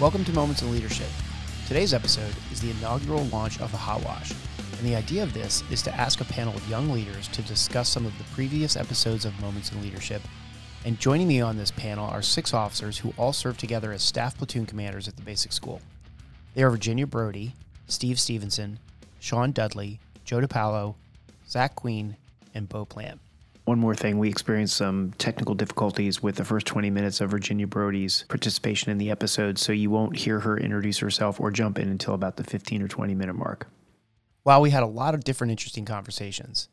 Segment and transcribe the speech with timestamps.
[0.00, 1.08] Welcome to Moments in Leadership.
[1.68, 5.62] Today's episode is the inaugural launch of the Hot Wash, and the idea of this
[5.70, 9.26] is to ask a panel of young leaders to discuss some of the previous episodes
[9.26, 10.22] of Moments in Leadership.
[10.86, 14.38] And joining me on this panel are six officers who all serve together as staff
[14.38, 15.82] platoon commanders at the basic school.
[16.54, 17.54] They are Virginia Brody,
[17.86, 18.78] Steve Stevenson,
[19.18, 20.94] Sean Dudley, Joe DiPaolo,
[21.46, 22.16] Zach Queen,
[22.54, 23.20] and Bo Plant.
[23.70, 27.68] One more thing, we experienced some technical difficulties with the first 20 minutes of Virginia
[27.68, 31.88] Brody's participation in the episode, so you won't hear her introduce herself or jump in
[31.88, 33.68] until about the 15 or 20 minute mark.
[34.42, 36.68] While we had a lot of different interesting conversations,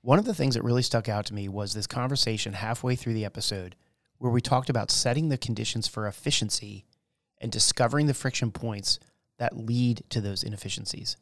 [0.00, 3.14] one of the things that really stuck out to me was this conversation halfway through
[3.14, 3.76] the episode
[4.18, 6.84] where we talked about setting the conditions for efficiency
[7.40, 8.98] and discovering the friction points
[9.38, 11.16] that lead to those inefficiencies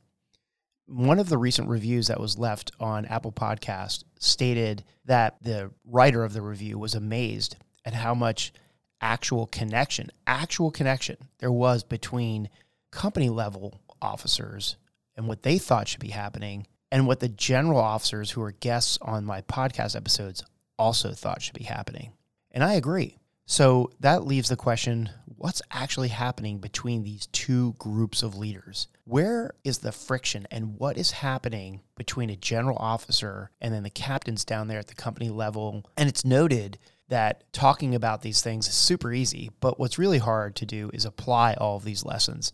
[0.90, 6.24] one of the recent reviews that was left on Apple Podcast stated that the writer
[6.24, 8.52] of the review was amazed at how much
[9.00, 12.48] actual connection, actual connection there was between
[12.90, 14.76] company level officers
[15.16, 18.98] and what they thought should be happening and what the general officers who are guests
[19.00, 20.42] on my podcast episodes
[20.76, 22.12] also thought should be happening.
[22.50, 23.19] And I agree.
[23.50, 28.86] So that leaves the question what's actually happening between these two groups of leaders?
[29.06, 33.90] Where is the friction and what is happening between a general officer and then the
[33.90, 35.84] captains down there at the company level?
[35.96, 40.54] And it's noted that talking about these things is super easy, but what's really hard
[40.54, 42.52] to do is apply all of these lessons.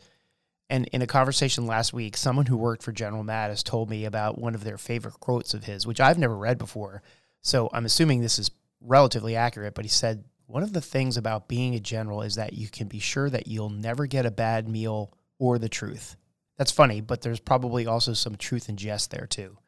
[0.71, 4.39] And in a conversation last week, someone who worked for General Mattis told me about
[4.39, 7.03] one of their favorite quotes of his, which I've never read before.
[7.43, 8.51] So I'm assuming this is
[8.81, 12.53] relatively accurate, but he said, one of the things about being a general is that
[12.53, 16.17] you can be sure that you'll never get a bad meal or the truth.
[16.57, 19.59] That's funny, but there's probably also some truth and jest there too.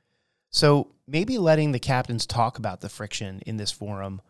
[0.51, 4.23] So maybe letting the captains talk about the friction in this forum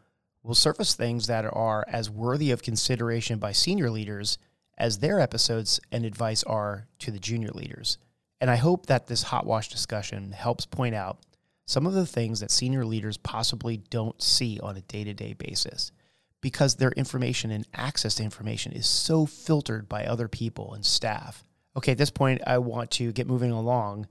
[0.42, 4.38] will surface things that are as worthy of consideration by senior leaders
[4.76, 7.98] as their episodes and advice are to the junior leaders.
[8.40, 11.18] And I hope that this hot wash discussion helps point out
[11.66, 15.34] some of the things that senior leaders possibly don't see on a day to day
[15.34, 15.92] basis
[16.40, 21.44] because their information and access to information is so filtered by other people and staff.
[21.76, 24.06] Okay, at this point, I want to get moving along.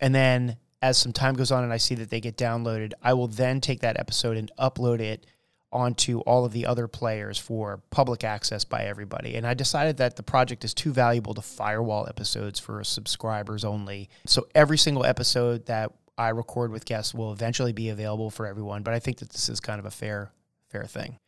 [0.00, 3.14] And then as some time goes on and I see that they get downloaded, I
[3.14, 5.26] will then take that episode and upload it
[5.72, 9.34] onto all of the other players for public access by everybody.
[9.36, 14.08] And I decided that the project is too valuable to firewall episodes for subscribers only.
[14.26, 18.82] So every single episode that I record with guests will eventually be available for everyone,
[18.82, 20.32] but I think that this is kind of a fair
[20.68, 21.18] fair thing.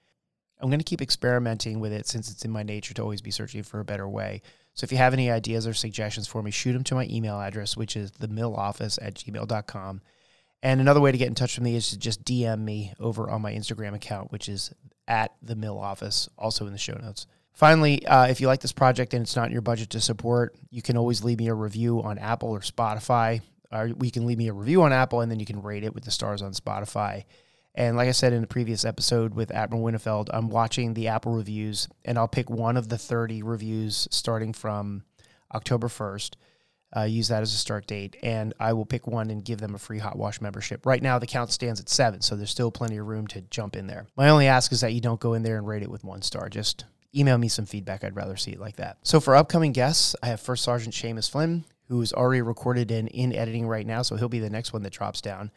[0.61, 3.31] I'm going to keep experimenting with it since it's in my nature to always be
[3.31, 4.43] searching for a better way.
[4.75, 7.41] So if you have any ideas or suggestions for me, shoot them to my email
[7.41, 10.03] address, which is themilloffice at gmail.com.
[10.63, 13.31] And another way to get in touch with me is to just DM me over
[13.31, 14.73] on my Instagram account, which is
[15.09, 17.27] at the Mill Office, also in the show notes.
[17.55, 20.55] Finally, uh, if you like this project and it's not in your budget to support,
[20.71, 23.41] you can always leave me a review on Apple or Spotify
[23.73, 25.95] or we can leave me a review on Apple and then you can rate it
[25.95, 27.25] with the stars on Spotify.
[27.75, 31.33] And like I said in the previous episode with Admiral Winnefeld, I'm watching the Apple
[31.33, 35.05] reviews and I'll pick one of the 30 reviews starting from
[35.55, 36.35] October 1st.
[36.97, 39.77] Uh, use that as a start date, and I will pick one and give them
[39.77, 40.85] a free hot wash membership.
[40.85, 43.77] Right now, the count stands at seven, so there's still plenty of room to jump
[43.77, 44.09] in there.
[44.17, 46.21] My only ask is that you don't go in there and rate it with one
[46.21, 46.49] star.
[46.49, 48.03] Just email me some feedback.
[48.03, 48.99] I'd rather see it like that.
[49.05, 53.35] So for upcoming guests, I have First Sergeant Seamus Flynn, who's already recorded and in
[53.35, 55.51] editing right now, so he'll be the next one that drops down.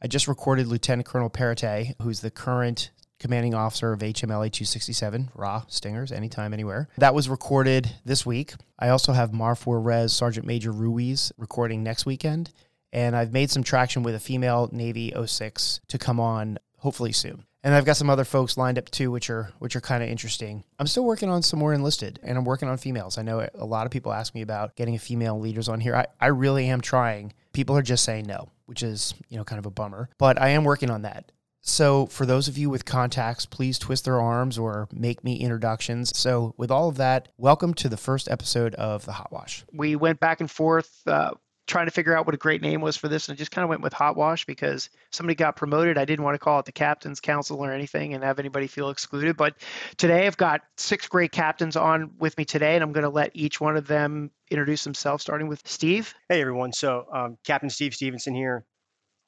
[0.00, 5.64] I just recorded Lieutenant Colonel Perrottet, who's the current commanding officer of HMLA 267, raw
[5.66, 6.88] Stingers, anytime, anywhere.
[6.96, 8.54] That was recorded this week.
[8.78, 12.52] I also have Marfor Res Sergeant Major Ruiz recording next weekend.
[12.92, 17.44] And I've made some traction with a female Navy 06 to come on hopefully soon
[17.62, 20.08] and I've got some other folks lined up too, which are which are kind of
[20.08, 20.64] interesting.
[20.78, 23.18] I'm still working on some more enlisted, and I'm working on females.
[23.18, 25.94] I know a lot of people ask me about getting female leaders on here.
[25.94, 27.34] I, I really am trying.
[27.52, 30.08] People are just saying no, which is you know kind of a bummer.
[30.18, 31.32] But I am working on that.
[31.62, 36.16] So, for those of you with contacts, please twist their arms or make me introductions.
[36.16, 39.64] So, with all of that, welcome to the first episode of The Hot Wash.
[39.70, 41.32] We went back and forth uh,
[41.70, 43.62] trying to figure out what a great name was for this and I just kind
[43.62, 45.96] of went with Hot Wash because somebody got promoted.
[45.96, 48.90] I didn't want to call it the Captain's Council or anything and have anybody feel
[48.90, 49.36] excluded.
[49.36, 49.54] But
[49.96, 53.30] today I've got six great captains on with me today, and I'm going to let
[53.34, 56.12] each one of them introduce themselves, starting with Steve.
[56.28, 56.72] Hey, everyone.
[56.72, 58.64] So, um, Captain Steve Stevenson here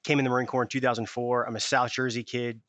[0.04, 1.44] came in the Marine Corps in 2004.
[1.44, 2.60] I'm a South Jersey kid.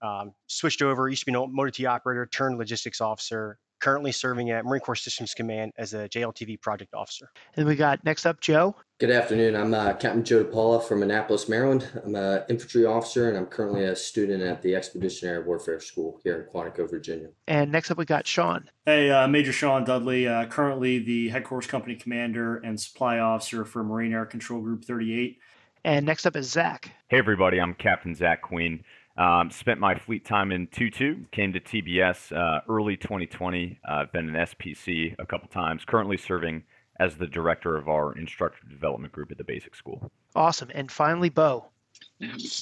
[0.00, 3.58] Um, switched over, used to be an motor T operator, turned logistics officer.
[3.80, 7.30] Currently serving at Marine Corps Systems Command as a JLTV project officer.
[7.56, 8.74] And we got next up Joe.
[8.98, 9.54] Good afternoon.
[9.54, 11.88] I'm uh, Captain Joe DiPaolo from Annapolis, Maryland.
[12.04, 16.40] I'm an infantry officer and I'm currently a student at the Expeditionary Warfare School here
[16.40, 17.28] in Quantico, Virginia.
[17.46, 18.68] And next up, we got Sean.
[18.84, 23.84] Hey, uh, Major Sean Dudley, uh, currently the Headquarters Company Commander and Supply Officer for
[23.84, 25.38] Marine Air Control Group 38.
[25.84, 26.90] And next up is Zach.
[27.06, 27.60] Hey, everybody.
[27.60, 28.82] I'm Captain Zach Queen.
[29.18, 33.80] Um, spent my fleet time in 2-2, came to TBS uh, early 2020.
[33.84, 36.62] I've uh, been an SPC a couple times, currently serving
[37.00, 40.12] as the director of our instructor development group at the basic school.
[40.36, 40.70] Awesome.
[40.72, 41.66] And finally, Bo.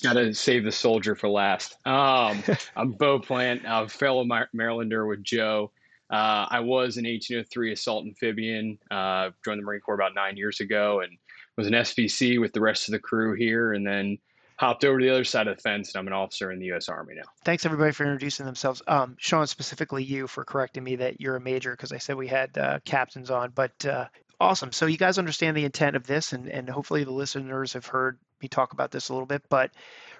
[0.02, 1.76] Got to save the soldier for last.
[1.84, 2.42] Um,
[2.76, 5.70] I'm Bo Plant, a fellow Marylander with Joe.
[6.08, 10.60] Uh, I was an 1803 assault amphibian, uh, joined the Marine Corps about nine years
[10.60, 11.18] ago, and
[11.56, 14.18] was an SPC with the rest of the crew here, and then
[14.56, 16.66] hopped over to the other side of the fence, and I'm an officer in the
[16.66, 16.88] U.S.
[16.88, 17.22] Army now.
[17.44, 18.82] Thanks everybody for introducing themselves.
[18.86, 22.28] Um, Sean, specifically you for correcting me that you're a major because I said we
[22.28, 24.06] had uh, captains on, but uh,
[24.40, 24.72] awesome.
[24.72, 28.18] So you guys understand the intent of this, and and hopefully the listeners have heard
[28.40, 29.70] me talk about this a little bit, but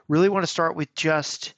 [0.09, 1.55] really want to start with just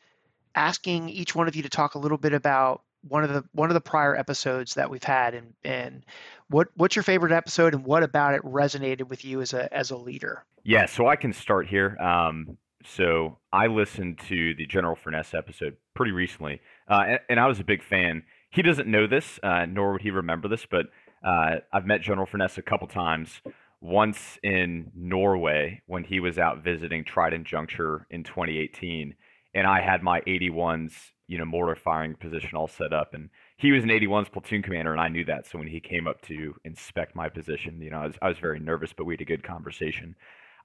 [0.54, 3.70] asking each one of you to talk a little bit about one of the one
[3.70, 6.04] of the prior episodes that we've had and and
[6.48, 9.90] what what's your favorite episode and what about it resonated with you as a as
[9.92, 14.96] a leader yeah so i can start here um, so i listened to the general
[14.96, 19.06] furness episode pretty recently uh, and, and, i was a big fan he doesn't know
[19.06, 20.86] this uh, nor would he remember this but
[21.24, 23.40] uh, i've met general furness a couple times
[23.80, 29.14] once in norway when he was out visiting trident juncture in 2018
[29.54, 33.12] and i had my 81s you know, mortar firing position all set up.
[33.14, 33.28] And
[33.58, 35.46] he was an 81's platoon commander, and I knew that.
[35.46, 38.38] So when he came up to inspect my position, you know, I was, I was
[38.38, 40.16] very nervous, but we had a good conversation.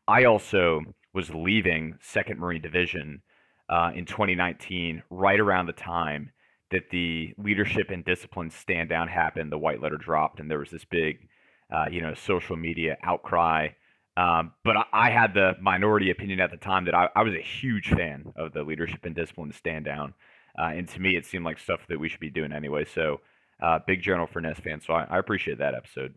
[0.08, 0.82] I also
[1.14, 3.22] was leaving 2nd Marine Division
[3.70, 6.32] uh, in 2019, right around the time
[6.72, 10.72] that the leadership and discipline stand down happened, the white letter dropped, and there was
[10.72, 11.28] this big,
[11.74, 13.70] uh, you know, social media outcry.
[14.18, 17.34] Um, but I, I, had the minority opinion at the time that I, I was
[17.34, 20.14] a huge fan of the leadership and discipline stand down.
[20.58, 22.86] Uh, and to me, it seemed like stuff that we should be doing anyway.
[22.86, 23.22] So,
[23.64, 24.82] uh, big General Furness fan.
[24.86, 26.14] So I, I, appreciate that episode.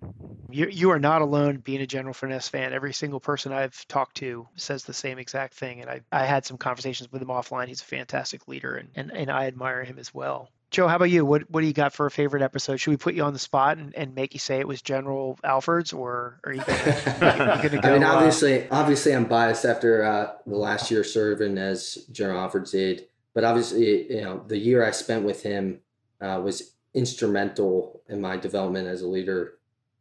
[0.51, 2.73] You, you are not alone being a General Furness fan.
[2.73, 5.81] Every single person I've talked to says the same exact thing.
[5.81, 7.69] And I, I had some conversations with him offline.
[7.69, 10.51] He's a fantastic leader and, and, and I admire him as well.
[10.73, 11.25] Joe, how about you?
[11.25, 12.79] What what do you got for a favorite episode?
[12.79, 15.39] Should we put you on the spot and, and make you say it was General
[15.45, 17.89] Alford's, or are you going to go?
[17.89, 22.41] I mean, obviously, uh, obviously, I'm biased after uh, the last year serving as General
[22.41, 23.07] Alford's aide
[23.37, 25.81] but obviously, you know, the year I spent with him
[26.23, 29.59] uh, was instrumental in my development as a leader.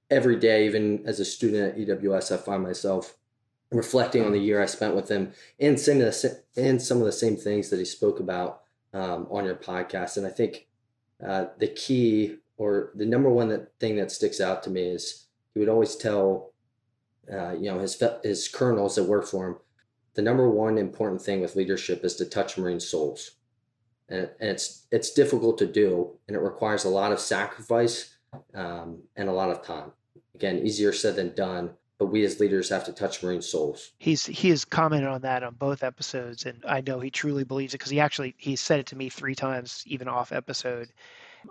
[0.10, 3.16] Every day, even as a student at EWS, I find myself
[3.72, 7.06] reflecting on the year I spent with him and some of the and some of
[7.06, 8.62] the same things that he spoke about
[8.94, 10.18] um, on your podcast.
[10.18, 10.68] And I think
[11.26, 15.28] uh, the key or the number one that, thing that sticks out to me is
[15.54, 16.54] he would always tell
[17.32, 19.56] uh, you know his his colonels that work for him
[20.14, 23.32] the number one important thing with leadership is to touch marine souls
[24.10, 28.16] and, and it's it's difficult to do and it requires a lot of sacrifice
[28.54, 29.92] um, and a lot of time
[30.34, 34.26] again easier said than done but we as leaders have to touch marine souls he's
[34.26, 37.78] he has commented on that on both episodes and i know he truly believes it
[37.78, 40.90] because he actually he said it to me three times even off episode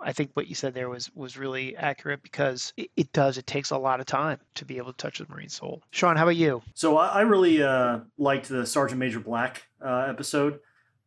[0.01, 3.37] I think what you said there was was really accurate because it, it, does.
[3.37, 5.81] It takes a lot of time to be able to touch the marine soul.
[5.91, 6.61] Sean, how about you?
[6.73, 10.59] So I, I really uh, liked the Sergeant Major Black uh, episode,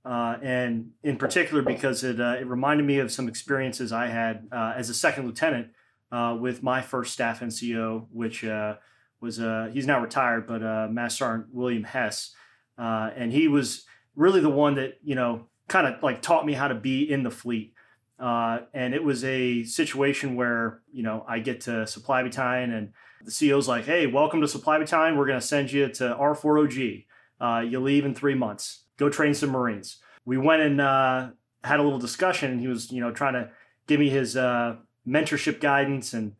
[0.05, 4.49] uh, and in particular because it uh, it reminded me of some experiences I had
[4.53, 5.69] uh, as a second lieutenant
[6.11, 8.45] uh, with my first staff NCO, which
[9.21, 9.37] was
[9.73, 12.35] he's now retired, but Master Sergeant William Hess,
[12.77, 16.69] and he was really the one that you know kind of like taught me how
[16.69, 17.75] to be in the fleet.
[18.19, 22.93] Uh, and it was a situation where, you know, I get to supply battalion and
[23.25, 25.17] the CO's like, hey, welcome to supply battalion.
[25.17, 27.07] We're going to send you to R4OG.
[27.41, 28.85] Uh, you leave in three months.
[28.99, 29.97] Go train some Marines.
[30.25, 31.31] We went and uh,
[31.65, 33.51] had a little discussion and he was, you know, trying to
[33.87, 34.77] give me his uh,
[35.07, 36.35] mentorship guidance and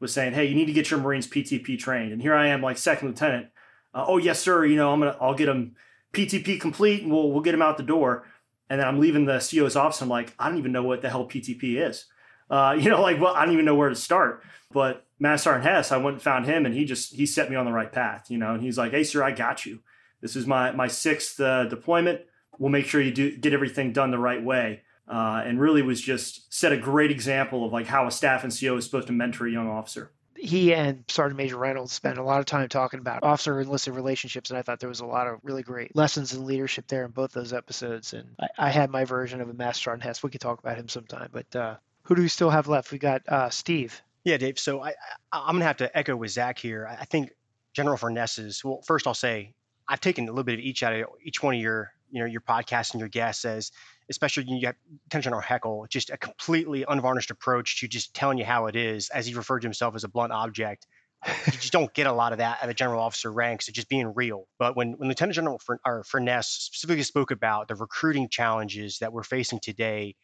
[0.00, 2.12] was saying, hey, you need to get your Marines PTP trained.
[2.12, 3.48] And here I am, like second lieutenant.
[3.94, 4.64] Uh, oh, yes, sir.
[4.64, 5.76] You know, I'm to, I'll get them
[6.12, 8.26] PTP complete and we'll, we'll get them out the door.
[8.70, 10.02] And then I'm leaving the CO's office.
[10.02, 12.06] I'm like, I don't even know what the hell PTP is.
[12.50, 14.42] Uh, you know, like, well, I don't even know where to start.
[14.70, 17.56] But Master Sergeant Hess, I went and found him, and he just he set me
[17.56, 18.30] on the right path.
[18.30, 19.80] You know, and he's like, "Hey, sir, I got you.
[20.20, 22.22] This is my my sixth uh, deployment.
[22.58, 26.02] We'll make sure you do get everything done the right way." Uh, and really was
[26.02, 29.46] just set a great example of like how a staff NCO is supposed to mentor
[29.46, 33.22] a young officer he and Sergeant Major Reynolds spent a lot of time talking about
[33.22, 36.44] officer enlisted relationships, and I thought there was a lot of really great lessons in
[36.44, 38.12] leadership there in both those episodes.
[38.12, 40.22] And I, I had my version of a Master Sergeant Hess.
[40.22, 41.28] We could talk about him sometime.
[41.32, 42.92] But uh, who do we still have left?
[42.92, 44.00] We got uh, Steve.
[44.24, 44.58] Yeah, Dave.
[44.58, 44.94] So I,
[45.32, 46.88] I, am going to have to echo with Zach here.
[46.88, 47.30] I think
[47.72, 49.54] General Furness's, well, first I'll say
[49.88, 52.26] I've taken a little bit of each out of each one of your, you know,
[52.26, 53.72] your podcasts and your guests as
[54.10, 54.76] especially you get
[55.06, 59.10] attention or Heckl, just a completely unvarnished approach to just telling you how it is,
[59.10, 60.86] as he referred to himself as a blunt object.
[61.26, 63.88] you just don't get a lot of that at the general officer ranks, so just
[63.88, 64.46] being real.
[64.58, 65.60] But when, when Lieutenant General
[66.04, 70.14] Furness specifically spoke about the recruiting challenges that we're facing today,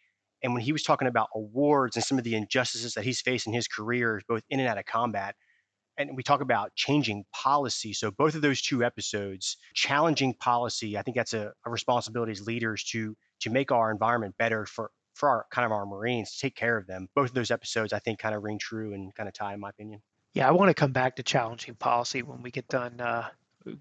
[0.42, 3.46] and when he was talking about awards and some of the injustices that he's faced
[3.46, 5.34] in his career, both in and out of combat,
[5.98, 7.92] and we talk about changing policy.
[7.92, 12.46] So both of those two episodes, challenging policy, I think that's a, a responsibility as
[12.46, 16.40] leaders to to make our environment better for for our kind of our Marines to
[16.40, 17.08] take care of them.
[17.14, 19.60] Both of those episodes, I think, kind of ring true and kind of tie, in
[19.60, 20.02] my opinion.
[20.34, 23.28] Yeah, I want to come back to challenging policy when we get done uh,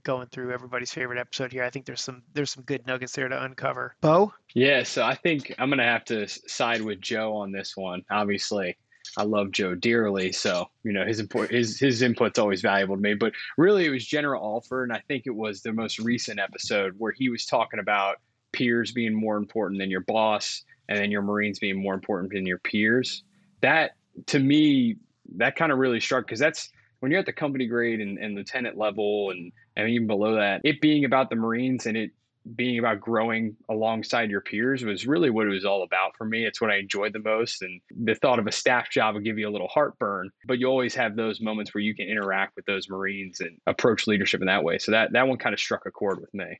[0.03, 1.63] going through everybody's favorite episode here.
[1.63, 3.96] I think there's some there's some good nuggets there to uncover.
[4.01, 4.34] Bo?
[4.53, 8.03] Yeah, so I think I'm gonna have to side with Joe on this one.
[8.12, 8.77] Obviously,
[9.17, 13.01] I love Joe dearly, so you know his input his his input's always valuable to
[13.01, 13.13] me.
[13.13, 16.96] But really, it was General Alford, and I think it was the most recent episode
[16.98, 18.17] where he was talking about
[18.51, 22.46] peers being more important than your boss, and then your Marines being more important than
[22.46, 23.24] your peers.
[23.62, 23.91] That
[24.27, 24.98] to me,
[25.36, 28.36] that kind of really struck because that's when you're at the company grade and, and
[28.36, 32.12] lieutenant level, and and even below that, it being about the Marines and it
[32.55, 36.45] being about growing alongside your peers was really what it was all about for me.
[36.45, 37.62] It's what I enjoyed the most.
[37.62, 40.67] And the thought of a staff job would give you a little heartburn, but you
[40.67, 44.47] always have those moments where you can interact with those Marines and approach leadership in
[44.47, 44.77] that way.
[44.77, 46.59] So that, that one kind of struck a chord with me.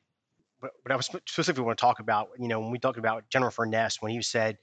[0.60, 3.24] But, but I was specifically want to talk about, you know, when we talked about
[3.28, 4.56] General Furness, when he said,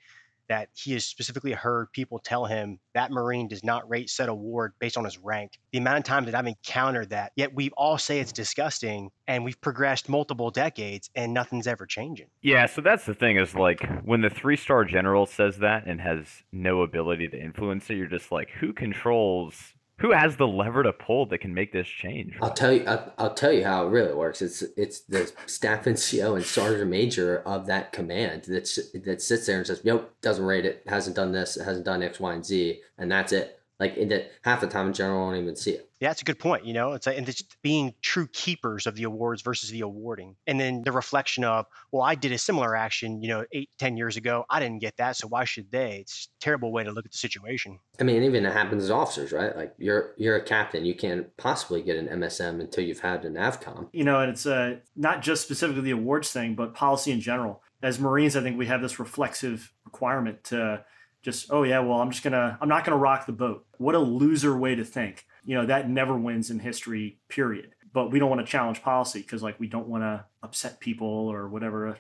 [0.52, 4.74] that he has specifically heard people tell him that Marine does not rate said award
[4.80, 5.58] based on his rank.
[5.72, 9.46] The amount of times that I've encountered that, yet we all say it's disgusting and
[9.46, 12.28] we've progressed multiple decades and nothing's ever changing.
[12.42, 16.02] Yeah, so that's the thing is like when the three star general says that and
[16.02, 20.84] has no ability to influence it, you're just like, who controls who has the lever
[20.84, 22.36] to pull that can make this change?
[22.42, 22.84] I'll tell you.
[22.86, 24.42] I'll, I'll, tell you how it really works.
[24.42, 28.70] It's it's the staff NCO and sergeant major of that command that
[29.06, 30.84] that sits there and says, "Nope, doesn't rate it.
[30.88, 31.56] Hasn't done this.
[31.56, 33.61] Hasn't done X, Y, and Z," and that's it.
[33.82, 35.90] Like in that half the time, in general, won't even see it.
[36.00, 36.66] Yeah, that's a good point.
[36.66, 40.36] You know, it's like, and it's being true keepers of the awards versus the awarding.
[40.46, 43.98] And then the reflection of, well, I did a similar action, you know, eight, ten
[43.98, 44.46] years ago.
[44.52, 45.16] I didn't get that.
[45.16, 45.98] So why should they?
[46.02, 47.80] It's a terrible way to look at the situation.
[48.00, 49.58] I mean, even it happens as officers, right?
[49.58, 50.86] Like you're, you're a captain.
[50.86, 53.90] You can't possibly get an MSM until you've had an AVCOM.
[53.94, 57.64] You know, and it's uh, not just specifically the awards thing, but policy in general.
[57.82, 60.86] As Marines, I think we have this reflexive requirement to
[61.22, 63.66] just, oh yeah, well, I'm just to, I'm not to rock the boat.
[63.78, 68.12] What a loser way to think you know that never wins in history period but
[68.12, 71.48] we don't want to challenge policy because like we don't want to upset people or
[71.48, 71.98] whatever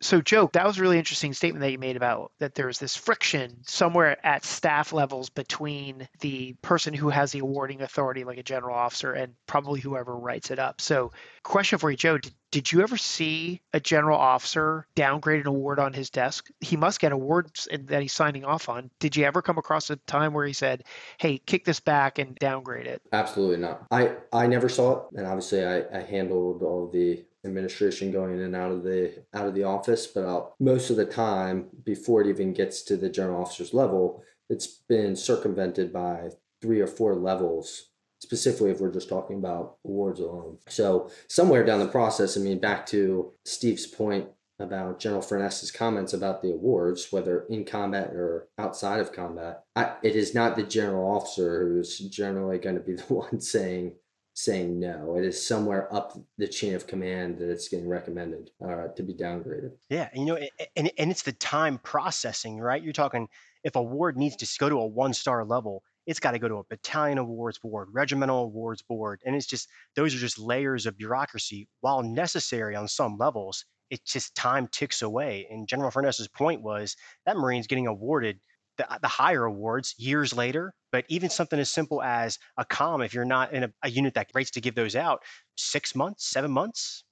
[0.00, 2.96] so joe that was a really interesting statement that you made about that there's this
[2.96, 8.42] friction somewhere at staff levels between the person who has the awarding authority like a
[8.42, 10.80] general officer and probably whoever writes it up.
[10.80, 11.12] So
[11.42, 12.18] question for you joe.
[12.18, 16.48] Did, did you ever see a general officer downgrade an award on his desk?
[16.60, 18.90] He must get awards that he's signing off on.
[19.00, 20.84] Did you ever come across a time where he said
[21.18, 23.84] hey kick this back and downgrade it absolutely not.
[23.90, 28.40] I i never saw it and obviously i, I handled all the administration going in
[28.40, 32.20] and out of the out of the office but I'll, most of the time before
[32.20, 36.30] it even gets to the general officer's level it's been circumvented by
[36.60, 37.90] three or four levels
[38.20, 40.58] specifically if we're just talking about awards alone.
[40.68, 44.28] So somewhere down the process i mean back to steve's point
[44.60, 49.92] about general furness's comments about the awards whether in combat or outside of combat I,
[50.02, 53.94] it is not the general officer who's generally going to be the one saying
[54.38, 55.16] saying no.
[55.16, 59.12] It is somewhere up the chain of command that it's getting recommended uh, to be
[59.12, 59.72] downgraded.
[59.90, 60.38] Yeah, you know,
[60.76, 62.80] and and it's the time processing, right?
[62.80, 63.26] You're talking
[63.64, 66.46] if a ward needs to go to a one star level, it's got to go
[66.46, 70.86] to a battalion awards board, regimental awards board, and it's just those are just layers
[70.86, 71.68] of bureaucracy.
[71.80, 75.48] While necessary on some levels, it's just time ticks away.
[75.50, 76.94] And General Furness's point was
[77.26, 78.38] that Marine's getting awarded
[78.78, 80.72] the, uh, the higher awards years later.
[80.92, 84.14] But even something as simple as a com, if you're not in a, a unit
[84.14, 85.22] that rates to give those out,
[85.56, 87.04] six months, seven months,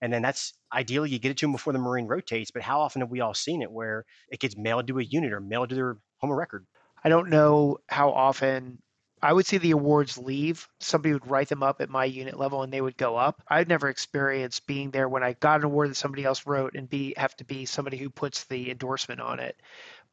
[0.00, 2.50] And then that's ideally you get it to them before the Marine rotates.
[2.50, 5.32] But how often have we all seen it where it gets mailed to a unit
[5.32, 6.66] or mailed to their home of record?
[7.02, 8.78] I don't know how often
[9.20, 10.68] I would see the awards leave.
[10.80, 13.42] Somebody would write them up at my unit level and they would go up.
[13.48, 16.88] I've never experienced being there when I got an award that somebody else wrote and
[16.88, 19.60] be have to be somebody who puts the endorsement on it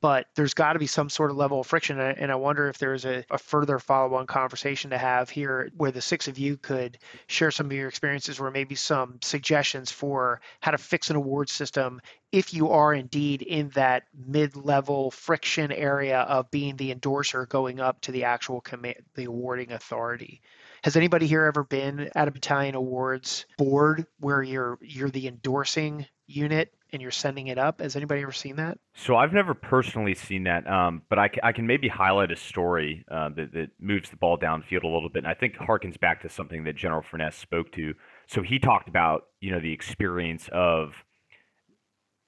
[0.01, 1.99] but there's got to be some sort of level of friction.
[1.99, 5.91] And I wonder if there's a, a further follow on conversation to have here where
[5.91, 6.97] the six of you could
[7.27, 11.49] share some of your experiences or maybe some suggestions for how to fix an award
[11.49, 17.45] system if you are indeed in that mid level friction area of being the endorser
[17.45, 20.41] going up to the actual command, the awarding authority.
[20.83, 26.05] Has anybody here ever been at a battalion awards board where you're you're the endorsing
[26.27, 27.81] unit and you're sending it up.
[27.81, 28.79] Has anybody ever seen that?
[28.95, 33.05] So I've never personally seen that, um, but I, I, can maybe highlight a story
[33.11, 36.21] uh, that, that moves the ball downfield a little bit, and I think harkens back
[36.23, 37.93] to something that General Furness spoke to.
[38.27, 41.03] So he talked about you know the experience of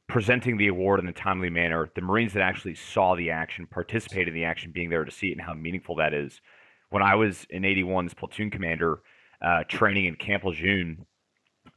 [0.08, 1.90] presenting the award in a timely manner.
[1.96, 5.30] The Marines that actually saw the action, participated in the action, being there to see
[5.30, 6.42] it, and how meaningful that is.
[6.90, 9.00] When I was in 81's platoon commander,
[9.42, 11.06] uh, training in Camp Lejeune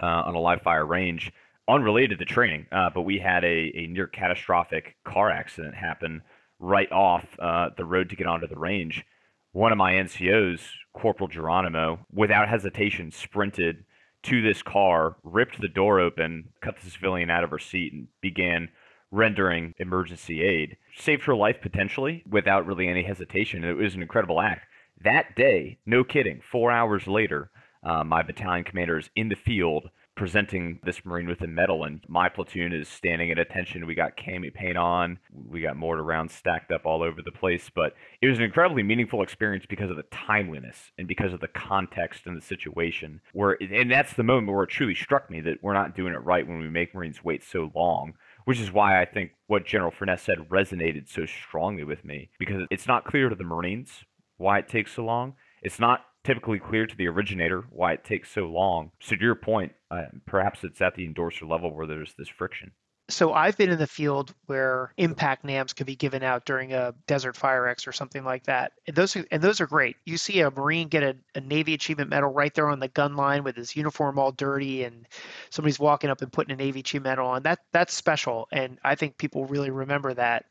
[0.02, 1.32] uh, on a live fire range
[1.70, 6.22] unrelated to training, uh, but we had a, a near catastrophic car accident happen
[6.58, 9.04] right off uh, the road to get onto the range.
[9.52, 10.60] One of my NCOs,
[10.92, 13.84] Corporal Geronimo, without hesitation, sprinted
[14.24, 18.08] to this car, ripped the door open, cut the civilian out of her seat, and
[18.20, 18.68] began
[19.10, 20.76] rendering emergency aid.
[20.96, 23.64] Saved her life potentially without really any hesitation.
[23.64, 24.66] It was an incredible act.
[25.02, 27.50] That day, no kidding, four hours later,
[27.82, 29.88] uh, my battalion commander is in the field
[30.20, 33.86] presenting this Marine with a medal, and my platoon is standing at attention.
[33.86, 37.70] We got cami paint on, we got mortar rounds stacked up all over the place,
[37.74, 41.48] but it was an incredibly meaningful experience because of the timeliness and because of the
[41.48, 43.22] context and the situation.
[43.33, 46.22] Where, and that's the moment where it truly struck me that we're not doing it
[46.22, 48.12] right when we make Marines wait so long
[48.46, 52.62] which is why I think what General Furness said resonated so strongly with me because
[52.70, 54.04] it's not clear to the Marines
[54.38, 55.35] why it takes so long.
[55.62, 58.90] It's not typically clear to the originator why it takes so long.
[59.00, 62.72] So to your point, uh, perhaps it's at the endorser level where there's this friction.
[63.09, 66.94] So I've been in the field where impact NAMs could be given out during a
[67.09, 68.72] Desert Fire X or something like that.
[68.87, 69.96] And those are, and those are great.
[70.04, 73.16] You see a Marine get a, a Navy Achievement Medal right there on the gun
[73.16, 75.09] line with his uniform all dirty, and
[75.50, 77.42] somebody's walking up and putting a Navy Achievement Medal on.
[77.42, 80.44] That that's special, and I think people really remember that.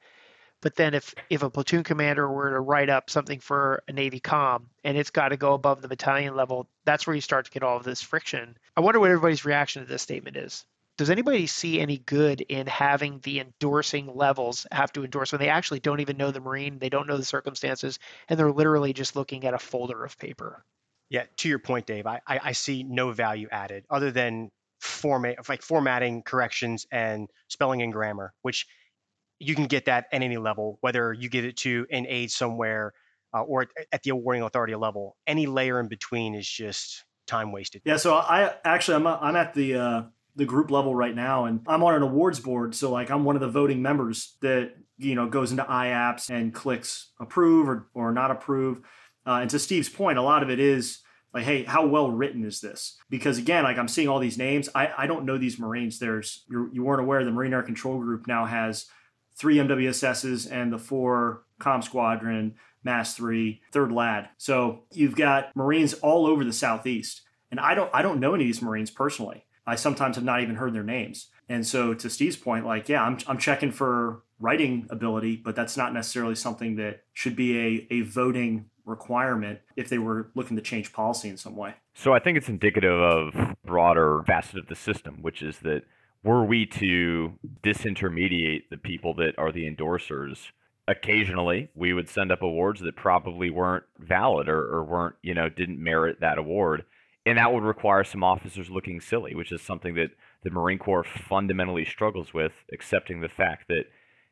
[0.62, 4.20] But then if if a platoon commander were to write up something for a Navy
[4.20, 7.52] com and it's got to go above the battalion level, that's where you start to
[7.52, 8.58] get all of this friction.
[8.76, 10.66] I wonder what everybody's reaction to this statement is.
[10.98, 15.48] Does anybody see any good in having the endorsing levels have to endorse when they
[15.48, 19.16] actually don't even know the Marine, they don't know the circumstances, and they're literally just
[19.16, 20.66] looking at a folder of paper?
[21.10, 25.48] Yeah, to your point, Dave, I, I, I see no value added other than format
[25.48, 28.68] like formatting corrections and spelling and grammar, which
[29.40, 32.94] you can get that at any level, whether you get it to an aide somewhere
[33.34, 35.16] uh, or at, the awarding authority level.
[35.26, 37.82] Any layer in between is just time wasted.
[37.86, 37.98] Yeah.
[37.98, 40.02] So I actually I'm I'm at the uh,
[40.36, 42.76] the group level right now, and I'm on an awards board.
[42.76, 46.54] So like I'm one of the voting members that you know goes into IAPS and
[46.54, 48.80] clicks approve or or not approve.
[49.26, 51.00] Uh, and to Steve's point, a lot of it is
[51.34, 54.68] like hey how well written is this because again like i'm seeing all these names
[54.74, 58.00] i, I don't know these marines there's you're, you weren't aware the marine air control
[58.00, 58.88] group now has
[59.40, 64.30] three MWSSs and the four Com Squadron, Mass 3, Third LAAD.
[64.38, 67.22] So you've got Marines all over the Southeast.
[67.52, 69.46] And I don't I don't know any of these Marines personally.
[69.66, 71.30] I sometimes have not even heard their names.
[71.48, 75.78] And so to Steve's point, like, yeah, I'm, I'm checking for writing ability, but that's
[75.78, 80.64] not necessarily something that should be a, a voting requirement if they were looking to
[80.64, 81.76] change policy in some way.
[81.94, 85.84] So I think it's indicative of broader facet of the system, which is that
[86.24, 90.52] were we to disintermediate the people that are the endorsers,
[90.88, 95.48] occasionally we would send up awards that probably weren't valid or, or weren't, you know,
[95.48, 96.84] didn't merit that award.
[97.26, 100.12] And that would require some officers looking silly, which is something that
[100.44, 103.86] the Marine Corps fundamentally struggles with, accepting the fact that,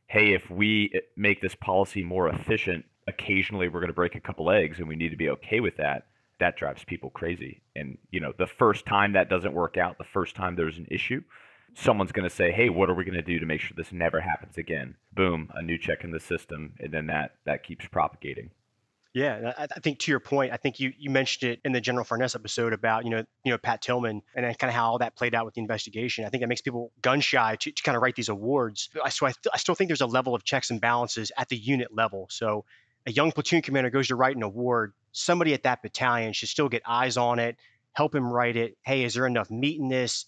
[0.07, 4.19] hey, if we eh, make this policy more efficient, occasionally we're going to break a
[4.19, 6.07] couple eggs and we need to be okay with that.
[6.39, 7.61] That drives people crazy.
[7.75, 10.87] And, you know, the first time that doesn't work out, the first time there's an
[10.89, 11.21] issue,
[11.75, 13.91] someone's going to say, "Hey, what are we going to do to make sure this
[13.91, 17.85] never happens again?" Boom, a new check in the system, and then that that keeps
[17.87, 18.51] propagating.
[19.13, 22.05] Yeah, I, think to your point, I think you, you mentioned it in the General
[22.05, 24.97] Furness episode about you know you know Pat Tillman and then kind of how all
[24.99, 26.23] that played out with the investigation.
[26.23, 28.89] I think that makes people gun shy to, to kind of write these awards.
[29.09, 31.57] So I, th- I still think there's a level of checks and balances at the
[31.57, 32.27] unit level.
[32.29, 32.65] So
[33.07, 36.69] a young platoon commander goes to write an award, somebody at that battalion should still
[36.69, 37.57] get eyes on it,
[37.93, 38.77] help him write it.
[38.83, 40.25] Hey, is there enough meat in this?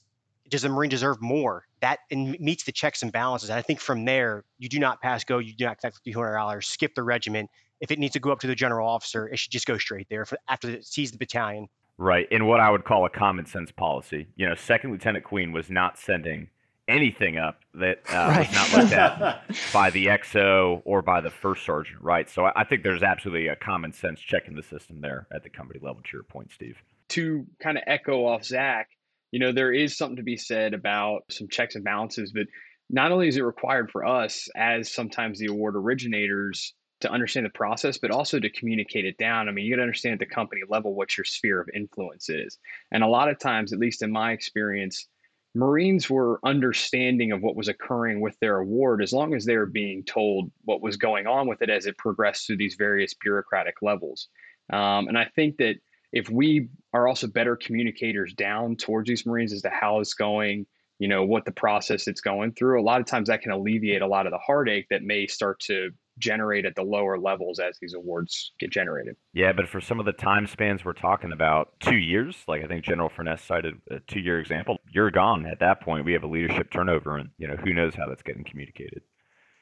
[0.49, 1.65] Does the Marine deserve more?
[1.81, 3.49] That and meets the checks and balances.
[3.49, 6.63] And I think from there, you do not pass go, you do not collect $200,
[6.63, 7.49] skip the regiment.
[7.81, 10.07] If it needs to go up to the general officer, it should just go straight
[10.09, 11.67] there for, after it sees the battalion.
[11.97, 12.27] Right.
[12.31, 14.27] In what I would call a common sense policy.
[14.35, 16.49] You know, Second Lieutenant Queen was not sending
[16.87, 18.47] anything up that uh, Right.
[18.47, 22.29] was not looked at by the XO or by the first sergeant, right?
[22.29, 25.43] So I, I think there's absolutely a common sense check in the system there at
[25.43, 26.01] the company level.
[26.01, 26.77] To your point, Steve.
[27.09, 28.89] to kind of echo off Zach,
[29.31, 32.47] you know, there is something to be said about some checks and balances, but
[32.89, 37.51] not only is it required for us as sometimes the award originators to understand the
[37.51, 39.47] process, but also to communicate it down.
[39.47, 42.29] I mean, you got to understand at the company level what your sphere of influence
[42.29, 42.57] is.
[42.91, 45.07] And a lot of times, at least in my experience,
[45.55, 49.65] Marines were understanding of what was occurring with their award as long as they were
[49.65, 53.75] being told what was going on with it as it progressed through these various bureaucratic
[53.81, 54.27] levels.
[54.71, 55.75] Um, and I think that
[56.11, 60.65] if we are also better communicators down towards these Marines as to how it's going,
[60.97, 64.01] you know, what the process it's going through, a lot of times that can alleviate
[64.01, 67.77] a lot of the heartache that may start to generate at the lower levels as
[67.81, 69.15] these awards get generated.
[69.33, 72.67] Yeah, but for some of the time spans we're talking about, two years, like I
[72.67, 76.05] think General Furness cited a two year example, you're gone at that point.
[76.05, 79.01] We have a leadership turnover, and you know who knows how that's getting communicated.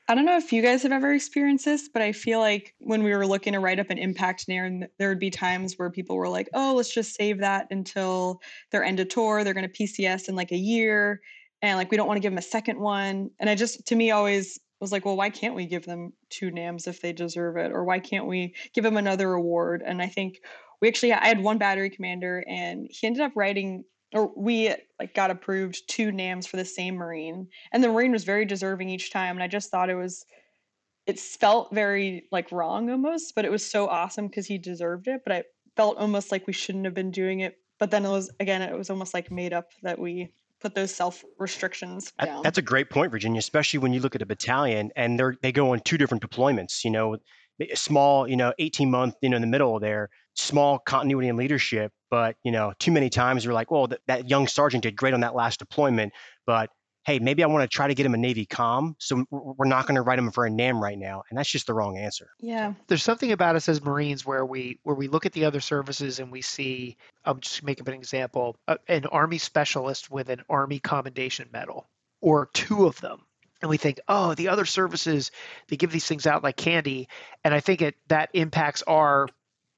[0.09, 3.03] I don't know if you guys have ever experienced this, but I feel like when
[3.03, 6.15] we were looking to write up an impact narrative, there would be times where people
[6.15, 8.39] were like, oh, let's just save that until
[8.71, 9.43] their end of tour.
[9.43, 11.19] They're going to PCS in like a year.
[11.61, 13.31] And like, we don't want to give them a second one.
[13.39, 16.51] And I just, to me, always was like, well, why can't we give them two
[16.51, 17.71] NAMs if they deserve it?
[17.73, 19.83] Or why can't we give them another award?
[19.85, 20.39] And I think
[20.81, 25.13] we actually, I had one battery commander and he ended up writing or we like
[25.13, 29.11] got approved two NAMs for the same Marine, and the Marine was very deserving each
[29.11, 29.35] time.
[29.35, 30.25] And I just thought it was,
[31.05, 35.21] it felt very like wrong almost, but it was so awesome because he deserved it.
[35.25, 35.43] But I
[35.75, 37.57] felt almost like we shouldn't have been doing it.
[37.79, 40.93] But then it was again, it was almost like made up that we put those
[40.93, 42.43] self restrictions down.
[42.43, 45.51] That's a great point, Virginia, especially when you look at a battalion and they're they
[45.51, 46.83] go on two different deployments.
[46.83, 47.17] You know,
[47.59, 51.37] a small, you know, 18 month, you know, in the middle there, small continuity and
[51.37, 51.91] leadership.
[52.09, 55.13] But you know, too many times we're like, well, th- that young sergeant did great
[55.13, 56.13] on that last deployment,
[56.45, 56.69] but
[57.05, 59.65] hey, maybe I want to try to get him a Navy com, so we're we're
[59.65, 61.97] not going to write him for a NAM right now, and that's just the wrong
[61.97, 62.29] answer.
[62.39, 62.73] yeah.
[62.87, 66.19] there's something about us as Marines where we where we look at the other services
[66.19, 70.43] and we see I'm just make up an example uh, an Army specialist with an
[70.49, 71.87] Army Commendation Medal
[72.21, 73.21] or two of them
[73.61, 75.31] and we think oh the other services
[75.67, 77.07] they give these things out like candy
[77.43, 79.27] and I think it that impacts our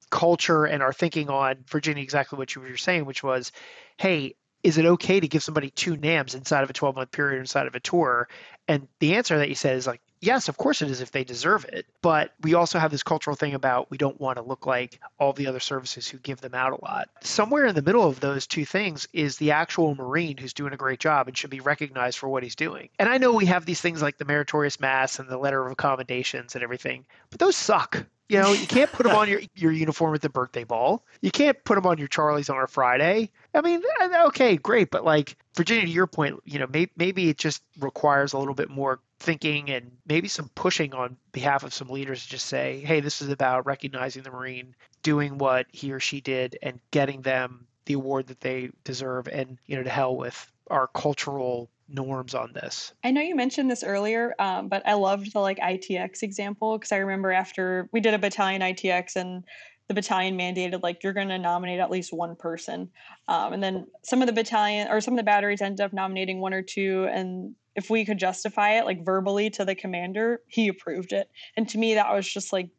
[0.10, 3.52] culture and our thinking on Virginia exactly what you were saying which was
[3.98, 7.40] hey is it okay to give somebody two NAMs inside of a 12 month period
[7.40, 8.28] inside of a tour
[8.68, 11.24] and the answer that you said is like yes, of course it is if they
[11.24, 11.86] deserve it.
[12.02, 15.34] But we also have this cultural thing about we don't want to look like all
[15.34, 17.10] the other services who give them out a lot.
[17.22, 20.78] Somewhere in the middle of those two things is the actual Marine who's doing a
[20.78, 22.90] great job and should be recognized for what he's doing.
[23.00, 25.72] And I know we have these things like the meritorious mast and the letter of
[25.72, 28.06] accommodations and everything, but those suck.
[28.30, 31.04] You know, you can't put them on your, your uniform at the birthday ball.
[31.22, 33.32] You can't put them on your Charlies on a Friday.
[33.56, 37.30] I mean, uh, okay, great, but like Virginia, to your point, you know, may, maybe
[37.30, 41.74] it just requires a little bit more thinking and maybe some pushing on behalf of
[41.74, 45.92] some leaders to just say, hey, this is about recognizing the Marine doing what he
[45.92, 49.90] or she did and getting them the award that they deserve, and you know, to
[49.90, 52.94] hell with our cultural norms on this.
[53.04, 56.92] I know you mentioned this earlier, um, but I loved the like ITX example because
[56.92, 59.44] I remember after we did a battalion ITX and
[59.88, 62.90] the battalion mandated like you're going to nominate at least one person,
[63.28, 66.40] um, and then some of the battalion or some of the batteries ended up nominating
[66.40, 70.68] one or two, and if we could justify it like verbally to the commander, he
[70.68, 72.70] approved it, and to me that was just like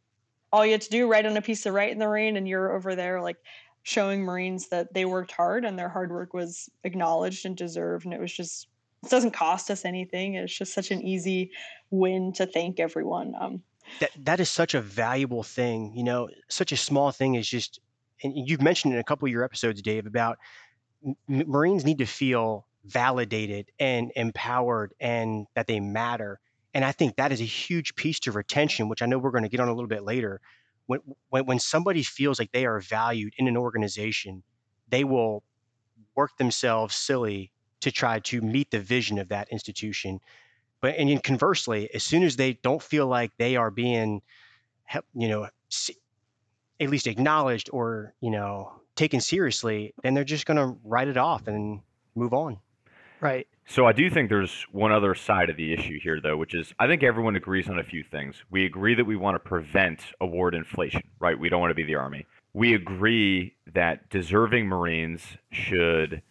[0.52, 2.46] all you had to do write on a piece of write in the rain, and
[2.46, 3.38] you're over there like
[3.82, 8.14] showing Marines that they worked hard and their hard work was acknowledged and deserved, and
[8.14, 8.68] it was just
[9.02, 10.34] it doesn't cost us anything.
[10.34, 11.52] It's just such an easy
[11.90, 13.34] win to thank everyone.
[13.40, 13.62] Um,
[13.98, 17.80] that that is such a valuable thing you know such a small thing is just
[18.22, 20.38] and you've mentioned in a couple of your episodes dave about
[21.04, 26.40] m- marines need to feel validated and empowered and that they matter
[26.72, 29.44] and i think that is a huge piece to retention which i know we're going
[29.44, 30.40] to get on a little bit later
[30.86, 34.42] when, when when somebody feels like they are valued in an organization
[34.88, 35.42] they will
[36.14, 40.20] work themselves silly to try to meet the vision of that institution
[40.80, 44.22] but and conversely, as soon as they don't feel like they are being,
[45.14, 45.48] you know,
[46.80, 51.16] at least acknowledged or you know taken seriously, then they're just going to write it
[51.16, 51.80] off and
[52.14, 52.58] move on.
[53.20, 53.46] Right.
[53.66, 56.72] So I do think there's one other side of the issue here, though, which is
[56.78, 58.36] I think everyone agrees on a few things.
[58.50, 61.38] We agree that we want to prevent award inflation, right?
[61.38, 62.26] We don't want to be the Army.
[62.54, 66.22] We agree that deserving Marines should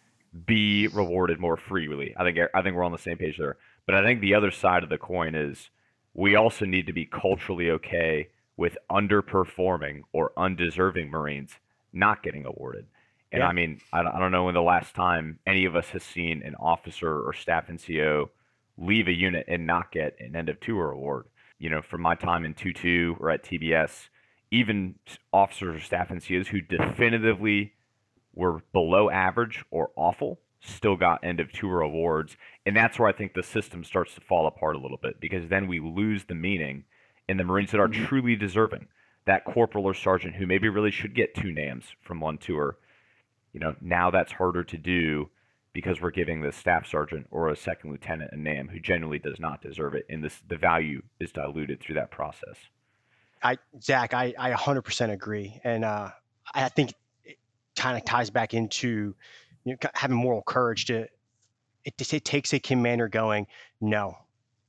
[0.46, 2.14] be rewarded more freely.
[2.16, 3.56] I think I think we're on the same page there.
[3.86, 5.70] But I think the other side of the coin is
[6.14, 11.52] we also need to be culturally okay with underperforming or undeserving Marines
[11.92, 12.86] not getting awarded.
[13.32, 13.48] And yeah.
[13.48, 16.56] I mean, I don't know when the last time any of us has seen an
[16.56, 18.28] officer or staff NCO
[18.76, 21.26] leave a unit and not get an end of tour award.
[21.58, 24.08] You know, from my time in 2 2 or at TBS,
[24.50, 24.96] even
[25.32, 27.74] officers or staff NCOs who definitively
[28.40, 32.36] were below average or awful still got end of tour awards.
[32.66, 35.48] And that's where I think the system starts to fall apart a little bit because
[35.48, 36.84] then we lose the meaning
[37.28, 38.04] in the Marines that are mm-hmm.
[38.04, 38.88] truly deserving.
[39.26, 42.78] That corporal or sergeant who maybe really should get two NAMs from one tour.
[43.52, 45.30] You know, now that's harder to do
[45.72, 49.38] because we're giving the staff sergeant or a second lieutenant a name who genuinely does
[49.38, 50.06] not deserve it.
[50.08, 52.56] And this the value is diluted through that process.
[53.42, 55.60] I Zach, I, I 100% agree.
[55.64, 56.10] And uh,
[56.54, 56.94] I think
[57.76, 59.14] kind of ties back into
[59.64, 61.06] you know, having moral courage to
[61.84, 63.46] it, it takes a commander going
[63.80, 64.16] no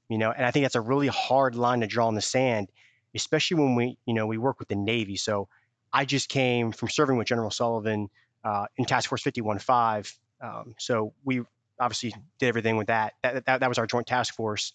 [0.10, 2.70] you know and i think that's a really hard line to draw in the sand
[3.16, 5.48] especially when we you know we work with the navy so
[5.92, 8.10] i just came from serving with general sullivan
[8.44, 11.42] uh, in task force 515 um, so we
[11.80, 13.14] obviously did everything with that.
[13.22, 14.74] That, that that was our joint task force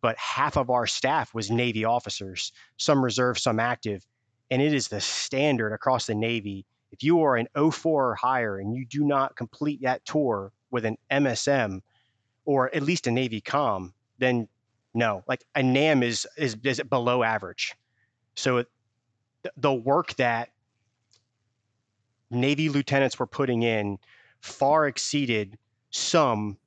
[0.00, 4.04] but half of our staff was navy officers some reserve some active
[4.50, 8.56] and it is the standard across the navy if you are an 04 or higher
[8.56, 11.80] and you do not complete that tour with an MSM
[12.44, 14.46] or at least a Navy com, then
[14.94, 17.74] no, like a NAM is is, is below average.
[18.36, 18.64] So
[19.56, 20.50] the work that
[22.30, 23.98] Navy lieutenants were putting in
[24.40, 25.58] far exceeded
[25.90, 26.58] some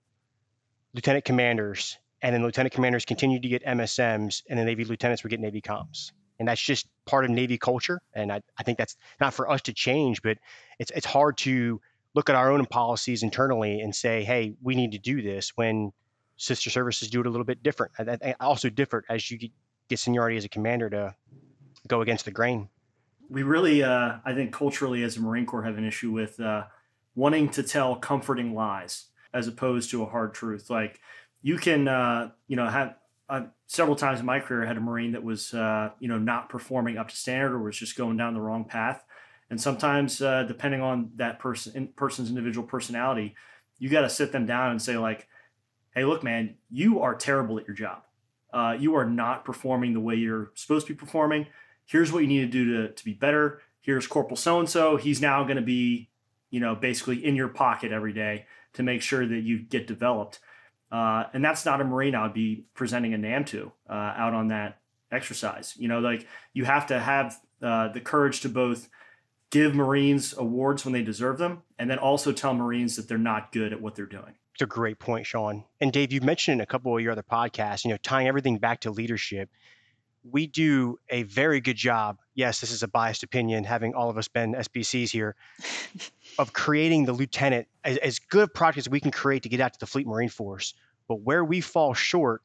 [0.93, 5.29] lieutenant commanders, and then lieutenant commanders continued to get MSMs, and the Navy lieutenants were
[5.29, 8.01] getting Navy comms and that's just part of Navy culture.
[8.13, 10.37] And I, I think that's not for us to change, but
[10.79, 11.81] it's it's hard to
[12.13, 15.91] look at our own policies internally and say, hey, we need to do this when
[16.37, 17.93] sister services do it a little bit different.
[18.39, 19.37] Also different as you
[19.87, 21.15] get seniority as a commander to
[21.87, 22.69] go against the grain.
[23.29, 26.63] We really, uh, I think, culturally as a Marine Corps have an issue with uh,
[27.15, 30.69] wanting to tell comforting lies as opposed to a hard truth.
[30.69, 30.99] Like
[31.41, 32.95] you can, uh, you know, have
[33.29, 36.17] uh, several times in my career, I had a Marine that was, uh, you know,
[36.17, 39.03] not performing up to standard or was just going down the wrong path.
[39.49, 43.35] And sometimes, uh, depending on that person, person's individual personality,
[43.79, 45.27] you got to sit them down and say, like,
[45.93, 48.03] "Hey, look, man, you are terrible at your job.
[48.51, 51.47] Uh, you are not performing the way you're supposed to be performing.
[51.85, 53.61] Here's what you need to do to to be better.
[53.81, 54.97] Here's Corporal so and so.
[54.97, 56.09] He's now going to be,
[56.49, 60.39] you know, basically in your pocket every day to make sure that you get developed."
[60.91, 64.33] Uh, and that's not a Marine I would be presenting a NAM to uh, out
[64.33, 64.79] on that
[65.11, 65.73] exercise.
[65.77, 68.89] You know, like you have to have uh, the courage to both
[69.49, 73.51] give Marines awards when they deserve them and then also tell Marines that they're not
[73.51, 74.35] good at what they're doing.
[74.53, 75.65] It's a great point, Sean.
[75.79, 78.57] And Dave, you mentioned in a couple of your other podcasts, you know, tying everything
[78.57, 79.49] back to leadership.
[80.31, 82.19] We do a very good job.
[82.33, 85.35] Yes, this is a biased opinion, having all of us been SPCs here,
[86.39, 89.61] of creating the lieutenant as, as good a product as we can create to get
[89.61, 90.73] out to the Fleet Marine Force.
[91.07, 92.41] But where we fall short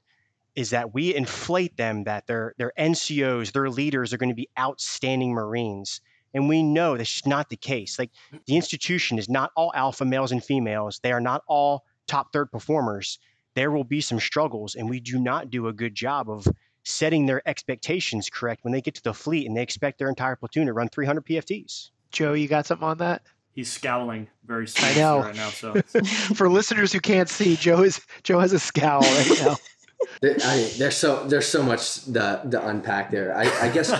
[0.54, 4.48] is that we inflate them that their their NCOs, their leaders are going to be
[4.58, 6.00] outstanding Marines.
[6.34, 7.98] And we know that's just not the case.
[7.98, 8.10] Like
[8.46, 11.00] the institution is not all alpha males and females.
[11.02, 13.18] They are not all top third performers.
[13.54, 16.46] There will be some struggles, and we do not do a good job of
[16.84, 20.36] setting their expectations correct when they get to the fleet and they expect their entire
[20.36, 21.90] platoon to run 300 PFTs.
[22.10, 23.22] Joe, you got something on that?
[23.52, 25.50] he's scowling very seriously right now.
[25.50, 25.74] So
[26.34, 29.56] for listeners who can't see, Joe is Joe has a scowl right now.
[30.20, 33.36] there, I there's so there's so much to, to unpack there.
[33.36, 33.92] I, I guess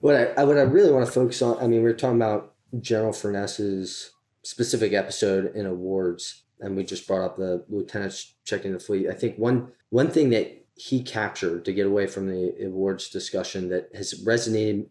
[0.00, 1.58] what I what I really want to focus on.
[1.62, 4.10] I mean, we are talking about General Furness's
[4.42, 9.08] specific episode in awards, and we just brought up the lieutenants checking the fleet.
[9.08, 13.68] I think one one thing that he captured to get away from the awards discussion
[13.68, 14.86] that has resonated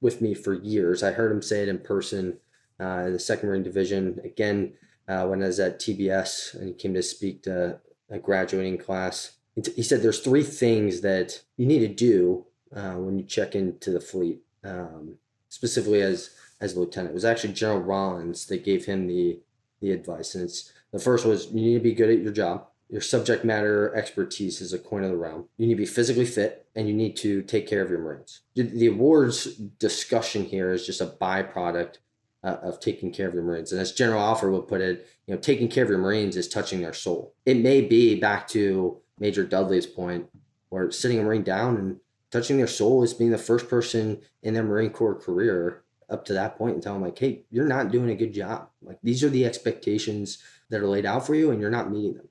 [0.00, 1.02] with me for years.
[1.02, 2.38] I heard him say it in person
[2.80, 4.20] uh, in the Second Marine Division.
[4.24, 4.74] Again,
[5.06, 7.78] uh, when I was at TBS and he came to speak to
[8.10, 9.32] a graduating class,
[9.74, 13.90] he said there's three things that you need to do uh, when you check into
[13.90, 15.16] the fleet, um,
[15.48, 17.12] specifically as as lieutenant.
[17.12, 19.40] It was actually General Rollins that gave him the
[19.80, 22.68] the advice, and it's the first was you need to be good at your job.
[22.90, 25.48] Your subject matter expertise is a coin of the realm.
[25.58, 28.40] You need to be physically fit, and you need to take care of your Marines.
[28.54, 29.44] The awards
[29.78, 31.96] discussion here is just a byproduct
[32.42, 33.72] uh, of taking care of your Marines.
[33.72, 36.48] And as General Alford would put it, you know, taking care of your Marines is
[36.48, 37.34] touching their soul.
[37.44, 40.30] It may be back to Major Dudley's point,
[40.70, 44.54] where sitting a Marine down and touching their soul is being the first person in
[44.54, 47.90] their Marine Corps career up to that point and tell them like, hey, you're not
[47.90, 48.68] doing a good job.
[48.82, 50.38] Like these are the expectations
[50.70, 52.28] that are laid out for you and you're not meeting them.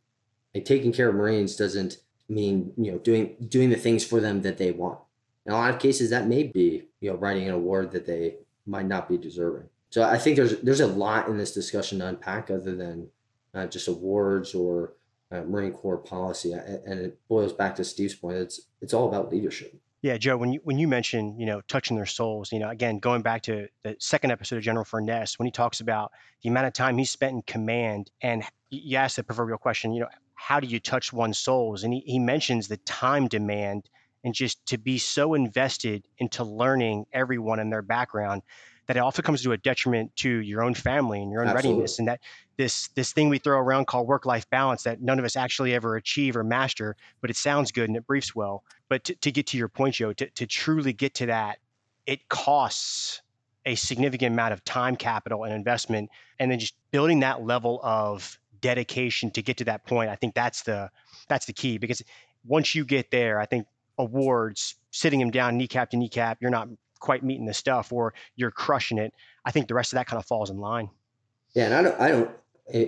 [0.58, 4.41] Like taking care of Marines doesn't mean, you know, doing doing the things for them
[4.41, 4.98] that they want.
[5.46, 8.38] In a lot of cases that may be, you know, writing an award that they
[8.65, 9.70] might not be deserving.
[9.91, 13.10] So I think there's there's a lot in this discussion to unpack other than
[13.54, 14.93] uh, just awards or
[15.32, 18.38] uh, Marine Corps policy, and it boils back to Steve's point.
[18.38, 19.80] It's it's all about leadership.
[20.02, 22.98] Yeah, Joe, when you when you mention, you know, touching their souls, you know, again,
[22.98, 26.65] going back to the second episode of General Furness, when he talks about the amount
[26.65, 30.60] of time he spent in command, and you ask the proverbial question, you know, how
[30.60, 31.84] do you touch one's souls?
[31.84, 33.89] And he, he mentions the time demand
[34.23, 38.43] and just to be so invested into learning everyone and their background
[38.86, 41.82] that it often comes to a detriment to your own family and your own Absolutely.
[41.82, 42.21] readiness and that
[42.56, 45.73] this this thing we throw around called work life balance that none of us actually
[45.73, 49.32] ever achieve or master but it sounds good and it briefs well but to, to
[49.32, 51.58] get to your point joe to, to truly get to that
[52.06, 53.21] it costs
[53.65, 58.39] a significant amount of time capital and investment and then just building that level of
[58.62, 60.89] dedication to get to that point i think that's the
[61.28, 62.02] that's the key because
[62.46, 63.65] once you get there i think
[63.98, 66.67] awards sitting him down kneecap to kneecap you're not
[67.00, 69.13] quite meeting the stuff or you're crushing it,
[69.46, 70.89] I think the rest of that kind of falls in line.
[71.54, 72.32] Yeah, and I don't, I don't,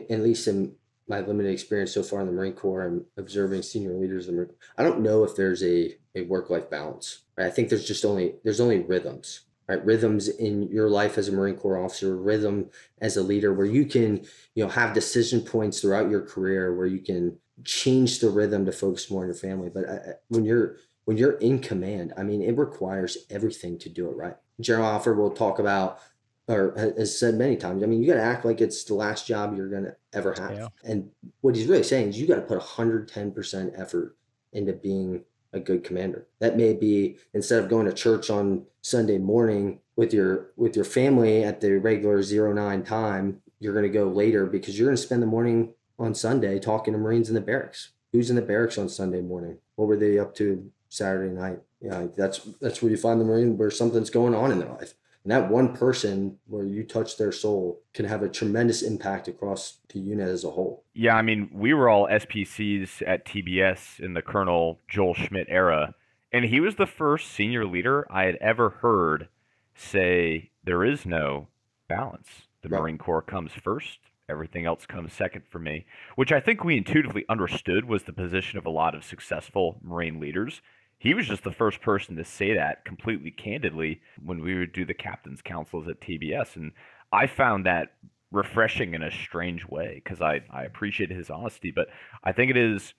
[0.09, 0.75] at least in
[1.07, 4.41] my limited experience so far in the Marine Corps and observing senior leaders, in the
[4.41, 7.19] Marine, I don't know if there's a a work life balance.
[7.37, 7.47] Right?
[7.47, 9.41] I think there's just only there's only rhythms.
[9.69, 13.67] Right, rhythms in your life as a Marine Corps officer, rhythm as a leader, where
[13.67, 18.29] you can, you know, have decision points throughout your career where you can change the
[18.29, 19.69] rhythm to focus more on your family.
[19.69, 23.89] But I, uh, when you're when you're in command, I mean, it requires everything to
[23.89, 24.35] do it right.
[24.59, 25.99] General offer will talk about,
[26.47, 29.25] or has said many times, I mean, you got to act like it's the last
[29.25, 30.51] job you're going to ever have.
[30.51, 30.67] Yeah.
[30.83, 31.09] And
[31.41, 34.17] what he's really saying is you got to put 110% effort
[34.53, 36.27] into being a good commander.
[36.39, 40.85] That may be instead of going to church on Sunday morning with your with your
[40.85, 44.97] family at the regular zero nine time, you're going to go later because you're going
[44.97, 47.89] to spend the morning on Sunday talking to Marines in the barracks.
[48.11, 49.57] Who's in the barracks on Sunday morning?
[49.75, 51.59] What were they up to Saturday night.
[51.79, 54.95] Yeah, that's that's where you find the Marine where something's going on in their life.
[55.23, 59.77] And that one person where you touch their soul can have a tremendous impact across
[59.89, 60.85] the unit as a whole.
[60.93, 65.93] Yeah, I mean, we were all SPCs at TBS in the Colonel Joel Schmidt era,
[66.31, 69.27] and he was the first senior leader I had ever heard
[69.75, 71.47] say there is no
[71.87, 72.27] balance.
[72.61, 72.81] The right.
[72.81, 77.25] Marine Corps comes first, everything else comes second for me, which I think we intuitively
[77.27, 80.61] understood was the position of a lot of successful Marine leaders
[80.99, 84.85] he was just the first person to say that completely candidly when we would do
[84.85, 86.57] the captain's councils at TBS.
[86.57, 86.73] And
[87.11, 87.93] I found that
[88.31, 91.71] refreshing in a strange way because I, I appreciate his honesty.
[91.71, 91.87] But
[92.23, 92.93] I think it is,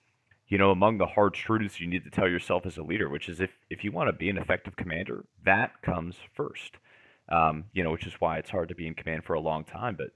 [0.47, 3.29] you know, among the hard truths you need to tell yourself as a leader, which
[3.29, 6.77] is if, if you want to be an effective commander, that comes first.
[7.29, 9.63] Um, you know, which is why it's hard to be in command for a long
[9.63, 9.95] time.
[9.95, 10.07] But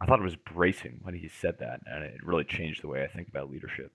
[0.00, 3.02] I thought it was bracing when he said that, and it really changed the way
[3.02, 3.92] I think about leadership.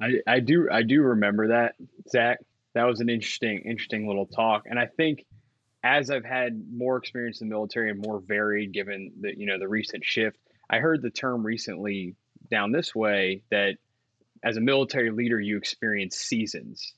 [0.00, 1.74] I, I do I do remember that
[2.08, 2.38] Zach.
[2.74, 5.24] That was an interesting interesting little talk, and I think
[5.82, 9.58] as I've had more experience in the military and more varied, given the you know
[9.58, 12.14] the recent shift, I heard the term recently
[12.50, 13.76] down this way that
[14.42, 16.94] as a military leader you experience seasons.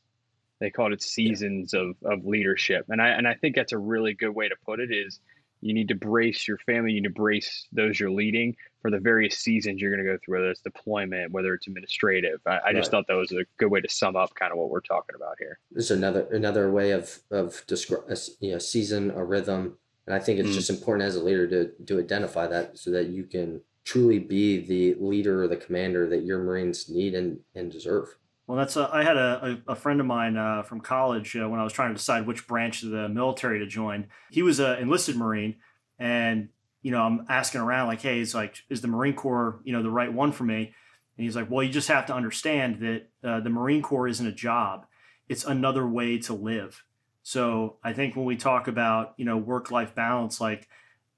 [0.61, 1.81] They called it seasons yeah.
[1.81, 4.81] of, of leadership, and I and I think that's a really good way to put
[4.81, 4.90] it.
[4.92, 5.18] Is
[5.61, 8.99] you need to brace your family, you need to brace those you're leading for the
[8.99, 12.40] various seasons you're going to go through, whether it's deployment, whether it's administrative.
[12.46, 12.77] I, I right.
[12.77, 15.16] just thought that was a good way to sum up kind of what we're talking
[15.16, 15.59] about here.
[15.70, 18.05] This is another another way of of describe
[18.40, 20.55] you know season a rhythm, and I think it's mm.
[20.55, 24.61] just important as a leader to to identify that so that you can truly be
[24.61, 28.16] the leader or the commander that your Marines need and and deserve.
[28.51, 31.61] Well, that's a, I had a, a, friend of mine uh, from college uh, when
[31.61, 34.09] I was trying to decide which branch of the military to join.
[34.29, 35.55] He was an enlisted Marine,
[36.01, 36.49] and
[36.83, 39.85] you know I'm asking around like, hey, it's like, is the Marine Corps you know
[39.85, 40.75] the right one for me?
[41.17, 44.27] And he's like, well, you just have to understand that uh, the Marine Corps isn't
[44.27, 44.85] a job;
[45.29, 46.83] it's another way to live.
[47.22, 50.66] So I think when we talk about you know work life balance, like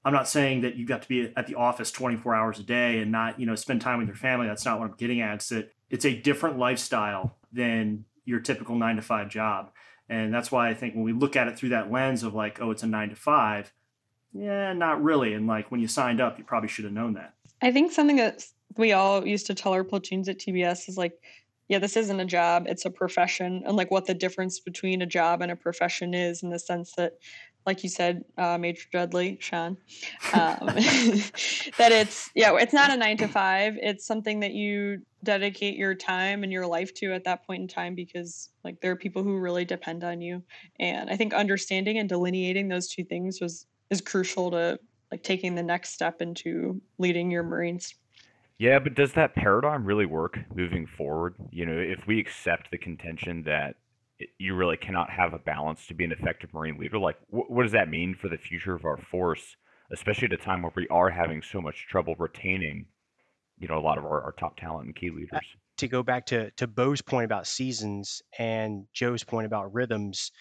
[0.05, 2.99] I'm not saying that you've got to be at the office 24 hours a day
[2.99, 4.47] and not, you know, spend time with your family.
[4.47, 5.35] That's not what I'm getting at.
[5.35, 9.69] It's that it's a different lifestyle than your typical nine to five job.
[10.09, 12.59] And that's why I think when we look at it through that lens of like,
[12.59, 13.71] oh, it's a nine to five,
[14.33, 15.35] yeah, not really.
[15.35, 17.35] And like when you signed up, you probably should have known that.
[17.61, 18.43] I think something that
[18.75, 21.13] we all used to tell our platoons at TBS is like,
[21.67, 23.61] yeah, this isn't a job, it's a profession.
[23.63, 26.93] And like what the difference between a job and a profession is in the sense
[26.97, 27.19] that
[27.65, 29.77] like you said, uh, Major Dudley, Sean,
[30.33, 30.65] um,
[31.77, 33.77] that it's yeah, it's not a nine to five.
[33.81, 37.67] It's something that you dedicate your time and your life to at that point in
[37.67, 40.43] time because like there are people who really depend on you,
[40.79, 44.79] and I think understanding and delineating those two things was is crucial to
[45.11, 47.95] like taking the next step into leading your Marines.
[48.57, 51.35] Yeah, but does that paradigm really work moving forward?
[51.51, 53.75] You know, if we accept the contention that
[54.37, 57.63] you really cannot have a balance to be an effective Marine leader, like wh- what
[57.63, 59.55] does that mean for the future of our force,
[59.91, 62.85] especially at a time where we are having so much trouble retaining,
[63.59, 65.45] you know, a lot of our, our top talent and key uh, leaders?
[65.77, 70.31] To go back to to Bo's point about seasons and Joe's point about rhythms,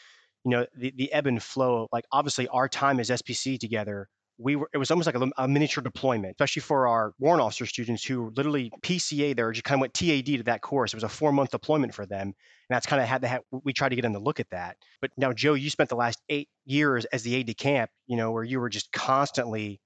[0.45, 1.89] you know, the, the ebb and flow.
[1.93, 4.09] Like obviously, our time as SPC together
[4.43, 7.66] we were it was almost like a, a, miniature deployment, especially for our warrant officer
[7.66, 10.93] students who literally PCA there just kind of went TAD to that course.
[10.93, 12.34] It was a four month deployment for them, and
[12.68, 14.76] that's kind of had we tried to get them to look at that.
[15.01, 18.16] But now, Joe, you spent the last eight years as the aide de camp, you
[18.16, 19.80] know, where you were just constantly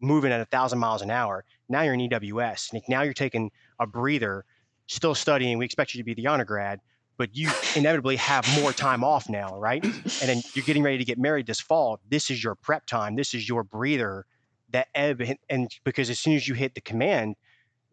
[0.00, 1.44] moving at a thousand miles an hour.
[1.68, 4.44] Now you're in EWS, now you're taking a breather,
[4.86, 5.58] still studying.
[5.58, 6.80] We expect you to be the honor grad,
[7.18, 9.84] but you inevitably have more time off now, right?
[9.84, 9.92] And
[10.22, 12.00] then you're getting ready to get married this fall.
[12.08, 13.16] This is your prep time.
[13.16, 14.24] This is your breather.
[14.70, 17.36] That ebb and, and because as soon as you hit the command,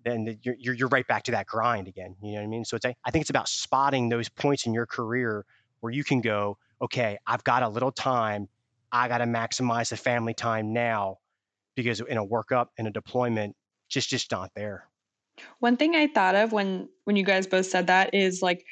[0.04, 2.16] then you're, you're, you're right back to that grind again.
[2.22, 2.66] You know what I mean?
[2.66, 5.46] So it's I think it's about spotting those points in your career
[5.80, 8.50] where you can go, okay, I've got a little time.
[8.92, 11.20] I got to maximize the family time now
[11.76, 13.56] because in a workup and a deployment,
[13.88, 14.88] just just not there.
[15.60, 18.66] One thing I thought of when when you guys both said that is like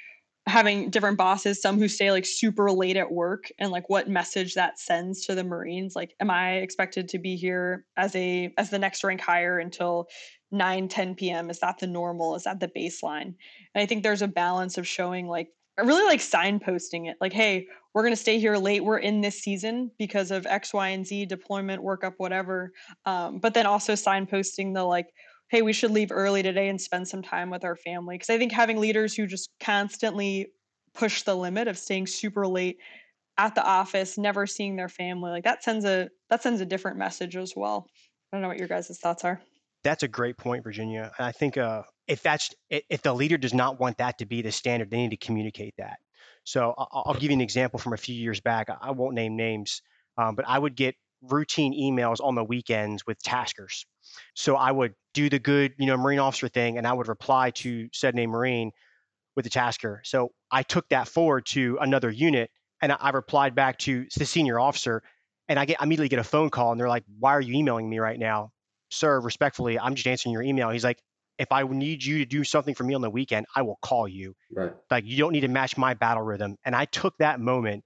[0.46, 4.56] having different bosses some who stay like super late at work and like what message
[4.56, 8.70] that sends to the marines like am i expected to be here as a as
[8.70, 10.08] the next rank higher until
[10.52, 12.36] 9 10 p.m is that the normal?
[12.36, 13.34] Is that the baseline?
[13.74, 17.34] And i think there's a balance of showing like I really like signposting it like
[17.34, 20.90] hey we're going to stay here late we're in this season because of x y
[20.90, 22.72] and z deployment workup whatever
[23.06, 25.08] um, but then also signposting the like
[25.54, 28.16] hey, we should leave early today and spend some time with our family.
[28.16, 30.48] Because I think having leaders who just constantly
[30.96, 32.80] push the limit of staying super late
[33.38, 36.98] at the office, never seeing their family, like that sends a that sends a different
[36.98, 37.86] message as well.
[38.32, 39.40] I don't know what your guys' thoughts are.
[39.84, 41.12] That's a great point, Virginia.
[41.20, 44.42] And I think uh, if that's if the leader does not want that to be
[44.42, 46.00] the standard, they need to communicate that.
[46.46, 48.70] So I'll, give you an example from a few years back.
[48.82, 49.84] I won't name names,
[50.18, 50.96] um, but I would get
[51.30, 53.86] routine emails on the weekends with taskers.
[54.36, 57.52] So I would do the good, you know, Marine officer thing, and I would reply
[57.52, 58.72] to said name Marine
[59.36, 60.02] with the tasker.
[60.04, 62.52] So I took that forward to another unit,
[62.82, 65.02] and I replied back to the senior officer,
[65.48, 67.90] and I get immediately get a phone call, and they're like, "Why are you emailing
[67.90, 68.52] me right now,
[68.90, 69.20] sir?
[69.20, 71.02] Respectfully, I'm just answering your email." He's like,
[71.38, 74.08] "If I need you to do something for me on the weekend, I will call
[74.08, 74.36] you.
[74.52, 74.74] Right.
[74.92, 77.84] Like you don't need to match my battle rhythm." And I took that moment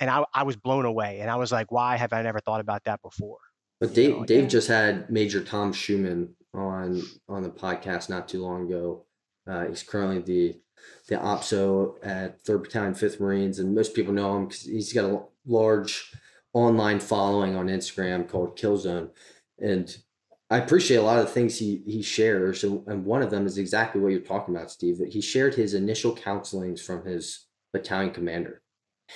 [0.00, 1.20] and I, I was blown away.
[1.20, 3.38] And I was like, why have I never thought about that before?
[3.80, 8.42] But Dave, know, Dave just had Major Tom Schueman on on the podcast not too
[8.42, 9.04] long ago.
[9.46, 10.60] Uh, he's currently the
[11.08, 15.10] the OPSO at Third Battalion, Fifth Marines, and most people know him because he's got
[15.10, 16.12] a large
[16.52, 19.10] online following on Instagram called Killzone,
[19.58, 19.96] and
[20.50, 23.46] I appreciate a lot of the things he he shares, and, and one of them
[23.46, 24.98] is exactly what you're talking about, Steve.
[24.98, 28.62] That He shared his initial counselings from his battalion commander,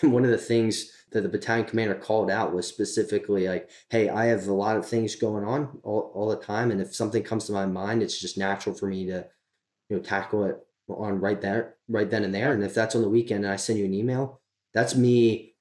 [0.01, 4.09] and one of the things that the battalion commander called out was specifically like, hey,
[4.09, 6.70] I have a lot of things going on all, all the time.
[6.70, 9.26] And if something comes to my mind, it's just natural for me to,
[9.88, 10.57] you know, tackle it
[10.88, 12.53] on right there, right then and there.
[12.53, 14.40] And if that's on the weekend and I send you an email,
[14.72, 15.55] that's me,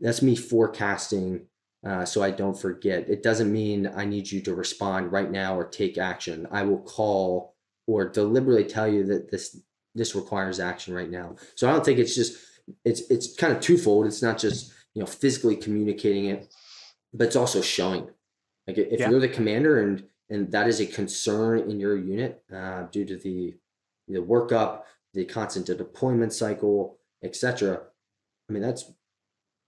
[0.00, 1.46] that's me forecasting
[1.86, 3.08] uh, so I don't forget.
[3.08, 6.48] It doesn't mean I need you to respond right now or take action.
[6.50, 7.54] I will call
[7.86, 9.60] or deliberately tell you that this
[9.94, 11.36] this requires action right now.
[11.54, 12.36] So I don't think it's just
[12.84, 14.06] it's it's kind of twofold.
[14.06, 16.52] It's not just you know physically communicating it,
[17.12, 18.08] but it's also showing.
[18.66, 19.10] Like if yeah.
[19.10, 23.16] you're the commander and and that is a concern in your unit uh, due to
[23.16, 23.54] the
[24.08, 24.82] the workup,
[25.14, 27.82] the constant deployment cycle, etc.
[28.48, 28.90] I mean that's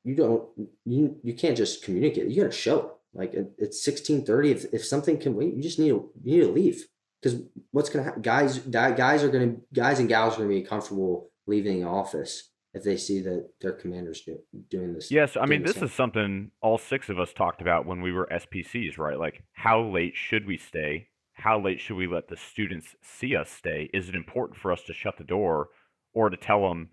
[0.05, 0.49] you don't
[0.85, 2.29] you you can't just communicate.
[2.29, 2.95] You got to show.
[3.15, 4.51] Like it's sixteen thirty.
[4.51, 6.87] If if something can wait, you just need to you need to leave
[7.21, 7.41] because
[7.71, 8.23] what's gonna happen?
[8.23, 12.83] Guys guys are gonna guys and gals are gonna be comfortable leaving the office if
[12.83, 14.39] they see that their commanders do,
[14.71, 15.11] doing this.
[15.11, 18.29] Yes, I mean this is something all six of us talked about when we were
[18.31, 19.19] SPCs, right?
[19.19, 21.09] Like how late should we stay?
[21.33, 23.91] How late should we let the students see us stay?
[23.95, 25.69] Is it important for us to shut the door
[26.13, 26.91] or to tell them,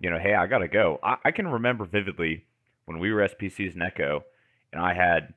[0.00, 0.98] you know, hey, I gotta go?
[1.02, 2.46] I, I can remember vividly
[2.86, 4.24] when we were SPCs in Echo,
[4.72, 5.34] and I had,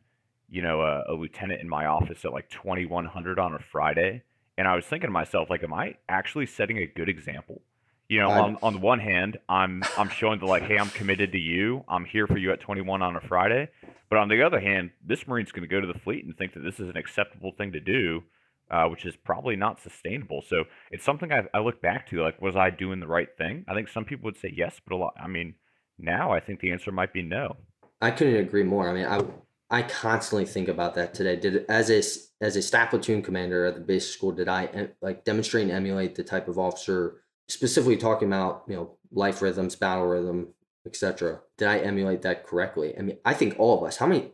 [0.49, 4.23] you know, a, a lieutenant in my office at like 2100 on a Friday,
[4.57, 7.61] and I was thinking to myself, like, am I actually setting a good example?
[8.09, 11.33] You know, on, on the one hand, I'm I'm showing the like, hey, I'm committed
[11.33, 11.83] to you.
[11.89, 13.69] I'm here for you at 21 on a Friday.
[14.09, 16.53] But on the other hand, this Marine's going to go to the fleet and think
[16.53, 18.23] that this is an acceptable thing to do,
[18.71, 20.41] uh, which is probably not sustainable.
[20.47, 23.65] So it's something I, I look back to, like, was I doing the right thing?
[23.67, 25.13] I think some people would say yes, but a lot.
[25.21, 25.55] I mean,
[25.99, 27.57] now I think the answer might be no.
[28.01, 28.89] I couldn't agree more.
[28.89, 29.23] I mean, I
[29.69, 31.35] I constantly think about that today.
[31.35, 32.01] Did as a
[32.41, 36.15] as a staff platoon commander at the basic school, did I like demonstrate and emulate
[36.15, 40.49] the type of officer specifically talking about you know life rhythms, battle rhythm,
[40.85, 41.41] etc.
[41.57, 42.97] Did I emulate that correctly?
[42.97, 43.97] I mean, I think all of us.
[43.97, 44.31] How many?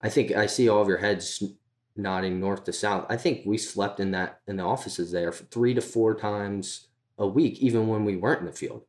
[0.00, 1.42] I think I see all of your heads
[1.96, 3.06] nodding north to south.
[3.08, 6.88] I think we slept in that in the offices there three to four times
[7.18, 8.84] a week, even when we weren't in the field.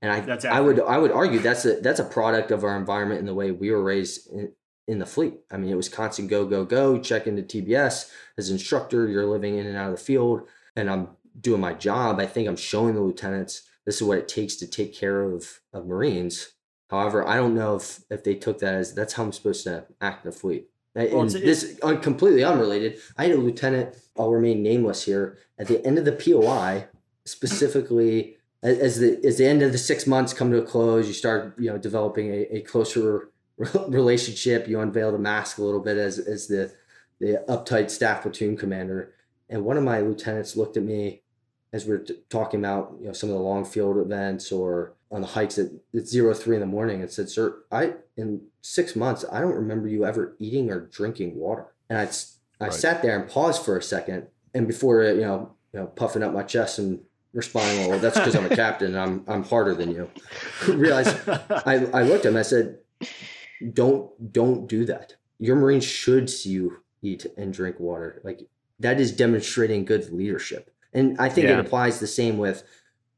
[0.00, 2.76] And I, that's I would I would argue that's a that's a product of our
[2.76, 4.52] environment and the way we were raised in,
[4.88, 5.34] in the fleet.
[5.50, 9.08] I mean, it was constant go, go, go, check into TBS as instructor.
[9.08, 10.42] You're living in and out of the field,
[10.74, 11.08] and I'm
[11.40, 12.20] doing my job.
[12.20, 15.60] I think I'm showing the lieutenants this is what it takes to take care of,
[15.72, 16.52] of Marines.
[16.90, 19.86] However, I don't know if, if they took that as that's how I'm supposed to
[20.00, 20.68] act in the fleet.
[20.94, 22.98] Well, it's, this un, completely unrelated.
[23.16, 26.86] I had a lieutenant, I'll remain nameless here, at the end of the POI,
[27.24, 31.14] specifically as the as the end of the six months come to a close, you
[31.14, 33.30] start you know developing a, a closer
[33.88, 34.68] relationship.
[34.68, 36.72] You unveil the mask a little bit as as the
[37.18, 39.14] the uptight staff platoon commander.
[39.48, 41.21] And one of my lieutenants looked at me
[41.72, 44.92] as we are t- talking about you know some of the long field events or
[45.10, 45.68] on the hikes at,
[45.98, 49.88] zero three in the morning and said, "Sir, I in six months I don't remember
[49.88, 52.10] you ever eating or drinking water." And I
[52.60, 52.74] I right.
[52.74, 56.32] sat there and paused for a second, and before you know you know puffing up
[56.32, 57.00] my chest and
[57.32, 60.10] responding, "Well, that's because I'm a captain and I'm I'm harder than you."
[60.68, 62.36] Realize I I looked at him.
[62.36, 62.78] I said,
[63.72, 65.16] don't don't do that.
[65.38, 68.20] Your Marine should see you eat and drink water.
[68.24, 68.48] Like
[68.80, 70.71] that is demonstrating good leadership.
[70.92, 71.54] And I think yeah.
[71.54, 72.64] it applies the same with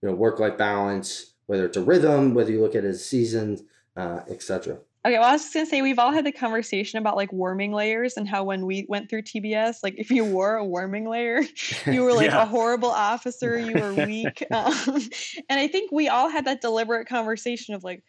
[0.02, 3.04] you know work life balance, whether it's a rhythm, whether you look at it as
[3.04, 3.62] seasons,
[3.96, 4.78] uh, etc.
[5.06, 7.72] Okay, well, I was just gonna say we've all had the conversation about like warming
[7.72, 11.42] layers and how when we went through TBS, like if you wore a warming layer,
[11.86, 12.42] you were like yeah.
[12.42, 14.42] a horrible officer, you were weak.
[14.54, 15.00] Um,
[15.48, 18.02] and I think we all had that deliberate conversation of like,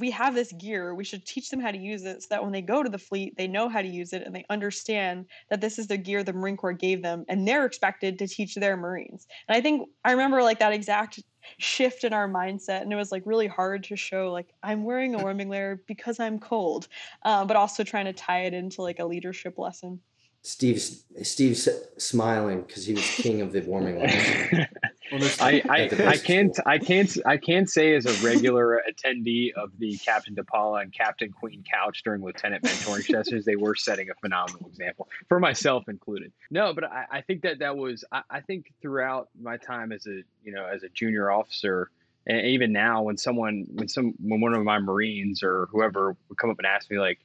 [0.00, 2.52] we have this gear we should teach them how to use it so that when
[2.52, 5.60] they go to the fleet they know how to use it and they understand that
[5.60, 8.76] this is the gear the marine corps gave them and they're expected to teach their
[8.76, 11.20] marines and i think i remember like that exact
[11.58, 15.14] shift in our mindset and it was like really hard to show like i'm wearing
[15.14, 16.88] a warming layer because i'm cold
[17.24, 20.00] uh, but also trying to tie it into like a leadership lesson
[20.42, 24.66] Steve's Steve's smiling because he was king of the warming layers.
[25.12, 29.96] I, I, I can't I can't I can't say as a regular attendee of the
[29.98, 34.68] Captain DiPaolo and Captain Queen couch during lieutenant mentoring sessions, they were setting a phenomenal
[34.68, 36.32] example for myself included.
[36.50, 40.06] No, but I, I think that that was I, I think throughout my time as
[40.06, 41.90] a you know as a junior officer,
[42.26, 46.38] and even now when someone when some when one of my Marines or whoever would
[46.38, 47.18] come up and ask me like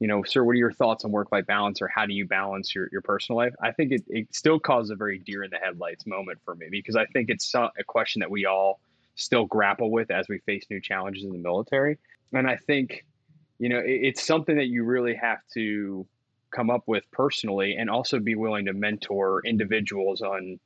[0.00, 2.26] you know, sir, what are your thoughts on work life balance or how do you
[2.26, 3.52] balance your, your personal life?
[3.62, 6.68] I think it, it still causes a very deer in the headlights moment for me
[6.70, 8.80] because I think it's a question that we all
[9.14, 11.98] still grapple with as we face new challenges in the military.
[12.32, 13.04] And I think,
[13.58, 16.06] you know, it, it's something that you really have to
[16.50, 20.58] come up with personally and also be willing to mentor individuals on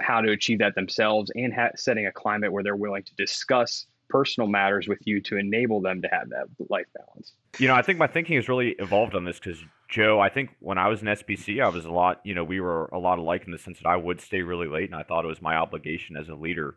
[0.00, 3.86] how to achieve that themselves and ha- setting a climate where they're willing to discuss
[4.08, 7.32] personal matters with you to enable them to have that life balance.
[7.58, 10.50] You know, I think my thinking has really evolved on this because Joe, I think
[10.60, 13.18] when I was in SPC, I was a lot, you know, we were a lot
[13.18, 15.42] alike in the sense that I would stay really late and I thought it was
[15.42, 16.76] my obligation as a leader.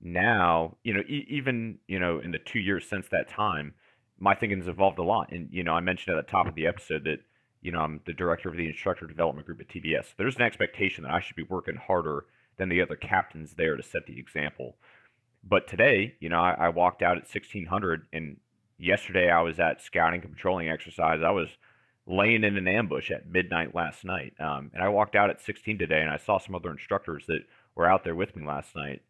[0.00, 3.74] Now, you know, e- even, you know, in the two years since that time,
[4.18, 5.32] my thinking has evolved a lot.
[5.32, 7.20] And, you know, I mentioned at the top of the episode that,
[7.62, 10.14] you know, I'm the director of the instructor development group at TBS.
[10.16, 12.24] There's an expectation that I should be working harder
[12.56, 14.76] than the other captains there to set the example.
[15.42, 18.36] But today, you know, I, I walked out at 1600, and
[18.78, 21.20] yesterday I was at scouting and patrolling exercise.
[21.24, 21.48] I was
[22.06, 25.78] laying in an ambush at midnight last night, um, and I walked out at 16
[25.78, 27.40] today, and I saw some other instructors that
[27.74, 29.02] were out there with me last night,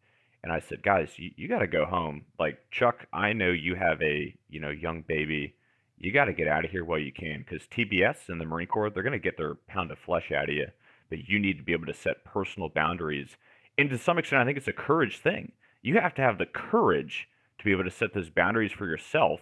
[0.43, 2.25] and I said, guys, you, you got to go home.
[2.39, 5.55] Like Chuck, I know you have a you know young baby.
[5.97, 8.67] You got to get out of here while you can, because TBS and the Marine
[8.67, 10.67] Corps, they're going to get their pound of flesh out of you.
[11.09, 13.35] But you need to be able to set personal boundaries.
[13.77, 15.51] And to some extent, I think it's a courage thing
[15.81, 17.27] you have to have the courage
[17.59, 19.39] to be able to set those boundaries for yourself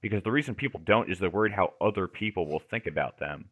[0.00, 3.46] because the reason people don't is they're worried how other people will think about them.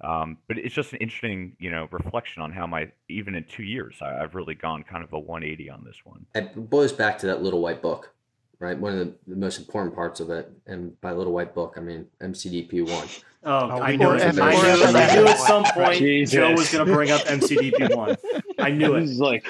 [0.00, 3.62] Um, but it's just an interesting, you know, reflection on how my even in two
[3.62, 6.26] years I, have really gone kind of a 180 on this one.
[6.34, 8.12] It boils back to that little white book,
[8.58, 8.76] right?
[8.76, 11.80] One of the, the most important parts of it, and by little white book I
[11.80, 13.08] mean MCDP one.
[13.44, 14.22] Oh, oh I knew it.
[14.22, 16.34] I knew, I knew at some point Jesus.
[16.34, 18.16] Joe was going to bring up MCDP one.
[18.58, 19.08] I knew it.
[19.18, 19.46] like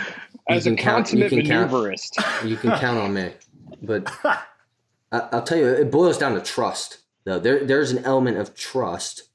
[0.48, 2.16] as a consummate count, maneuverist.
[2.16, 3.32] Count, you can count on me,
[3.82, 4.10] but
[5.12, 6.98] I, will tell you, it boils down to trust.
[7.24, 9.28] Though there, there's an element of trust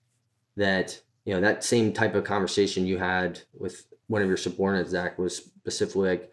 [0.56, 4.92] that you know that same type of conversation you had with one of your subordinates,
[4.92, 6.32] Zach, was specifically like,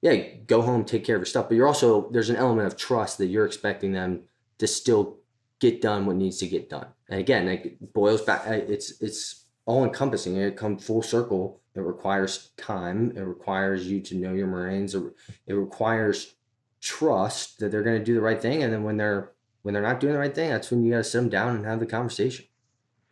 [0.00, 0.16] yeah,
[0.46, 1.48] go home, take care of your stuff.
[1.48, 4.22] But you're also there's an element of trust that you're expecting them
[4.58, 5.18] to still
[5.60, 6.88] get done what needs to get done.
[7.08, 8.46] And again, it boils back.
[8.46, 10.36] It's it's all encompassing.
[10.36, 11.60] It come full circle.
[11.74, 13.12] It requires time.
[13.16, 14.94] It requires you to know your Marines.
[14.94, 16.34] It requires
[16.80, 18.62] trust that they're going to do the right thing.
[18.62, 20.98] And then when they're when they're not doing the right thing, that's when you got
[20.98, 22.44] to sit them down and have the conversation.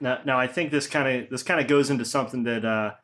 [0.01, 2.95] Now, now I think this kind of this kind of goes into something that uh,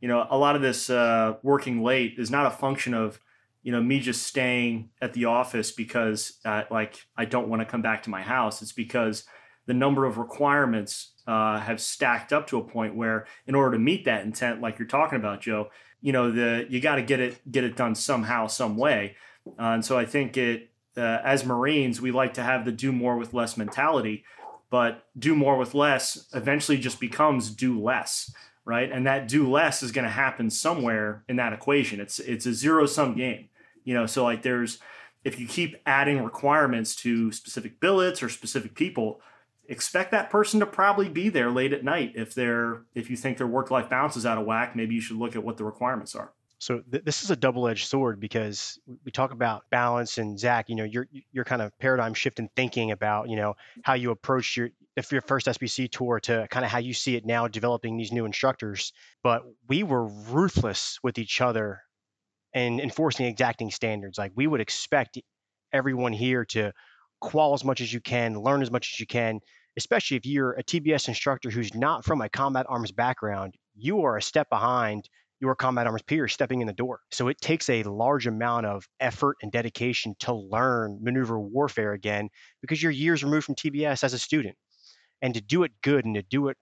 [0.00, 3.20] you know a lot of this uh, working late is not a function of
[3.62, 7.66] you know me just staying at the office because uh, like I don't want to
[7.66, 8.60] come back to my house.
[8.60, 9.24] It's because
[9.66, 13.78] the number of requirements uh, have stacked up to a point where, in order to
[13.78, 17.20] meet that intent, like you're talking about, Joe, you know the you got to get
[17.20, 19.16] it get it done somehow, some way.
[19.58, 22.92] Uh, and so I think it uh, as Marines, we like to have the do
[22.92, 24.24] more with less mentality,
[24.70, 28.32] but do more with less eventually just becomes do less,
[28.64, 28.90] right?
[28.90, 32.00] And that do less is going to happen somewhere in that equation.
[32.00, 33.48] It's it's a zero sum game,
[33.84, 34.06] you know.
[34.06, 34.78] So like there's
[35.24, 39.20] if you keep adding requirements to specific billets or specific people,
[39.68, 42.12] expect that person to probably be there late at night.
[42.14, 45.00] If they're if you think their work life balance is out of whack, maybe you
[45.00, 46.32] should look at what the requirements are.
[46.58, 50.74] So th- this is a double-edged sword because we talk about balance and Zach, you
[50.74, 54.56] know, your your kind of paradigm shift in thinking about, you know, how you approach
[54.56, 57.96] your if your first SPC tour to kind of how you see it now developing
[57.96, 58.92] these new instructors.
[59.22, 61.82] But we were ruthless with each other
[62.54, 64.16] and enforcing exacting standards.
[64.16, 65.18] Like we would expect
[65.72, 66.72] everyone here to
[67.20, 69.40] qual as much as you can, learn as much as you can,
[69.76, 74.16] especially if you're a TBS instructor who's not from a combat arms background, you are
[74.16, 75.08] a step behind
[75.40, 77.00] your combat arms peers stepping in the door.
[77.10, 82.30] So it takes a large amount of effort and dedication to learn maneuver warfare again
[82.62, 84.56] because you're years removed from TBS as a student.
[85.20, 86.56] And to do it good and to do it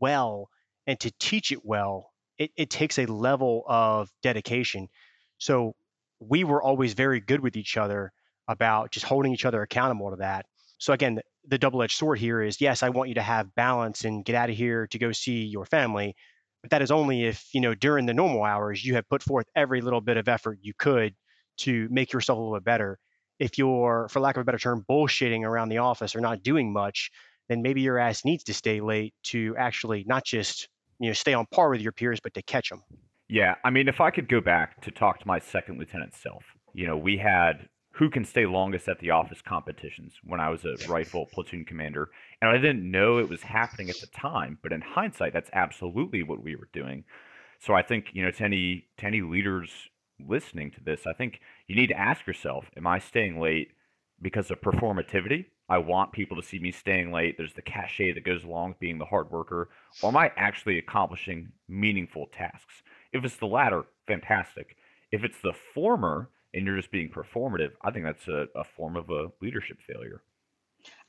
[0.00, 0.48] well
[0.86, 4.88] and to teach it well, it, it takes a level of dedication.
[5.38, 5.74] So
[6.20, 8.12] we were always very good with each other
[8.48, 10.46] about just holding each other accountable to that.
[10.78, 14.24] So again, the, double-edged sword here is yes, I want you to have balance and
[14.24, 16.14] get out of here to go see your family,
[16.62, 19.46] but that is only if, you know, during the normal hours, you have put forth
[19.54, 21.14] every little bit of effort you could
[21.58, 22.98] to make yourself a little bit better.
[23.38, 26.72] If you're, for lack of a better term, bullshitting around the office or not doing
[26.72, 27.10] much,
[27.48, 30.68] then maybe your ass needs to stay late to actually not just,
[30.98, 32.82] you know, stay on par with your peers, but to catch them.
[33.28, 33.54] Yeah.
[33.64, 36.44] I mean, if I could go back to talk to my second lieutenant self,
[36.74, 37.68] you know, we had
[37.98, 42.10] who can stay longest at the office competitions when I was a rifle platoon commander.
[42.40, 46.22] And I didn't know it was happening at the time, but in hindsight, that's absolutely
[46.22, 47.02] what we were doing.
[47.58, 49.70] So I think, you know, to any to any leaders
[50.24, 53.72] listening to this, I think you need to ask yourself, am I staying late
[54.22, 55.46] because of performativity?
[55.68, 57.36] I want people to see me staying late.
[57.36, 59.70] There's the cachet that goes along with being the hard worker.
[60.02, 62.82] Or am I actually accomplishing meaningful tasks?
[63.12, 64.76] If it's the latter, fantastic.
[65.10, 68.96] If it's the former, and you're just being performative, I think that's a, a form
[68.96, 70.22] of a leadership failure.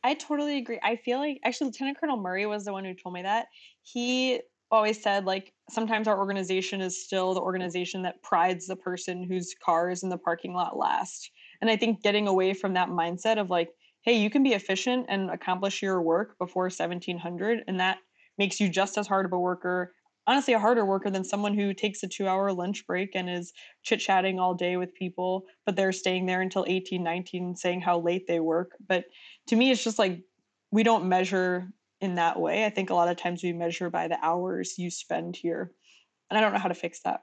[0.04, 0.80] I totally agree.
[0.82, 3.48] I feel like actually Lieutenant Colonel Murray was the one who told me that.
[3.82, 9.24] He always said like sometimes our organization is still the organization that prides the person
[9.24, 11.32] whose car is in the parking lot last.
[11.62, 13.70] And I think getting away from that mindset of like,
[14.04, 17.98] hey, you can be efficient and accomplish your work before 1700 and that
[18.38, 19.94] makes you just as hard of a worker
[20.30, 23.52] honestly a harder worker than someone who takes a two hour lunch break and is
[23.82, 28.00] chit chatting all day with people, but they're staying there until 18, 19, saying how
[28.00, 28.74] late they work.
[28.88, 29.06] But
[29.48, 30.22] to me, it's just like
[30.72, 32.64] we don't measure in that way.
[32.64, 35.72] I think a lot of times we measure by the hours you spend here.
[36.30, 37.22] And I don't know how to fix that.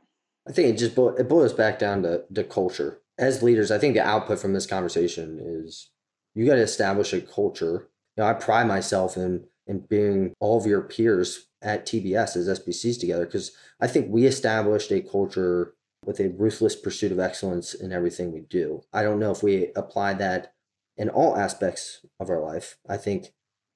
[0.49, 2.99] I think it just bo- it boils back down to the culture.
[3.19, 5.91] As leaders, I think the output from this conversation is
[6.35, 7.89] you got to establish a culture.
[8.17, 12.61] You know, I pride myself in in being all of your peers at TBS as
[12.61, 17.75] SPCs together because I think we established a culture with a ruthless pursuit of excellence
[17.75, 18.83] in everything we do.
[18.93, 20.53] I don't know if we apply that
[20.97, 22.77] in all aspects of our life.
[22.89, 23.33] I think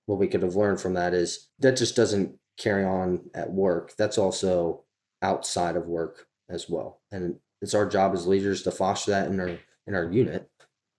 [0.06, 3.94] what we could have learned from that is that just doesn't carry on at work.
[3.96, 4.84] That's also
[5.22, 7.00] outside of work as well.
[7.10, 10.48] And it's our job as leaders to foster that in our in our unit.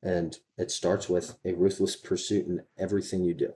[0.03, 3.53] And it starts with a ruthless pursuit in everything you do.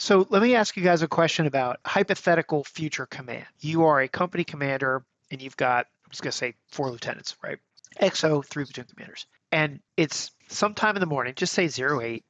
[0.00, 3.44] So let me ask you guys a question about hypothetical future command.
[3.60, 7.36] You are a company commander and you've got, I'm just going to say four lieutenants,
[7.44, 7.58] right?
[8.00, 9.26] XO, three platoon commanders.
[9.52, 12.24] And it's sometime in the morning, just say 08,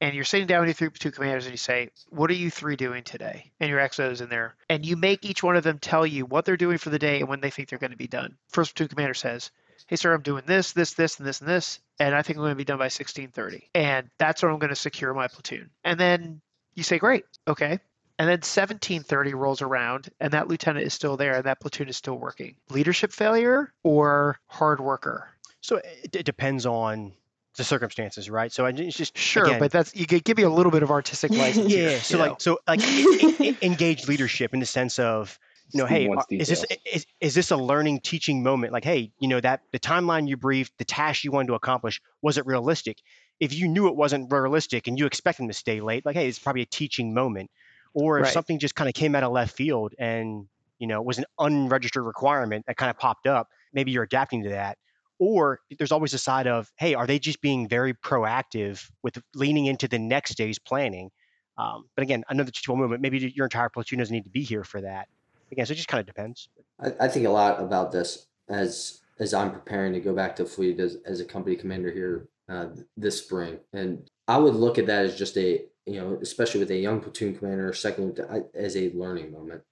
[0.00, 2.52] and you're sitting down with your three platoon commanders and you say, What are you
[2.52, 3.50] three doing today?
[3.58, 4.54] And your XO's in there.
[4.68, 7.18] And you make each one of them tell you what they're doing for the day
[7.18, 8.36] and when they think they're going to be done.
[8.50, 9.50] First platoon commander says,
[9.88, 12.44] Hey sir, I'm doing this, this, this, and this, and this, and I think I'm
[12.44, 13.70] going to be done by 1630.
[13.74, 15.70] And that's when I'm going to secure my platoon.
[15.82, 16.40] And then
[16.74, 17.78] you say, great, okay.
[18.18, 21.96] And then 1730 rolls around and that lieutenant is still there and that platoon is
[21.96, 22.54] still working.
[22.70, 25.28] Leadership failure or hard worker?
[25.60, 27.12] So it, it depends on
[27.56, 28.52] the circumstances, right?
[28.52, 30.90] So it's just sure, again, but that's you could give you a little bit of
[30.90, 31.72] artistic license.
[31.72, 31.78] yeah.
[31.88, 32.36] here, So you like know.
[32.38, 32.80] so like
[33.62, 35.38] engage leadership in the sense of
[35.72, 38.72] you know, hey, are- uh, is this is, is this a learning teaching moment?
[38.72, 42.00] Like, hey, you know that the timeline you briefed, the task you wanted to accomplish,
[42.20, 42.98] was it realistic?
[43.42, 46.28] If you knew it wasn't realistic and you expect them to stay late, like, hey,
[46.28, 47.50] it's probably a teaching moment.
[47.92, 48.32] Or if Right.
[48.32, 50.46] something just kind of came out of left field and
[50.78, 54.44] you know it was an unregistered requirement that kind of popped up, maybe you're adapting
[54.44, 54.78] to that.
[55.18, 59.66] Or there's always a side of, hey, are they just being very proactive with leaning
[59.66, 61.10] into the next day's planning?
[61.58, 63.02] Um, but again, another teachable moment.
[63.02, 65.08] Maybe your entire platoon doesn't need to be here for that.
[65.50, 66.48] Again, so it just kind of depends.
[66.80, 70.46] I, I think a lot about this as as I'm preparing to go back to
[70.46, 72.66] fleet as, as a company commander here uh,
[72.96, 76.70] this spring, and I would look at that as just a you know, especially with
[76.70, 78.20] a young platoon commander or second
[78.54, 79.62] as a learning moment.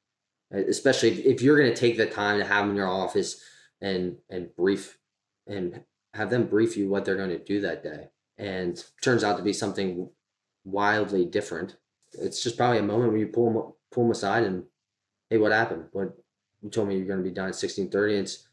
[0.52, 3.42] Uh, Especially if, you're going to take the time to have them in your office
[3.80, 4.98] and and brief
[5.46, 5.82] and
[6.14, 8.08] have them brief you what they're going to do that day,
[8.38, 10.08] and turns out to be something
[10.64, 11.76] wildly different.
[12.12, 14.64] It's just probably a moment where you pull them pull them aside and
[15.28, 15.84] hey, what happened?
[15.92, 16.16] What
[16.60, 18.16] you told me you're going to be done at sixteen thirty.
[18.16, 18.48] It's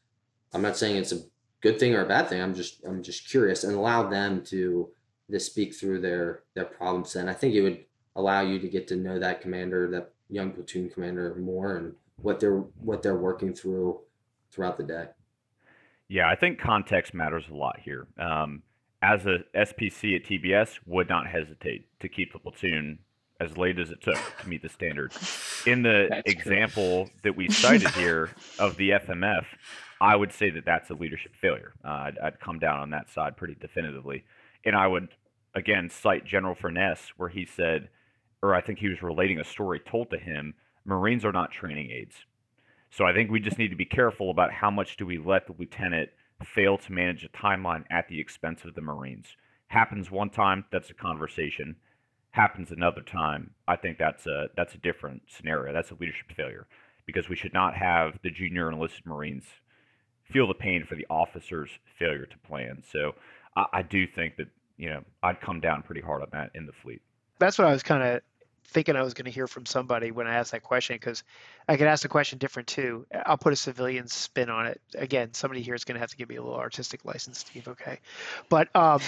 [0.54, 1.22] I'm not saying it's a
[1.62, 2.42] good thing or a bad thing.
[2.42, 4.90] I'm just I'm just curious and allow them to
[5.32, 7.16] to speak through their their problems.
[7.16, 7.84] And I think it would
[8.16, 12.40] allow you to get to know that commander, that young platoon commander more, and what
[12.40, 14.00] they're what they're working through
[14.52, 15.08] throughout the day.
[16.08, 18.08] Yeah, I think context matters a lot here.
[18.18, 18.64] Um,
[19.02, 23.00] as a SPC at TBS, would not hesitate to keep the platoon
[23.40, 25.14] as late as it took to meet the standard.
[25.66, 29.46] In the That's example that we cited here of the FMF,
[30.00, 31.74] I would say that that's a leadership failure.
[31.84, 34.24] Uh, I'd, I'd come down on that side pretty definitively,
[34.64, 35.10] and I would
[35.56, 37.90] again cite General Furness where he said,
[38.42, 40.54] or I think he was relating a story told to him.
[40.86, 42.16] Marines are not training aids.
[42.90, 45.48] So I think we just need to be careful about how much do we let
[45.48, 46.10] the lieutenant
[46.46, 49.36] fail to manage a timeline at the expense of the Marines.
[49.68, 51.76] Happens one time, that's a conversation.
[52.38, 55.74] Happens another time, I think that's a that's a different scenario.
[55.74, 56.68] That's a leadership failure
[57.06, 59.46] because we should not have the junior enlisted Marines
[60.32, 62.84] feel the pain for the officers' failure to plan.
[62.92, 63.16] So
[63.56, 66.68] I, I do think that you know I'd come down pretty hard on that in
[66.68, 67.02] the fleet.
[67.40, 68.22] that's what I was kind of
[68.68, 71.24] thinking I was going to hear from somebody when I asked that question because
[71.68, 73.06] I could ask the question different too.
[73.26, 74.82] I'll put a civilian spin on it.
[74.96, 77.68] Again, somebody here is going to have to give me a little artistic license, Steve.
[77.68, 78.00] Okay,
[78.50, 79.00] but um,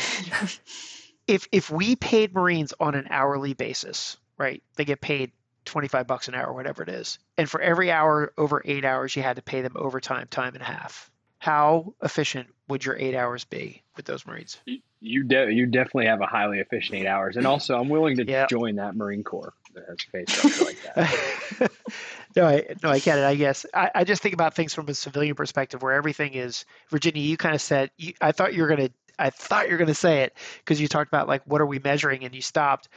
[1.29, 4.61] if if we paid Marines on an hourly basis, right?
[4.75, 5.31] They get paid.
[5.65, 7.19] 25 bucks an hour, whatever it is.
[7.37, 10.63] And for every hour over eight hours, you had to pay them overtime, time and
[10.63, 11.11] a half.
[11.37, 14.57] How efficient would your eight hours be with those Marines?
[14.65, 18.17] You- You de- you definitely have a highly efficient eight hours, and also I'm willing
[18.17, 18.47] to Yeah.
[18.47, 21.71] join that Marine Corps that has pay structure like that.
[22.35, 23.23] no, I no, I get it.
[23.25, 26.65] I guess I, I just think about things from a civilian perspective, where everything is.
[26.89, 27.91] Virginia, you kind of said.
[27.97, 28.89] You, I thought you were gonna.
[29.19, 31.79] I thought you were gonna say it because you talked about like what are we
[31.79, 32.89] measuring, and you stopped.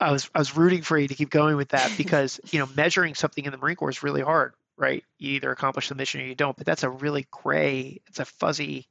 [0.00, 2.68] I was I was rooting for you to keep going with that because you know
[2.76, 5.04] measuring something in the Marine Corps is really hard, right?
[5.18, 6.56] You either accomplish the mission or you don't.
[6.56, 8.00] But that's a really gray.
[8.06, 8.86] It's a fuzzy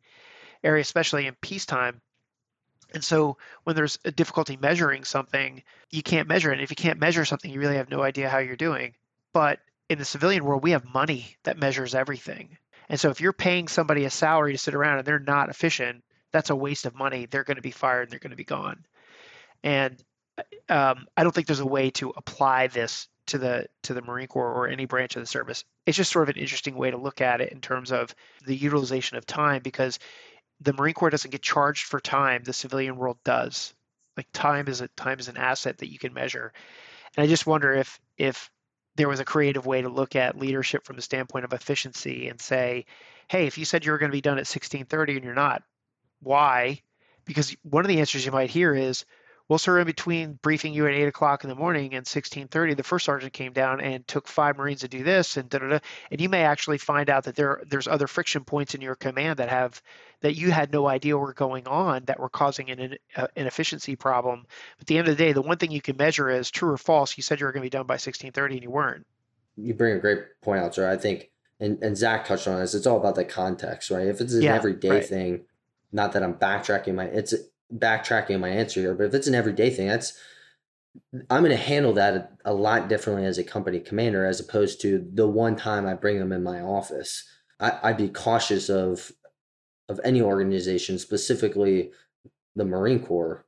[0.64, 2.02] area, especially in peacetime.
[2.94, 6.56] And so when there's a difficulty measuring something, you can't measure it.
[6.56, 8.94] And if you can't measure something, you really have no idea how you're doing.
[9.34, 9.60] But
[9.90, 12.58] in the civilian world, we have money that measures everything.
[12.90, 16.04] And so if you're paying somebody a salary to sit around and they're not efficient,
[16.38, 17.26] that's a waste of money.
[17.26, 18.86] They're going to be fired and they're going to be gone.
[19.64, 19.98] And
[20.70, 24.28] um, I don't think there's a way to apply this to the to the Marine
[24.28, 25.64] Corps or any branch of the service.
[25.88, 28.14] It's just sort of an interesting way to look at it in terms of
[28.46, 29.98] the utilization of time because
[30.62, 32.44] the Marine Corps doesn't get charged for time.
[32.44, 33.74] The civilian world does.
[34.16, 36.54] Like time is a time is an asset that you can measure.
[37.16, 38.52] And I just wonder if if
[38.96, 42.40] there was a creative way to look at leadership from the standpoint of efficiency and
[42.40, 42.86] say,
[43.28, 45.64] hey, if you said you were going to be done at 1630 and you're not,
[46.22, 46.82] why?
[47.26, 49.06] Because one of the answers you might hear is,
[49.50, 52.84] well, sir, in between briefing you at eight o'clock in the morning and 1630, the
[52.84, 55.80] first sergeant came down and took five Marines to do this and da da da.
[56.12, 59.40] And you may actually find out that there there's other friction points in your command
[59.40, 59.82] that have
[60.20, 64.46] that you had no idea were going on that were causing an uh, inefficiency problem.
[64.78, 66.72] But at the end of the day, the one thing you can measure is true
[66.72, 67.16] or false.
[67.16, 69.06] You said you were going to be done by 1630 and you weren't.
[69.56, 70.90] You bring a great point out, sir.
[70.90, 72.74] I think, and, and Zach touched on this.
[72.76, 74.08] It's all about the context, right?
[74.08, 75.06] If it's an Yeah, everyday right.
[75.06, 75.46] thing,
[75.92, 77.34] not that I'm backtracking my it's
[77.74, 80.18] backtracking my answer here, but if it's an everyday thing, that's
[81.30, 85.08] I'm going to handle that a, lot differently as a company commander as opposed to
[85.14, 87.24] the one time I bring them in my office.
[87.60, 89.12] I, I'd be cautious of
[89.90, 91.92] of any organization, specifically
[92.56, 93.46] the Marine Corps,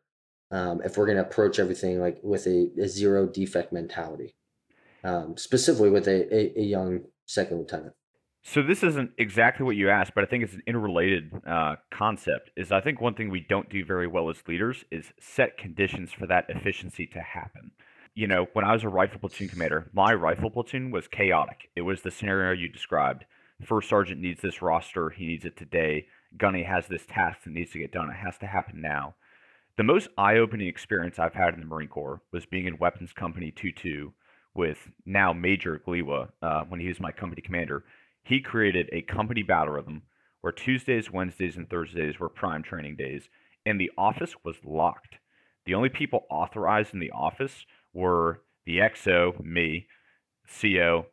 [0.52, 4.36] um, if we're going to approach everything like with a, a zero defect mentality,
[5.04, 7.94] um, specifically with a, a, a young second lieutenant.
[8.52, 12.50] So this isn't exactly what you asked, but I think it's an interrelated uh, concept.
[12.56, 16.12] Is I think one thing we don't do very well as leaders is set conditions
[16.12, 17.70] for that efficiency to happen.
[18.16, 21.70] You know, when I was a rifle platoon commander, my rifle platoon was chaotic.
[21.76, 23.26] It was the scenario you described.
[23.64, 25.12] First sergeant needs this roster.
[25.12, 26.08] He needs it today.
[26.36, 28.10] Gunny has this task that needs to get done.
[28.10, 29.14] It has to happen now.
[29.78, 33.52] The most eye-opening experience I've had in the Marine Corps was being in Weapons Company
[33.56, 34.12] 2-2
[34.56, 37.84] with now Major Gliwa uh, when he was my company commander
[38.24, 40.04] he created a company battle rhythm
[40.42, 43.30] where Tuesdays, Wednesdays, and Thursdays were prime training days,
[43.66, 45.16] and the office was locked.
[45.66, 49.88] The only people authorized in the office were the XO, me,
[50.62, 51.08] CO,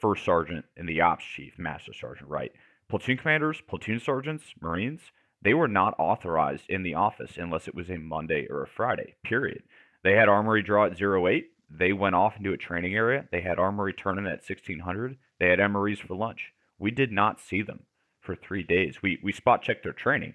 [0.00, 2.52] first sergeant, and the ops chief, master sergeant, right?
[2.88, 5.00] Platoon commanders, platoon sergeants, Marines,
[5.42, 9.16] they were not authorized in the office unless it was a Monday or a Friday,
[9.24, 9.62] period.
[10.04, 11.46] They had armory draw at 08.
[11.70, 13.26] They went off into a training area.
[13.32, 15.16] They had armory turn in at 1600.
[15.40, 16.52] They had MREs for lunch.
[16.78, 17.80] We did not see them
[18.20, 19.02] for three days.
[19.02, 20.34] We, we spot checked their training,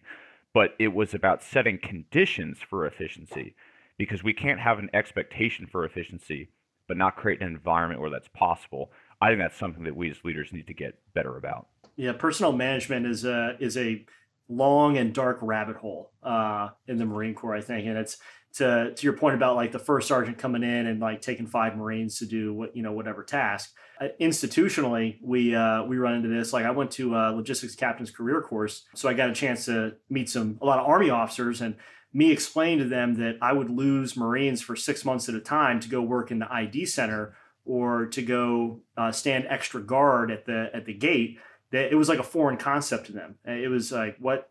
[0.53, 3.55] but it was about setting conditions for efficiency
[3.97, 6.49] because we can't have an expectation for efficiency
[6.87, 8.91] but not create an environment where that's possible.
[9.21, 11.67] I think that's something that we as leaders need to get better about.
[11.95, 14.05] Yeah, personnel management is a is a
[14.47, 18.17] long and dark rabbit hole uh, in the Marine Corps, I think, and it's
[18.55, 21.75] to to your point about like the first sergeant coming in and like taking five
[21.75, 23.73] Marines to do what you know whatever task.
[23.99, 26.53] Uh, institutionally, we uh, we run into this.
[26.53, 29.95] Like I went to a logistics captain's career course, so I got a chance to
[30.09, 31.75] meet some a lot of Army officers and
[32.13, 35.81] me explain to them that I would lose Marines for six months at a time
[35.81, 37.35] to go work in the ID center
[37.65, 41.39] or to go uh, stand extra guard at the at the gate.
[41.71, 43.35] That it was like a foreign concept to them.
[43.43, 44.49] It was like, what?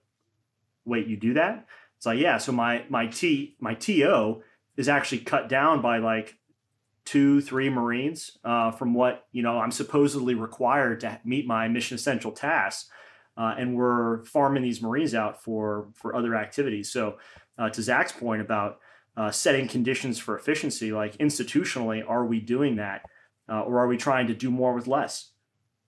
[0.85, 1.67] Wait, you do that?
[2.05, 2.37] It's like, yeah.
[2.37, 4.43] So my my T my TO
[4.77, 6.37] is actually cut down by like
[7.07, 11.95] two, three Marines uh, from what you know I'm supposedly required to meet my mission
[11.95, 12.91] essential tasks,
[13.39, 16.93] uh, and we're farming these Marines out for for other activities.
[16.93, 17.17] So,
[17.57, 18.81] uh, to Zach's point about
[19.17, 23.07] uh, setting conditions for efficiency, like institutionally, are we doing that,
[23.49, 25.31] uh, or are we trying to do more with less?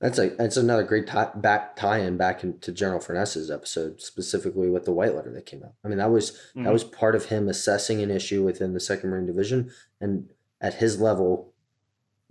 [0.01, 4.85] That's a that's another great tie, back tie-in back into General Furness's episode, specifically with
[4.85, 5.73] the white letter that came out.
[5.83, 6.65] I mean, that was mm-hmm.
[6.65, 9.71] that was part of him assessing an issue within the Second Marine Division,
[10.01, 10.29] and
[10.61, 11.55] at his level,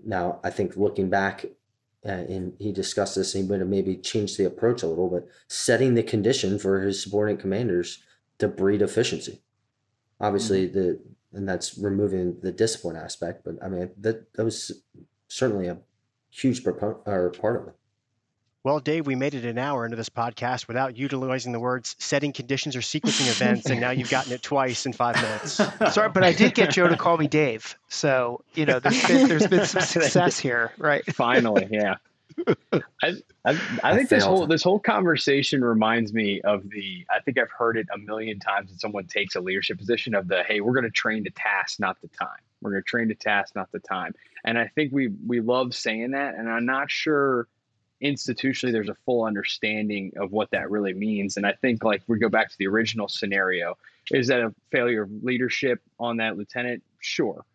[0.03, 1.45] now I think looking back,
[2.05, 5.27] uh, and he discussed this, he would have maybe changed the approach a little, but
[5.47, 8.03] setting the condition for his subordinate commanders
[8.37, 9.41] to breed efficiency.
[10.19, 10.79] Obviously, mm-hmm.
[10.79, 10.99] the
[11.33, 14.83] and that's removing the discipline aspect, but I mean that that was
[15.27, 15.79] certainly a
[16.35, 17.75] huge propo- or part of it.
[18.63, 22.33] Well, Dave, we made it an hour into this podcast without utilizing the words setting
[22.33, 25.51] conditions or sequencing events, and now you've gotten it twice in five minutes.
[25.93, 29.27] Sorry, but I did get Joe to call me Dave, so you know there's been
[29.27, 31.05] there's been some success here, right?
[31.13, 31.97] Finally, yeah.
[33.01, 33.13] I,
[33.45, 37.05] I, I think this whole this whole conversation reminds me of the.
[37.09, 40.27] I think I've heard it a million times when someone takes a leadership position of
[40.27, 42.39] the, hey, we're going to train to task, not the time.
[42.61, 44.13] We're going to train to task, not the time.
[44.43, 47.47] And I think we we love saying that, and I'm not sure
[48.03, 51.37] institutionally there's a full understanding of what that really means.
[51.37, 53.77] And I think like we go back to the original scenario,
[54.11, 56.83] is that a failure of leadership on that lieutenant?
[56.99, 57.45] Sure.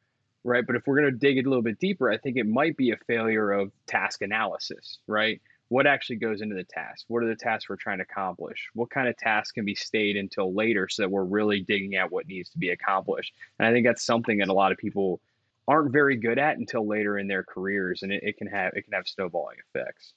[0.43, 0.67] Right.
[0.67, 2.77] But if we're going to dig it a little bit deeper, I think it might
[2.77, 5.41] be a failure of task analysis, right?
[5.69, 7.05] What actually goes into the task?
[7.09, 8.69] What are the tasks we're trying to accomplish?
[8.75, 12.11] What kind of tasks can be stayed until later so that we're really digging at
[12.11, 13.35] what needs to be accomplished?
[13.59, 15.21] And I think that's something that a lot of people
[15.69, 18.83] aren't very good at until later in their careers and it, it can have it
[18.83, 20.13] can have snowballing effects.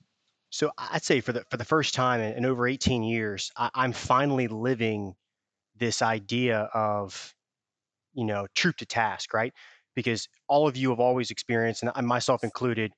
[0.50, 3.70] So I'd say for the for the first time in, in over 18 years, I,
[3.74, 5.16] I'm finally living
[5.78, 7.36] this idea of,
[8.14, 9.54] you know, troop to task, right?
[9.96, 12.92] Because all of you have always experienced, and myself included,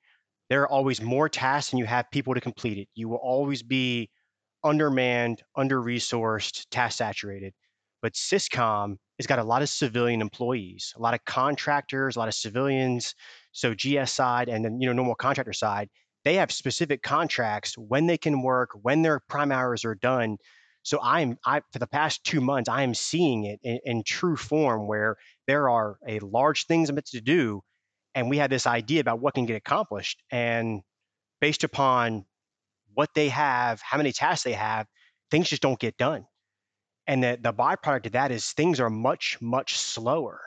[0.48, 2.88] there are always more tasks and you have people to complete it.
[2.94, 4.10] You will always be
[4.64, 7.54] undermanned, under resourced, task saturated.
[8.02, 12.28] But SysCom has got a lot of civilian employees, a lot of contractors, a lot
[12.28, 13.14] of civilians.
[13.52, 15.88] So GS side and then you know normal contractor side,
[16.24, 20.36] they have specific contracts when they can work, when their prime hours are done.
[20.86, 24.36] So I'm I for the past two months, I am seeing it in, in true
[24.36, 25.16] form where
[25.48, 27.62] there are a large things I'm to do,
[28.14, 30.22] and we have this idea about what can get accomplished.
[30.30, 30.82] And
[31.40, 32.24] based upon
[32.94, 34.86] what they have, how many tasks they have,
[35.28, 36.24] things just don't get done.
[37.08, 40.40] And the, the byproduct of that is things are much, much slower.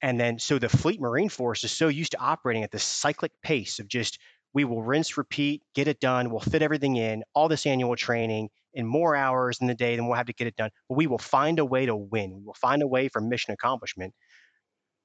[0.00, 3.30] And then, so the Fleet Marine Force is so used to operating at this cyclic
[3.44, 4.18] pace of just
[4.54, 6.30] we will rinse, repeat, get it done.
[6.30, 10.06] We'll fit everything in, all this annual training in more hours in the day than
[10.06, 10.70] we'll have to get it done.
[10.88, 12.34] But we will find a way to win.
[12.38, 14.14] We will find a way for mission accomplishment.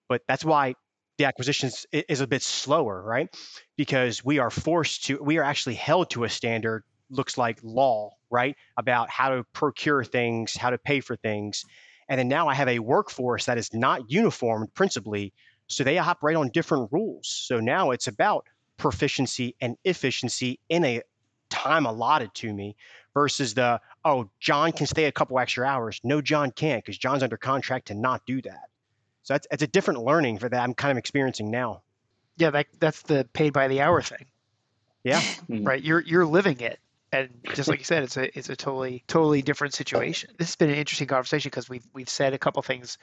[0.09, 0.75] But that's why
[1.17, 3.29] the acquisitions is a bit slower, right?
[3.75, 8.11] Because we are forced to, we are actually held to a standard, looks like law,
[8.29, 8.55] right?
[8.77, 11.65] About how to procure things, how to pay for things.
[12.07, 15.33] And then now I have a workforce that is not uniformed principally.
[15.67, 17.27] So they operate on different rules.
[17.27, 18.45] So now it's about
[18.77, 21.01] proficiency and efficiency in a
[21.49, 22.75] time allotted to me
[23.13, 25.99] versus the, oh, John can stay a couple extra hours.
[26.03, 28.69] No, John can't because John's under contract to not do that.
[29.23, 31.81] So that's, that's a different learning for that I'm kind of experiencing now.
[32.37, 34.25] Yeah, that, that's the paid by the hour thing.
[35.03, 35.21] Yeah.
[35.49, 35.63] Mm-hmm.
[35.63, 35.81] right.
[35.81, 36.77] You're you're living it.
[37.13, 40.31] And just like you said, it's a it's a totally totally different situation.
[40.37, 42.97] This has been an interesting conversation because we've we've said a couple things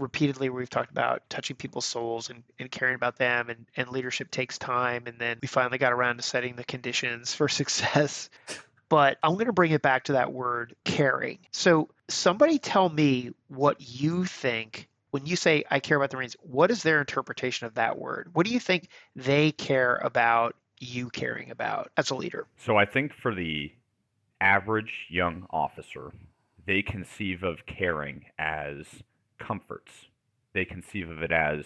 [0.00, 3.88] repeatedly where we've talked about touching people's souls and, and caring about them and, and
[3.90, 5.04] leadership takes time.
[5.06, 8.30] And then we finally got around to setting the conditions for success.
[8.88, 11.38] But i'm going to bring it back to that word caring.
[11.52, 16.36] So somebody tell me what you think when you say i care about the marines
[16.42, 18.30] what is their interpretation of that word?
[18.32, 22.46] What do you think they care about you caring about as a leader?
[22.56, 23.70] So I think for the
[24.40, 26.12] average young officer,
[26.66, 28.86] they conceive of caring as
[29.40, 29.92] comforts.
[30.52, 31.64] They conceive of it as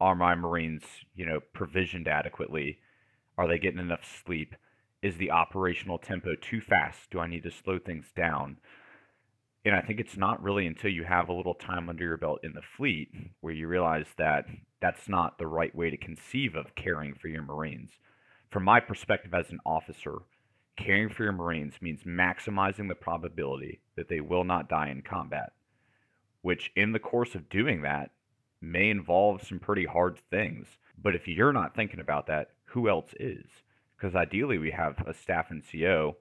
[0.00, 0.82] are my Marines,
[1.14, 2.78] you know, provisioned adequately?
[3.38, 4.54] Are they getting enough sleep?
[5.02, 7.10] Is the operational tempo too fast?
[7.10, 8.58] Do I need to slow things down?
[9.64, 12.40] And I think it's not really until you have a little time under your belt
[12.42, 13.08] in the fleet
[13.40, 14.44] where you realize that
[14.80, 17.90] that's not the right way to conceive of caring for your Marines.
[18.50, 20.18] From my perspective as an officer,
[20.76, 25.52] caring for your Marines means maximizing the probability that they will not die in combat,
[26.44, 28.10] which, in the course of doing that,
[28.60, 30.66] may involve some pretty hard things.
[31.02, 33.46] But if you're not thinking about that, who else is?
[33.96, 36.16] Because ideally, we have a staff NCO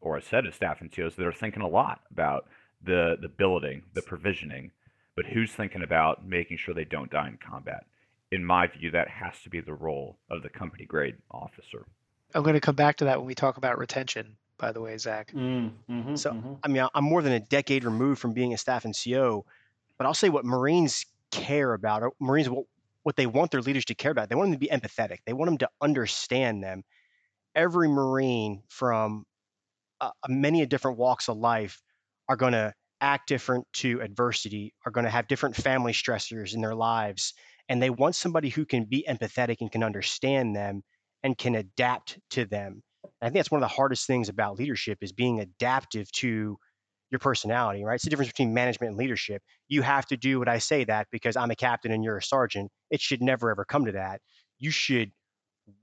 [0.00, 2.46] or a set of staff NCOs that are thinking a lot about
[2.82, 4.70] the, the billeting, the provisioning,
[5.14, 7.84] but who's thinking about making sure they don't die in combat?
[8.32, 11.84] In my view, that has to be the role of the company grade officer.
[12.34, 14.96] i'm going to come back to that when we talk about retention by the way
[14.98, 16.58] zach Mm, mhm, So, mhm.
[16.62, 19.44] I mean, I'm more than a decade removed from being a staff NCO,
[19.98, 22.66] but I'll say what Marines care about, or Marines, what,
[23.04, 24.28] what they want their leaders to care about.
[24.28, 25.18] They want them to be empathetic.
[25.26, 26.84] They want them to understand them.
[27.54, 29.26] Every Marine from
[30.00, 31.82] uh, many different walks of life
[32.28, 36.60] are going to act different to adversity, are going to have different family stressors in
[36.60, 37.34] their lives.
[37.68, 40.82] And they want somebody who can be empathetic and can understand them
[41.22, 42.82] and can adapt to them.
[43.20, 46.56] And I think that's one of the hardest things about leadership is being adaptive to
[47.10, 47.94] your personality, right?
[47.94, 49.42] It's the difference between management and leadership.
[49.68, 52.22] You have to do what I say that because I'm a captain and you're a
[52.22, 52.70] sergeant.
[52.90, 54.20] It should never ever come to that.
[54.58, 55.10] You should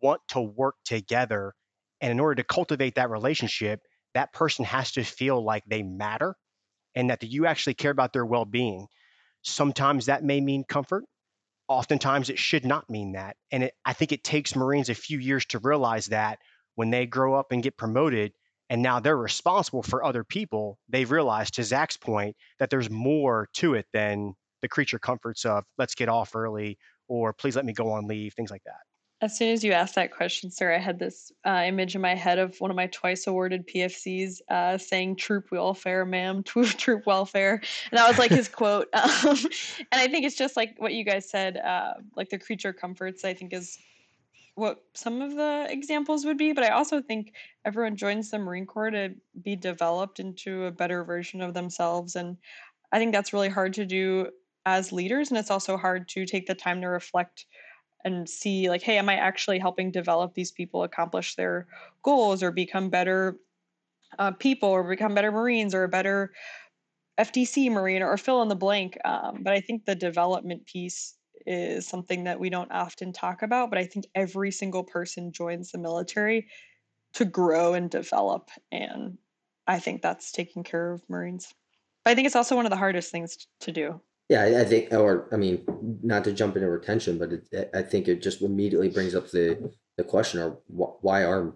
[0.02, 1.54] want to work together.
[2.02, 3.82] And in order to cultivate that relationship,
[4.14, 6.36] that person has to feel like they matter
[6.96, 8.88] and that you actually care about their well being.
[9.44, 11.04] Sometimes that may mean comfort.
[11.68, 13.36] Oftentimes it should not mean that.
[13.52, 16.40] And it, I think it takes Marines a few years to realize that
[16.78, 18.32] when they grow up and get promoted
[18.70, 23.50] and now they're responsible for other people, they've realized, to Zach's point, that there's more
[23.54, 27.74] to it than the creature comforts of let's get off early or please let me
[27.74, 28.82] go on leave, things like that.
[29.20, 32.14] As soon as you asked that question, sir, I had this uh, image in my
[32.14, 37.56] head of one of my twice awarded PFCs uh, saying "Troop welfare, ma'am, troop welfare,"
[37.90, 38.88] and that was like his quote.
[38.94, 39.38] Um,
[39.92, 43.26] and I think it's just like what you guys said, uh, like the creature comforts.
[43.26, 43.80] I think is
[44.58, 46.54] what some of the examples would be.
[46.54, 47.36] But I also think
[47.66, 52.38] everyone joins the Marine Corps to be developed into a better version of themselves, and
[52.92, 54.32] I think that's really hard to do
[54.66, 57.46] as leaders, and it's also hard to take the time to reflect
[58.06, 61.68] and see like hey am i actually helping develop these people accomplish their
[62.04, 63.40] goals or become better
[64.20, 66.34] uh, people or become better marines or a better
[67.20, 71.17] fdc marine or fill in the blank um, but i think the development piece
[71.48, 75.72] is something that we don't often talk about but i think every single person joins
[75.72, 76.48] the military
[77.14, 79.18] to grow and develop and
[79.68, 81.54] i think that's taking care of marines
[82.04, 84.92] but i think it's also one of the hardest things to do Yeah, I, think,
[84.92, 85.64] or I mean,
[86.04, 89.72] not to jump into retention, but it, I think it just immediately brings up the
[89.96, 91.54] the question: Or why are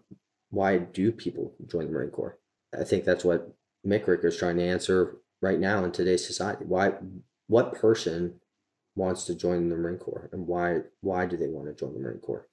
[0.51, 2.37] why do people join the Marine Corps?
[2.79, 3.53] I think that's what
[3.85, 6.65] MCRIC is trying to answer right now in today's society.
[6.65, 6.93] Why,
[7.47, 8.39] what person
[8.95, 11.99] wants to join the Marine Corps, and why why do they want to join the
[11.99, 12.47] Marine Corps?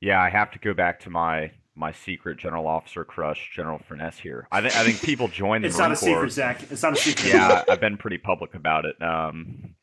[0.00, 4.18] Yeah, I have to go back to my my secret general officer crush, General Furness
[4.18, 4.48] here.
[4.50, 6.14] I think I think people join the It's Marine not a Corps.
[6.16, 6.62] secret, Zach.
[6.70, 7.28] It's not a secret.
[7.28, 9.00] yeah, I've been pretty public about it.
[9.02, 9.74] Um,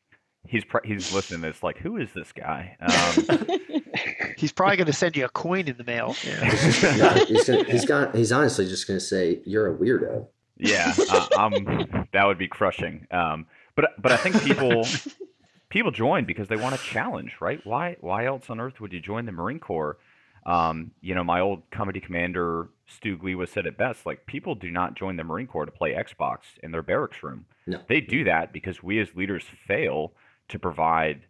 [0.46, 1.40] he's pr- he's listening.
[1.42, 2.76] to this like, who is this guy?
[2.80, 3.46] Um,
[4.36, 7.84] he's probably going to send you a coin in the mail No, he's gonna, he's
[7.86, 10.26] got he's honestly just going to say you're a weirdo.
[10.58, 13.06] yeah, uh, um, that would be crushing.
[13.10, 14.86] Um, but but I think people
[15.68, 17.60] people join because they want a challenge, right?
[17.64, 19.98] Why why else on earth would you join the Marine Corps?
[20.44, 24.06] Um, you know, my old company commander Stu Gliwa said it best.
[24.06, 27.46] Like people do not join the Marine Corps to play Xbox in their barracks room.
[27.66, 27.80] No.
[27.88, 30.12] They do that because we as leaders fail
[30.48, 31.22] to provide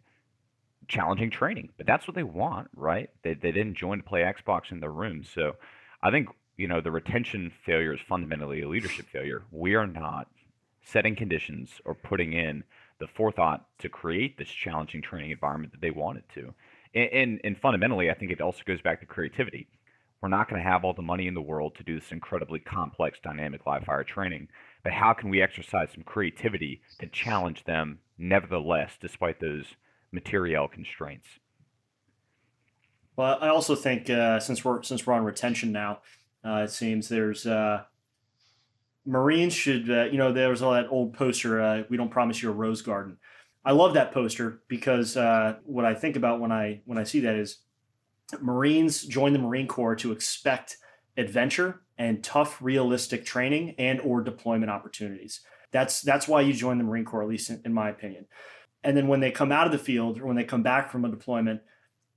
[0.87, 1.69] challenging training.
[1.77, 3.09] But that's what they want, right?
[3.23, 5.23] They they didn't join to play Xbox in their room.
[5.23, 5.55] So
[6.03, 9.43] I think, you know, the retention failure is fundamentally a leadership failure.
[9.51, 10.27] We are not
[10.83, 12.63] setting conditions or putting in
[12.99, 16.53] the forethought to create this challenging training environment that they wanted to.
[16.93, 19.67] And, and, and fundamentally, I think it also goes back to creativity.
[20.21, 22.59] We're not going to have all the money in the world to do this incredibly
[22.59, 24.47] complex dynamic live fire training,
[24.83, 29.65] but how can we exercise some creativity to challenge them nevertheless, despite those
[30.11, 31.27] material constraints?
[33.15, 35.99] Well, I also think uh, since we're since we're on retention now,
[36.43, 37.83] uh, it seems there's uh,
[39.07, 42.43] Marines should, uh, you know, there was all that old poster, uh, "We don't promise
[42.43, 43.17] you a rose garden."
[43.63, 47.21] I love that poster because uh, what I think about when I when I see
[47.21, 47.59] that is
[48.41, 50.77] Marines join the Marine Corps to expect
[51.15, 55.41] adventure and tough, realistic training and or deployment opportunities.
[55.71, 58.25] That's that's why you join the Marine Corps, at least in, in my opinion.
[58.83, 61.05] And then when they come out of the field or when they come back from
[61.05, 61.61] a deployment,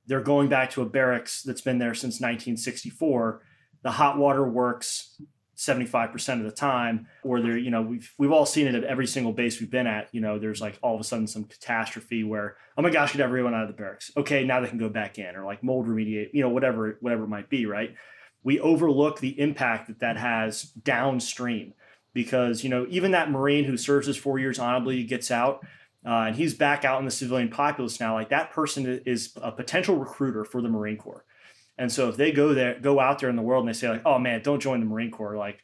[0.06, 3.42] they're going back to a barracks that's been there since 1964.
[3.82, 5.20] The hot water works
[5.60, 9.06] 75% of the time or they're you know we've we've all seen it at every
[9.06, 12.24] single base we've been at you know there's like all of a sudden some catastrophe
[12.24, 14.10] where oh my gosh get everyone out of the barracks.
[14.16, 17.24] Okay now they can go back in or like mold remediate you know whatever whatever
[17.24, 17.94] it might be right?
[18.42, 21.74] We overlook the impact that that has downstream
[22.14, 25.62] because you know even that marine who serves his four years honorably gets out
[26.06, 28.14] uh, and he's back out in the civilian populace now.
[28.14, 31.26] Like that person is a potential recruiter for the marine corps
[31.80, 33.88] and so if they go there, go out there in the world and they say
[33.88, 35.60] like, "Oh man, don't join the Marine Corps," like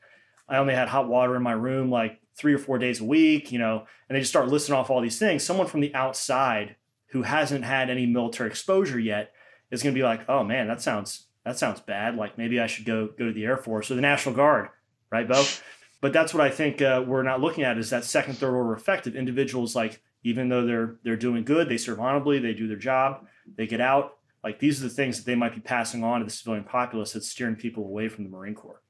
[0.48, 3.52] I only had hot water in my room like three or four days a week,
[3.52, 5.44] you know, and they just start listing off all these things.
[5.44, 6.76] Someone from the outside
[7.08, 9.32] who hasn't had any military exposure yet
[9.70, 12.16] is going to be like, "Oh man, that sounds that sounds bad.
[12.16, 14.70] Like maybe I should go go to the Air Force or the National Guard,
[15.12, 15.44] right, Bo?"
[16.00, 18.72] But that's what I think uh, we're not looking at is that second, third order
[18.72, 22.68] effect of individuals like even though they're they're doing good, they serve honorably, they do
[22.68, 24.15] their job, they get out,
[24.46, 27.14] like these are the things that they might be passing on to the civilian populace
[27.14, 28.80] that's steering people away from the Marine Corps.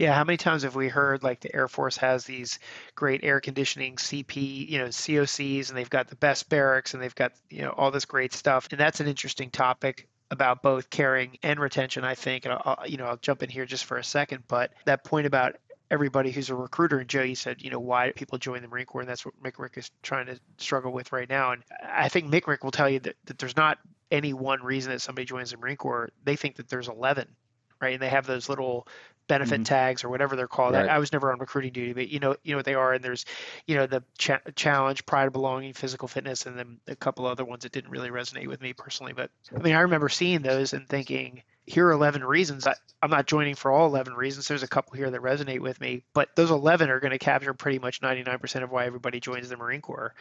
[0.00, 2.58] Yeah, how many times have we heard like the Air Force has these
[2.96, 7.14] great air conditioning CP, you know, COCs, and they've got the best barracks and they've
[7.14, 8.66] got, you know, all this great stuff.
[8.72, 12.44] And that's an interesting topic about both caring and retention, I think.
[12.44, 15.24] And I'll, you know, I'll jump in here just for a second, but that point
[15.24, 15.54] about
[15.88, 18.86] everybody who's a recruiter, and Joe, you said, you know, why people join the Marine
[18.86, 21.52] Corps, and that's what MCRIC is trying to struggle with right now.
[21.52, 23.78] And I think MCRIC will tell you that, that there's not
[24.10, 26.10] any one reason that somebody joins the Marine Corps.
[26.24, 27.28] They think that there's 11,
[27.80, 27.94] right?
[27.94, 28.86] And they have those little
[29.30, 29.62] benefit mm-hmm.
[29.62, 30.74] tags or whatever they're called.
[30.74, 30.88] Right.
[30.88, 32.92] I, I, was never on recruiting duty, but you know, you know what they are.
[32.92, 33.24] And there's,
[33.66, 37.44] you know, the cha- challenge, pride of belonging, physical fitness, and then a couple other
[37.44, 39.12] ones that didn't really resonate with me personally.
[39.12, 42.66] But I mean, I remember seeing those and thinking, here are 11 reasons.
[42.66, 44.48] I, I'm not joining for all 11 reasons.
[44.48, 47.54] There's a couple here that resonate with me, but those 11 are going to capture
[47.54, 50.12] pretty much 99% of why everybody joins the Marine Corps.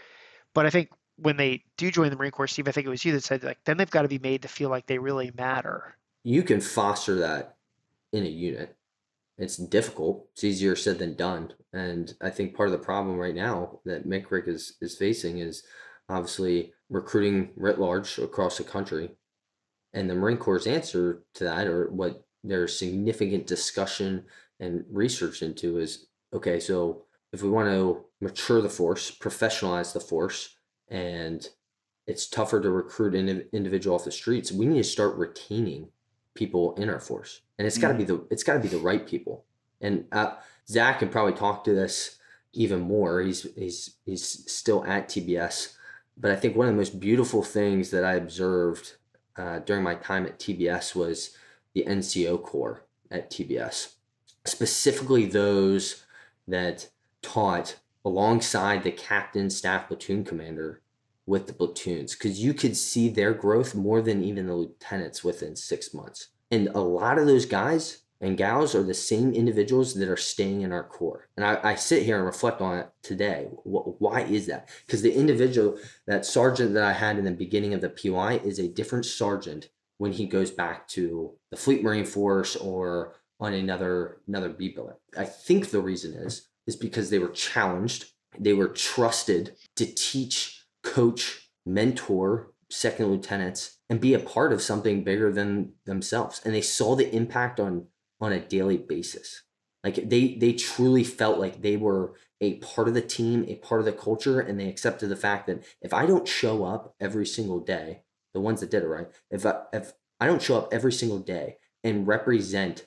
[0.54, 0.90] But I think
[1.22, 3.44] when they do join the Marine Corps, Steve, I think it was you that said
[3.44, 5.96] like then they've got to be made to feel like they really matter.
[6.24, 7.56] You can foster that
[8.12, 8.76] in a unit.
[9.38, 10.28] It's difficult.
[10.34, 11.54] It's easier said than done.
[11.72, 15.64] And I think part of the problem right now that MCRIC is is facing is
[16.10, 19.12] obviously recruiting writ large across the country.
[19.94, 24.26] And the Marine Corps' answer to that, or what there's significant discussion
[24.60, 30.00] and research into, is okay, so if we want to mature the force, professionalize the
[30.00, 30.58] force,
[30.90, 31.48] and
[32.08, 34.52] it's tougher to recruit an individual off the streets.
[34.52, 35.90] We need to start retaining
[36.34, 38.78] people in our force, and it's got to be the it's got to be the
[38.78, 39.46] right people.
[39.82, 40.34] And uh,
[40.68, 42.18] Zach can probably talk to this
[42.54, 43.22] even more.
[43.22, 45.76] He's he's he's still at TBS,
[46.18, 48.94] but I think one of the most beautiful things that I observed
[49.38, 51.38] uh, during my time at TBS was
[51.74, 53.94] the NCO Corps at TBS,
[54.46, 56.04] specifically those
[56.48, 56.90] that
[57.22, 60.82] taught alongside the captain, staff platoon commander
[61.26, 65.56] with the platoons because you could see their growth more than even the lieutenants within
[65.56, 66.30] six months.
[66.50, 70.62] And a lot of those guys and gals are the same individuals that are staying
[70.62, 71.30] in our corps.
[71.38, 73.48] And I, I sit here and reflect on it today.
[73.64, 74.70] Why is that?
[74.86, 78.60] Because the individual, that sergeant that I had in the beginning of the PY, is
[78.60, 79.70] a different sergeant
[80.00, 84.98] when he goes back to the Fleet Marine Force or on another another B billet.
[85.18, 88.06] I think the reason is is because they were challenged,
[88.40, 95.04] they were trusted to teach, coach, mentor second lieutenants and be a part of something
[95.04, 96.40] bigger than themselves.
[96.46, 97.88] And they saw the impact on
[98.22, 99.44] on a daily basis.
[99.84, 103.82] Like they they truly felt like they were a part of the team, a part
[103.82, 107.26] of the culture, and they accepted the fact that if I don't show up every
[107.26, 110.70] single day, the ones that did it right, if I, if I don't show up
[110.72, 112.86] every single day and represent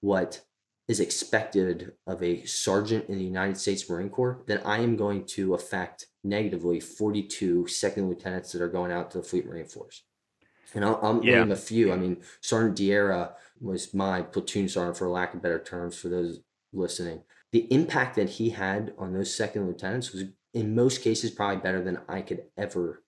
[0.00, 0.44] what
[0.88, 5.24] is expected of a sergeant in the United States Marine Corps, then I am going
[5.26, 10.04] to affect negatively 42 second lieutenants that are going out to the Fleet Marine Force.
[10.74, 11.40] And I'll, I'll Yeah.
[11.40, 11.92] name a few.
[11.92, 16.40] I mean, Sergeant Diera was my platoon sergeant, for lack of better terms, for those
[16.72, 17.22] listening.
[17.52, 21.82] The impact that he had on those second lieutenants was, in most cases, probably better
[21.82, 23.02] than I could ever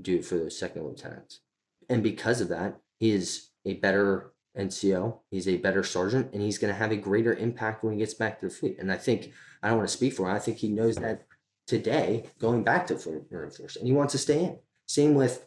[0.00, 1.40] do for those second lieutenants.
[1.88, 6.58] And because of that, he is a better NCO, he's a better sergeant, and he's
[6.58, 8.76] going to have a greater impact when he gets back to the fleet.
[8.78, 9.32] And I think,
[9.62, 11.24] I don't want to speak for him, I think he knows that
[11.66, 14.58] today, going back to Marine Force, and he wants to stay in.
[14.86, 15.46] Same with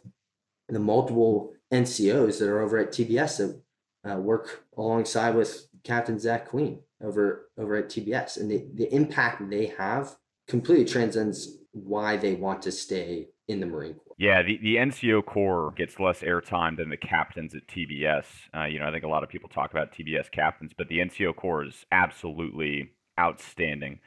[0.68, 3.38] the multiple NCOs that are over at TBS
[4.04, 8.92] that uh, work alongside with Captain Zach Queen over over at TBS, and the the
[8.94, 10.16] impact they have
[10.46, 14.11] completely transcends why they want to stay in the Marine Corps.
[14.18, 18.24] Yeah, the, the NCO Corps gets less airtime than the captains at TBS.
[18.56, 20.98] Uh, you know, I think a lot of people talk about TBS captains, but the
[20.98, 23.98] NCO Corps is absolutely outstanding.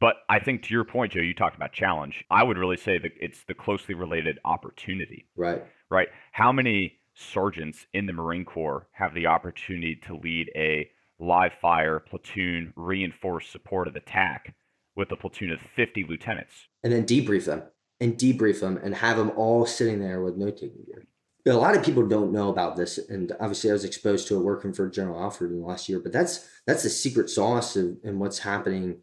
[0.00, 2.24] But I think to your point, Joe, you talked about challenge.
[2.30, 5.64] I would really say that it's the closely related opportunity, Right.
[5.90, 6.08] right?
[6.32, 12.00] How many sergeants in the Marine Corps have the opportunity to lead a live fire
[12.00, 14.54] platoon reinforced supported attack
[14.96, 16.54] with a platoon of 50 lieutenants?
[16.82, 17.62] and then debrief them
[18.00, 21.04] and debrief them and have them all sitting there with note taking gear.
[21.46, 24.44] A lot of people don't know about this, and obviously I was exposed to it
[24.44, 26.00] working for General Alford in the last year.
[26.00, 28.98] But that's that's the secret sauce of and what's happening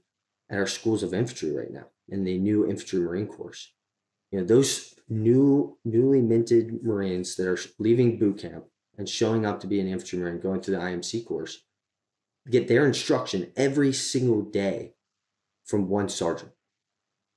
[0.49, 3.71] at our schools of infantry right now in the new infantry Marine course.
[4.31, 8.65] You know those new newly minted Marines that are leaving boot camp
[8.97, 11.63] and showing up to be an infantry Marine, going through the IMC course,
[12.49, 14.93] get their instruction every single day
[15.65, 16.51] from one sergeant.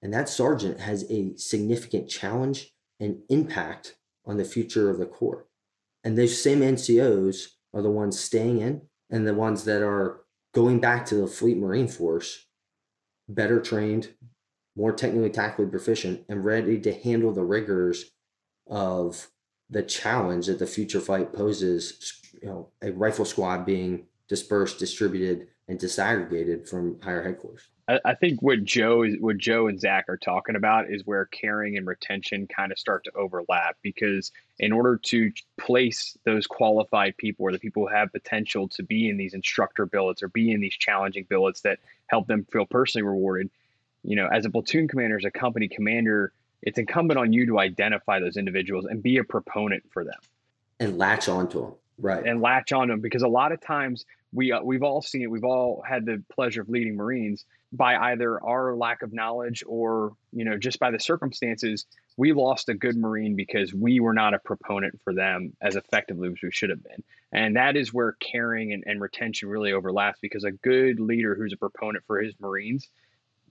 [0.04, 5.46] And that sergeant has a significant challenge and impact on the future of the Corps.
[6.04, 10.20] And those same NCOs are the ones staying in and the ones that are
[10.52, 12.44] going back to the Fleet Marine Force
[13.30, 14.10] better trained,
[14.76, 18.12] more technically tactically proficient, and ready to handle the rigors
[18.66, 19.28] of
[19.70, 22.20] the challenge that the future fight poses.
[22.42, 27.70] You know, a rifle squad being dispersed, distributed, and disaggregated from higher headquarters.
[27.88, 31.26] I, I think what Joe is what Joe and Zach are talking about is where
[31.26, 37.16] caring and retention kind of start to overlap because in order to place those qualified
[37.16, 40.50] people or the people who have potential to be in these instructor billets or be
[40.50, 43.50] in these challenging billets that help them feel personally rewarded,
[44.02, 46.32] you know, as a platoon commander, as a company commander,
[46.62, 50.18] it's incumbent on you to identify those individuals and be a proponent for them
[50.80, 51.74] And latch onto them.
[51.98, 52.26] Right.
[52.26, 55.22] and latch on to them because a lot of times we uh, we've all seen
[55.22, 55.30] it.
[55.30, 57.44] We've all had the pleasure of leading Marines
[57.76, 61.86] by either our lack of knowledge or you know just by the circumstances.
[62.16, 66.28] We lost a good Marine because we were not a proponent for them as effectively
[66.28, 67.02] as we should have been,
[67.32, 70.18] and that is where caring and, and retention really overlaps.
[70.22, 72.88] Because a good leader who's a proponent for his Marines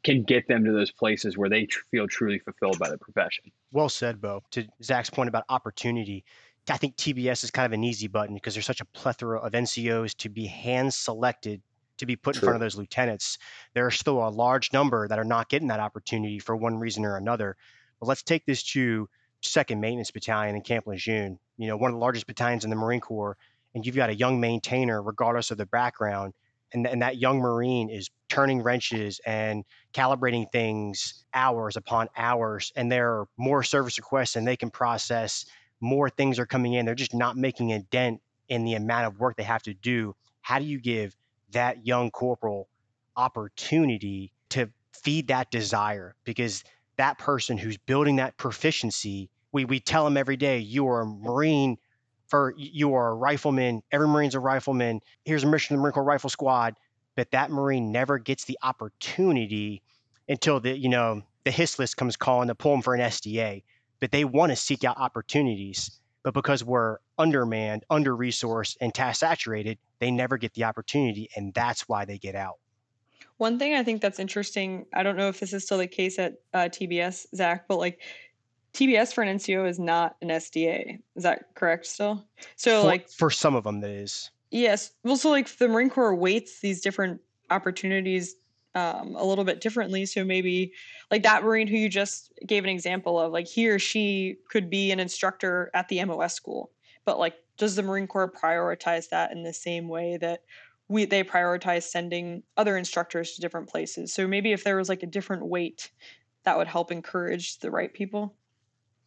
[0.03, 3.45] can get them to those places where they tr- feel truly fulfilled by the profession.
[3.71, 4.43] Well said, Bo.
[4.51, 6.25] To Zach's point about opportunity,
[6.69, 9.53] I think TBS is kind of an easy button because there's such a plethora of
[9.53, 11.61] NCOs to be hand selected
[12.03, 13.37] to be put in front of those lieutenants.
[13.73, 17.05] There are still a large number that are not getting that opportunity for one reason
[17.05, 17.55] or another.
[17.99, 19.09] But let's take this to
[19.41, 21.39] Second Maintenance Battalion in Camp Lejeune.
[21.57, 23.37] You know, one of the largest battalions in the Marine Corps,
[23.73, 26.33] and you've got a young maintainer, regardless of their background,
[26.73, 29.63] and, and that young Marine is turning wrenches and
[29.93, 35.45] calibrating things hours upon hours, and there are more service requests than they can process.
[35.79, 36.85] More things are coming in.
[36.85, 40.15] They're just not making a dent in the amount of work they have to do.
[40.41, 41.15] How do you give
[41.53, 42.67] that young corporal
[43.15, 46.15] opportunity to feed that desire?
[46.23, 46.63] Because
[46.97, 51.05] that person who's building that proficiency, we, we tell them every day, you are a
[51.05, 51.77] Marine
[52.27, 53.83] for you are a rifleman.
[53.91, 55.01] Every Marine's a rifleman.
[55.23, 56.75] Here's a mission to the Marine Corps Rifle Squad.
[57.15, 59.83] But that Marine never gets the opportunity
[60.27, 63.63] until the, you know, the HIS list comes calling to pull them for an SDA.
[63.99, 65.99] But they want to seek out opportunities.
[66.23, 71.29] But because we're undermanned, under resourced, and task saturated, they never get the opportunity.
[71.35, 72.57] And that's why they get out.
[73.37, 76.17] One thing I think that's interesting, I don't know if this is still the case
[76.17, 77.99] at uh, TBS, Zach, but like
[78.73, 80.99] TBS for an NCO is not an SDA.
[81.15, 82.23] Is that correct still?
[82.55, 84.31] So for, like for some of them, that is.
[84.51, 84.91] Yes.
[85.03, 88.35] Well, so like the Marine Corps weights these different opportunities
[88.75, 90.05] um, a little bit differently.
[90.05, 90.73] So maybe
[91.11, 94.69] like that Marine who you just gave an example of, like he or she could
[94.69, 96.71] be an instructor at the MOS school,
[97.05, 100.41] but like does the Marine Corps prioritize that in the same way that
[100.87, 104.13] we they prioritize sending other instructors to different places.
[104.13, 105.91] So maybe if there was like a different weight,
[106.43, 108.35] that would help encourage the right people.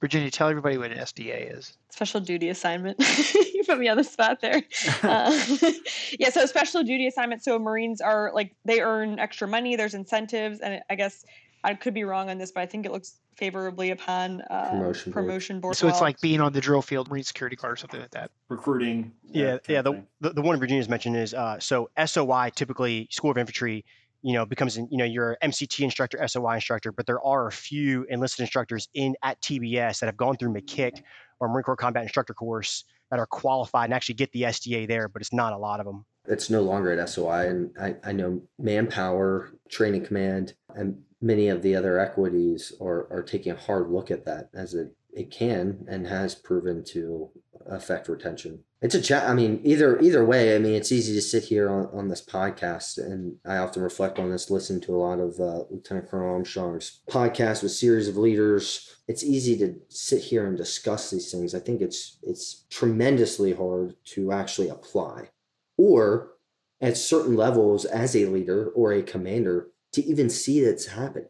[0.01, 1.77] Virginia, tell everybody what an SDA is.
[1.91, 2.99] Special duty assignment.
[3.35, 4.63] you put me on the spot there.
[5.03, 5.31] Uh,
[6.19, 7.43] yeah, so special duty assignment.
[7.43, 9.77] So Marines are like they earn extra money.
[9.77, 11.25] There's incentives, and I guess
[11.63, 15.13] I could be wrong on this, but I think it looks favorably upon uh, Promotion
[15.13, 15.27] board.
[15.27, 15.77] promotion board.
[15.77, 18.31] So it's like being on the drill field, Marine Security Guard, or something like that.
[18.49, 19.13] Recruiting.
[19.31, 19.83] Yeah, that yeah.
[19.83, 23.85] The, the the one Virginia's mentioned is uh, so SOI typically School of Infantry,
[24.27, 28.05] you know, becomes you know you're MCT instructor, SOI instructor, but there are a few
[28.11, 31.01] enlisted instructors in at TBS that have gone through McKick
[31.39, 32.83] or Marine Corps Combat Instructor course
[33.13, 35.87] that are qualified and actually get the SDA there, but it's not a lot of
[35.87, 36.05] them.
[36.27, 41.63] It's no longer at SOI, and I, I know Manpower, Training Command, and many of
[41.63, 45.87] the other equities are, are taking a hard look at that as it, it can
[45.89, 47.31] and has proven to
[47.71, 48.65] affect retention.
[48.83, 49.27] It's a chat.
[49.27, 50.55] I mean, either either way.
[50.55, 54.19] I mean, it's easy to sit here on, on this podcast, and I often reflect
[54.19, 54.51] on this.
[54.51, 58.97] Listen to a lot of uh, Lieutenant Colonel Armstrong's podcast with series of leaders.
[59.09, 61.55] It's easy to sit here and discuss these things.
[61.55, 65.31] I think it's it's tremendously hard to actually apply,
[65.79, 66.33] or
[66.81, 71.29] at certain levels as a leader or a commander to even see that it's happening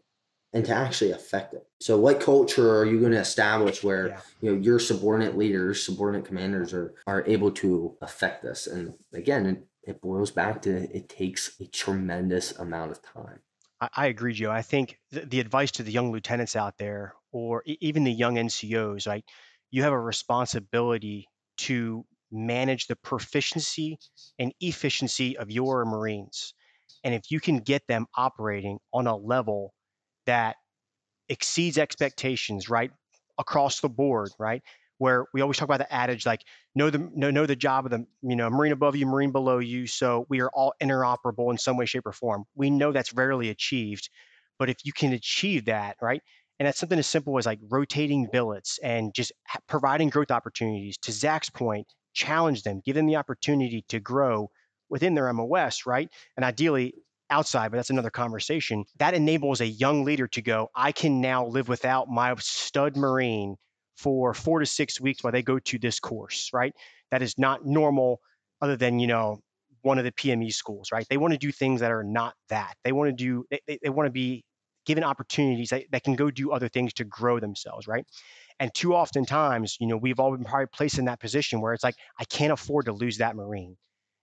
[0.57, 1.66] and to actually affect it.
[1.81, 4.20] So, what culture are you going to establish where Yeah.
[4.41, 8.66] you know your subordinate leaders, subordinate commanders are are able to affect this?
[8.66, 13.41] And again, it, it boils back to it takes a tremendous amount of time.
[13.83, 14.51] I, I agree, Joe.
[14.51, 18.12] I think the, the advice to the young lieutenants out there, or e- even the
[18.12, 19.24] young NCOs, right?
[19.70, 21.28] You have a responsibility
[21.59, 23.99] to manage the proficiency
[24.39, 26.55] and efficiency of your Marines.
[27.05, 29.74] And if you can get them operating on a level
[30.27, 30.57] that
[31.28, 32.90] exceeds expectations, right?
[33.39, 34.62] Across the board, right?
[34.98, 36.43] Where we always talk about the adage like
[36.74, 39.59] know the know, know the job of the you know marine above you marine below
[39.59, 43.12] you so we are all interoperable in some way shape or form we know that's
[43.12, 44.09] rarely achieved
[44.59, 46.23] but if you can achieve that right
[46.59, 49.32] and that's something as simple as like rotating billets and just
[49.66, 54.48] providing growth opportunities to zach's point challenge them give them the opportunity to grow
[54.89, 56.94] within their mos right and ideally
[57.31, 61.47] outside but that's another conversation that enables a young leader to go i can now
[61.47, 63.57] live without my stud marine
[63.97, 66.74] for four to six weeks while they go to this course, right?
[67.11, 68.20] That is not normal,
[68.61, 69.40] other than you know
[69.82, 71.07] one of the PME schools, right?
[71.09, 72.74] They want to do things that are not that.
[72.85, 73.44] They want to do.
[73.51, 74.44] They, they, want to be
[74.85, 78.05] given opportunities that, that can go do other things to grow themselves, right?
[78.59, 81.73] And too often times, you know, we've all been probably placed in that position where
[81.73, 83.77] it's like, I can't afford to lose that Marine.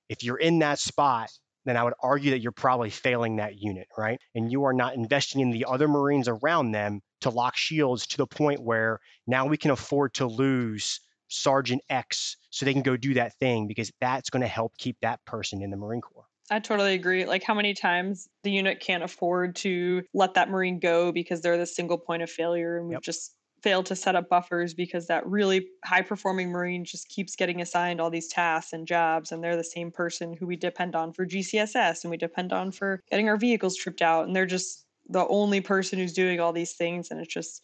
[0.10, 1.30] If you're in that spot,
[1.66, 4.20] then I would argue that you're probably failing that unit, right?
[4.36, 8.18] And you are not investing in the other Marines around them to lock shields to
[8.18, 11.00] the point where now we can afford to lose
[11.30, 14.98] Sergeant X so they can go do that thing because that's going to help keep
[15.02, 16.28] that person in the Marine Corps.
[16.52, 17.26] I totally agree.
[17.26, 21.58] Like how many times the unit can't afford to let that Marine go because they're
[21.58, 23.02] the single point of failure and we've Yep.
[23.02, 27.62] just failed to set up buffers because that really high performing Marine just keeps getting
[27.62, 31.14] assigned all these tasks and jobs and they're the same person who we depend on
[31.14, 34.86] for GCSS and we depend on for getting our vehicles tripped out and they're just
[35.10, 37.62] the only person who's doing all these things and it's just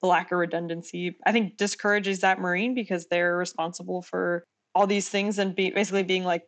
[0.00, 1.16] the lack of redundancy.
[1.26, 4.44] I think discourages that Marine because they're responsible for
[4.74, 6.42] all these things and be basically being like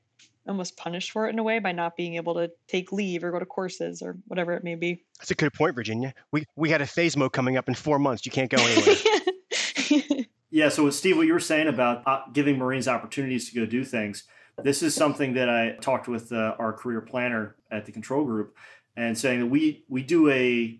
[0.51, 3.31] almost punished for it in a way by not being able to take leave or
[3.31, 5.03] go to courses or whatever it may be.
[5.19, 6.13] That's a good point, Virginia.
[6.33, 8.27] We we had a FSMAO coming up in four months.
[8.27, 8.97] You can't go anywhere.
[10.51, 13.67] Yeah, so with Steve, what you were saying about uh, giving Marines opportunities to go
[13.67, 14.25] do things,
[14.63, 18.57] this is something that I talked with uh, our career planner at the control group
[18.97, 20.79] and saying that we we do a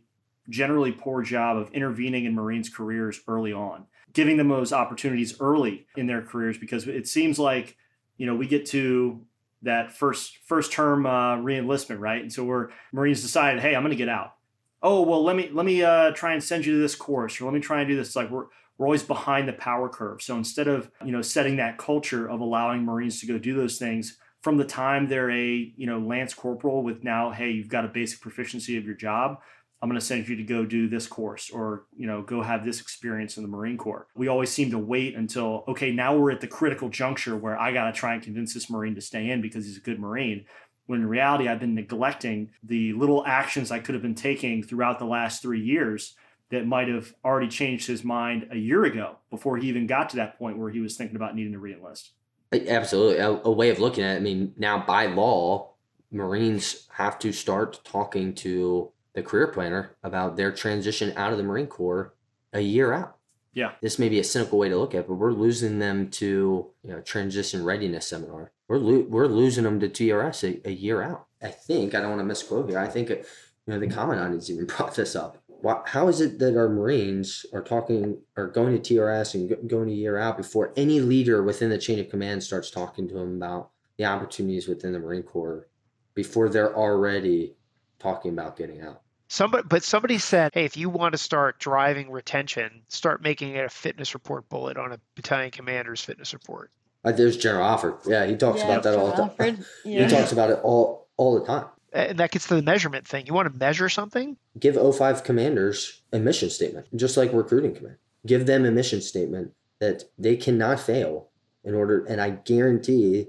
[0.49, 5.87] generally poor job of intervening in Marines careers early on, giving them those opportunities early
[5.97, 7.77] in their careers because it seems like,
[8.17, 9.25] you know, we get to
[9.63, 12.23] that first first term uh, reenlistment, right?
[12.23, 14.35] And so we're Marines decided, hey, I'm going to get out.
[14.83, 17.45] Oh well, let me let me uh, try and send you to this course, or
[17.45, 18.09] let me try and do this.
[18.09, 18.47] It's like we're
[18.79, 20.23] we're always behind the power curve.
[20.23, 23.79] So instead of you know setting that culture of allowing Marines to go do those
[23.79, 27.85] things from the time they're a you know lance corporal with now, hey, you've got
[27.85, 29.39] a basic proficiency of your job.
[29.83, 32.65] I'm going to send you to go do this course or you know go have
[32.65, 34.07] this experience in the Marine Corps.
[34.15, 37.73] We always seem to wait until okay, now we're at the critical juncture where I
[37.73, 40.45] got to try and convince this Marine to stay in because he's a good Marine.
[40.87, 44.99] When in reality, I've been neglecting the little actions I could have been taking throughout
[44.99, 46.15] the last three years
[46.51, 50.17] that might have already changed his mind a year ago before he even got to
[50.17, 52.11] that point where he was thinking about needing to reenlist.
[52.53, 53.19] Absolutely.
[53.19, 54.17] A, a way of looking at it.
[54.17, 55.75] I mean, now by law,
[56.11, 61.45] Marines have to start talking to the career planner about their transition out of the
[61.45, 62.15] Marine Corps
[62.53, 63.17] a year out.
[63.53, 63.73] Yeah.
[63.81, 66.71] This may be a cynical way to look at it, but we're losing them to
[66.83, 68.53] you know transition readiness seminar.
[68.69, 71.27] we're lo- we're losing them to TRS a, a year out.
[71.43, 72.79] I think I don't want to misquote here.
[72.79, 73.25] I think you
[73.67, 75.39] know the commandant has even brought this up.
[75.49, 79.57] Why, how is it that our Marines are talking are going to TRS and go,
[79.67, 83.15] going a year out before any leader within the chain of command starts talking to
[83.15, 85.67] them about the opportunities within the Marine Corps
[86.15, 87.55] before they're already
[88.01, 89.03] talking about getting out?
[89.29, 93.65] Somebody, but somebody said, hey, if you want to start driving retention, start making it
[93.65, 96.73] a fitness report bullet on a battalion commander's fitness report.
[97.05, 97.95] Uh, there's General Alford.
[98.07, 99.31] Yeah, he talks Yeah, about that all the time.
[99.39, 100.05] Alford, yeah.
[100.05, 101.67] He talks about it all all the time.
[101.93, 103.27] And that gets to the measurement thing.
[103.27, 104.37] You want to measure something?
[104.59, 107.97] Give O5 commanders a mission statement, just like recruiting command.
[108.27, 111.29] Give them a mission statement that they cannot fail
[111.65, 112.05] in order.
[112.05, 113.29] And I guarantee,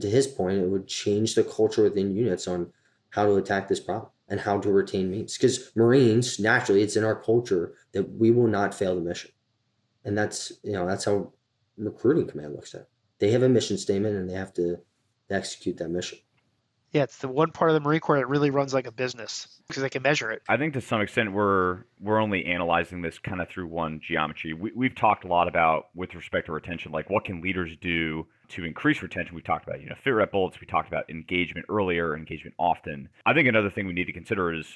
[0.00, 2.72] to his point, it would change the culture within units on
[3.12, 5.36] how to attack this problem and how to retain means.
[5.36, 9.30] Because Marines, naturally, it's in our culture that we will not fail the mission,
[10.04, 11.32] and that's you know that's how
[11.76, 12.82] recruiting command looks at.
[12.82, 12.88] It.
[13.18, 14.78] They have a mission statement and they have to
[15.30, 16.18] execute that mission.
[16.92, 19.48] Yeah, it's the one part of the Marine Corps that really runs like a business
[19.66, 20.42] because they can measure it.
[20.48, 24.52] I think to some extent we're we're only analyzing this kind of through one geometry.
[24.52, 28.26] We, we've talked a lot about with respect to retention, like what can leaders do
[28.48, 29.34] to increase retention.
[29.34, 30.60] We talked about you know fit rep bullets.
[30.60, 33.08] We talked about engagement earlier, engagement often.
[33.24, 34.66] I think another thing we need to consider is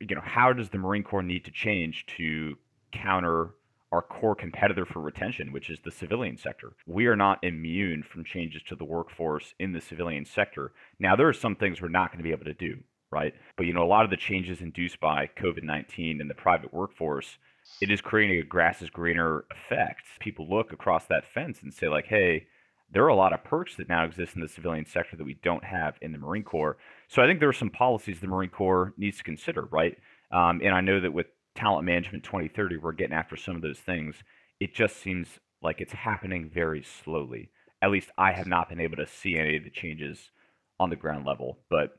[0.00, 2.58] you know how does the Marine Corps need to change to
[2.92, 3.54] counter
[3.94, 6.72] our core competitor for retention, which is the civilian sector.
[6.84, 10.72] We are not immune from changes to the workforce in the civilian sector.
[10.98, 12.78] Now, there are some things we're not going to be able to do,
[13.12, 13.32] right?
[13.56, 16.74] But you know, a lot of the changes induced by COVID 19 in the private
[16.74, 17.38] workforce,
[17.80, 20.02] it is creating a grass is greener effect.
[20.18, 22.48] People look across that fence and say, like, hey,
[22.90, 25.34] there are a lot of perks that now exist in the civilian sector that we
[25.34, 26.76] don't have in the Marine Corps.
[27.06, 29.96] So I think there are some policies the Marine Corps needs to consider, right?
[30.32, 33.78] Um, and I know that with talent management 2030 we're getting after some of those
[33.78, 34.16] things
[34.60, 35.28] it just seems
[35.62, 37.50] like it's happening very slowly
[37.82, 40.30] at least i have not been able to see any of the changes
[40.80, 41.96] on the ground level but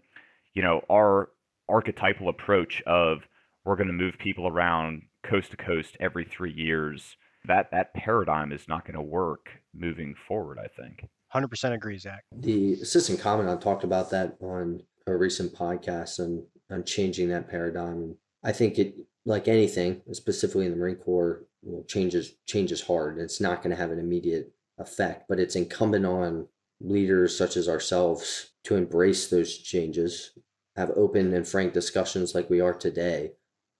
[0.53, 1.29] you know our
[1.69, 3.27] archetypal approach of
[3.63, 7.15] we're going to move people around coast to coast every 3 years
[7.45, 12.23] that that paradigm is not going to work moving forward i think 100% agree zach
[12.31, 18.15] The assistant commandant talked about that on a recent podcast and on changing that paradigm.
[18.45, 18.95] I think it,
[19.25, 23.19] like anything, specifically in the Marine Corps, you know, changes changes hard.
[23.19, 26.47] It's not going to have an immediate effect, but it's incumbent on
[26.79, 30.31] leaders such as ourselves to embrace those changes,
[30.75, 33.31] have open and frank discussions like we are today,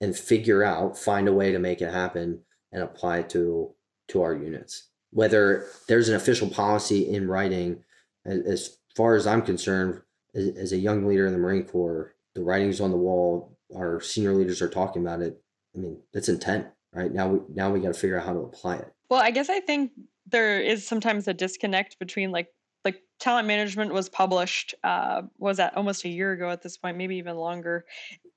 [0.02, 3.72] and figure out, find a way to make it happen and apply it to
[4.08, 4.90] to our units.
[5.12, 7.84] Whether there's an official policy in writing,
[8.26, 10.02] as, far as I'm concerned,
[10.34, 13.55] as a young leader in the Marine Corps, the writing's on the wall.
[13.76, 15.42] Our senior leaders are talking about it.
[15.76, 17.12] I mean, that's intent, right?
[17.12, 18.94] Now we now we got to figure out how to apply it.
[19.10, 19.92] Well, I guess I think
[20.28, 22.48] there is sometimes a disconnect between like
[22.84, 26.98] like talent management was published uh was that almost a year ago at this point,
[26.98, 27.86] maybe even longer.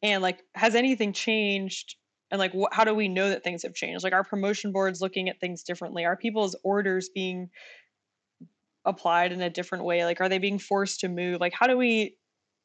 [0.03, 1.97] And like has anything changed
[2.31, 4.05] and like wh- how do we know that things have changed?
[4.05, 6.05] Like our promotion boards looking at things differently?
[6.05, 7.51] Are people's orders being
[8.85, 10.05] applied in a different way?
[10.05, 11.41] Like are they being forced to move?
[11.41, 12.17] Like how do we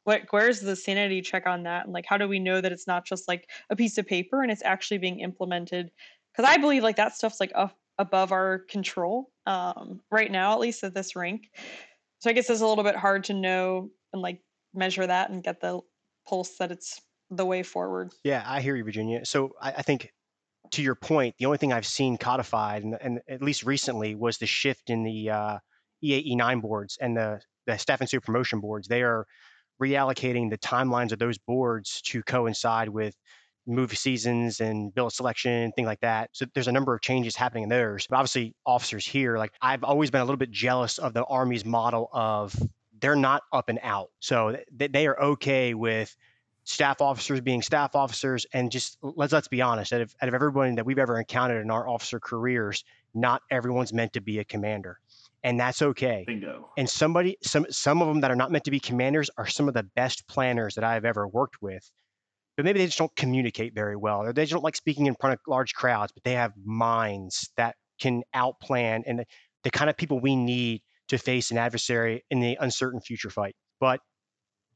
[0.03, 2.87] what where's the sanity check on that and like how do we know that it's
[2.87, 5.91] not just like a piece of paper and it's actually being implemented
[6.35, 10.59] because i believe like that stuff's like up, above our control um, right now at
[10.59, 11.49] least at this rank
[12.19, 14.41] so i guess it's a little bit hard to know and like
[14.73, 15.79] measure that and get the
[16.27, 19.25] pulse that it's the way forward Yeah, I hear you, Virginia.
[19.25, 20.11] So I, I think
[20.71, 24.37] to your point, the only thing I've seen codified, and, and at least recently, was
[24.37, 25.57] the shift in the uh,
[26.03, 28.87] E8, E9 boards and the, the staff and super promotion boards.
[28.87, 29.25] They are
[29.87, 33.15] reallocating the timelines of those boards to coincide with
[33.65, 36.29] movie seasons and bill selection, thing like that.
[36.33, 38.07] So there's a number of changes happening in theirs.
[38.09, 41.65] But obviously, officers here, like I've always been a little bit jealous of the Army's
[41.65, 42.55] model of
[42.99, 44.09] they're not up and out.
[44.19, 46.15] So th- they are okay with
[46.65, 50.33] staff officers being staff officers and just let's let's be honest out of, out of
[50.33, 54.45] everyone that we've ever encountered in our officer careers not everyone's meant to be a
[54.45, 54.97] commander
[55.43, 56.23] and that's okay.
[56.25, 56.69] Bingo.
[56.77, 59.67] and somebody some some of them that are not meant to be commanders are some
[59.67, 61.89] of the best planners that i've ever worked with.
[62.55, 65.33] But maybe they just don't communicate very well or they don't like speaking in front
[65.33, 69.25] of large crowds but they have minds that can outplan and the,
[69.63, 73.55] the kind of people we need to face an adversary in the uncertain future fight.
[73.79, 73.99] But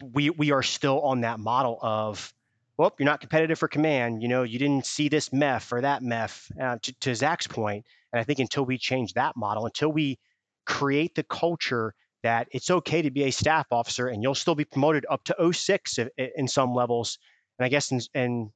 [0.03, 2.34] we we are still on that model of
[2.77, 6.03] well you're not competitive for command you know you didn't see this meth or that
[6.03, 7.84] meth uh, to, to zach's point
[8.14, 10.19] and i think until we change that model until we
[10.68, 14.65] create the culture that it's okay to be a staff officer and you'll still be
[14.65, 17.18] promoted up to 06 if, in some levels
[17.57, 18.52] and i guess in, in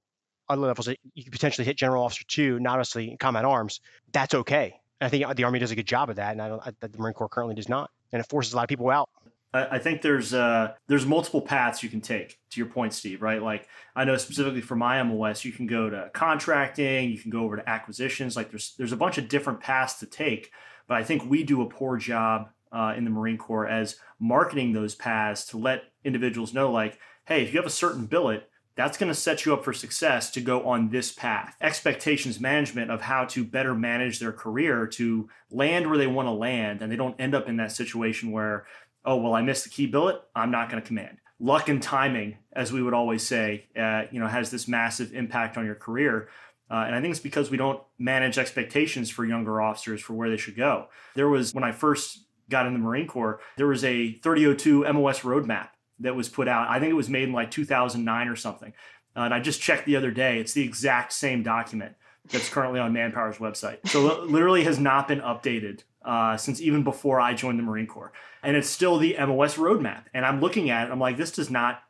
[0.49, 3.79] other levels you could potentially hit general officer too not obviously in combat arms
[4.11, 6.49] that's okay and i think the army does a good job of that and i
[6.49, 8.89] don't I, the marine corps currently does not and it forces a lot of people
[8.89, 9.09] out
[9.53, 12.39] I, I think there's uh, there's multiple paths you can take.
[12.51, 13.41] To your point, Steve, right?
[13.41, 17.43] Like I know specifically for my MOS, you can go to contracting, you can go
[17.43, 18.35] over to acquisitions.
[18.35, 20.51] Like there's there's a bunch of different paths to take.
[20.91, 24.73] But I think we do a poor job uh, in the Marine Corps as marketing
[24.73, 28.97] those paths to let individuals know, like, hey, if you have a certain billet, that's
[28.97, 31.55] going to set you up for success to go on this path.
[31.61, 36.33] Expectations management of how to better manage their career to land where they want to
[36.33, 38.65] land, and they don't end up in that situation where,
[39.05, 41.19] oh, well, I missed the key billet, I'm not going to command.
[41.39, 45.57] Luck and timing, as we would always say, uh, you know, has this massive impact
[45.57, 46.27] on your career.
[46.71, 50.29] Uh, and I think it's because we don't manage expectations for younger officers for where
[50.29, 50.87] they should go.
[51.15, 52.19] There was, when I first
[52.49, 55.69] got in the Marine Corps, there was a 3002 MOS roadmap
[55.99, 56.69] that was put out.
[56.69, 58.73] I think it was made in like 2009 or something.
[59.15, 60.39] Uh, and I just checked the other day.
[60.39, 61.95] It's the exact same document
[62.29, 63.87] that's currently on Manpower's website.
[63.89, 68.13] So literally has not been updated uh, since even before I joined the Marine Corps.
[68.43, 70.05] And it's still the MOS roadmap.
[70.13, 71.83] And I'm looking at it, I'm like, this does not,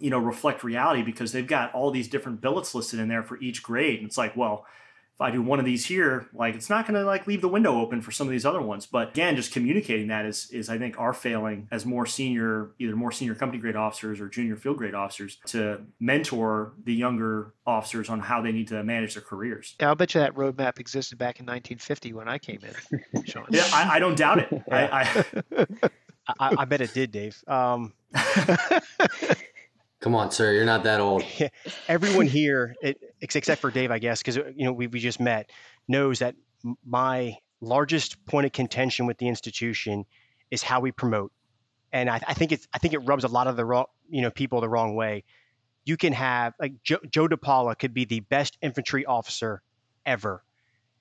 [0.00, 3.38] you know, reflect reality because they've got all these different billets listed in there for
[3.40, 3.98] each grade.
[3.98, 4.66] And it's like, well,
[5.14, 7.48] if I do one of these here, like it's not going to like leave the
[7.48, 8.86] window open for some of these other ones.
[8.86, 12.96] But again, just communicating that is is I think our failing as more senior, either
[12.96, 18.08] more senior company grade officers or junior field grade officers to mentor the younger officers
[18.08, 19.76] on how they need to manage their careers.
[19.78, 23.24] Yeah, I'll bet you that roadmap existed back in 1950 when I came in.
[23.24, 23.44] Sean.
[23.50, 24.62] yeah, I, I, don't doubt it.
[24.72, 25.24] I,
[26.40, 27.42] I, I, bet it did, Dave.
[27.46, 27.92] Um,
[30.02, 30.52] Come on, sir.
[30.52, 31.22] You're not that old.
[31.88, 35.20] Everyone here, it, except for Dave, I guess, because uh, you know we, we just
[35.20, 35.50] met,
[35.86, 36.34] knows that
[36.84, 40.04] my largest point of contention with the institution
[40.50, 41.32] is how we promote,
[41.92, 44.22] and I, I think it's I think it rubs a lot of the wrong you
[44.22, 45.22] know people the wrong way.
[45.84, 46.98] You can have like Joe
[47.28, 49.62] DiPaolo could be the best infantry officer
[50.04, 50.42] ever,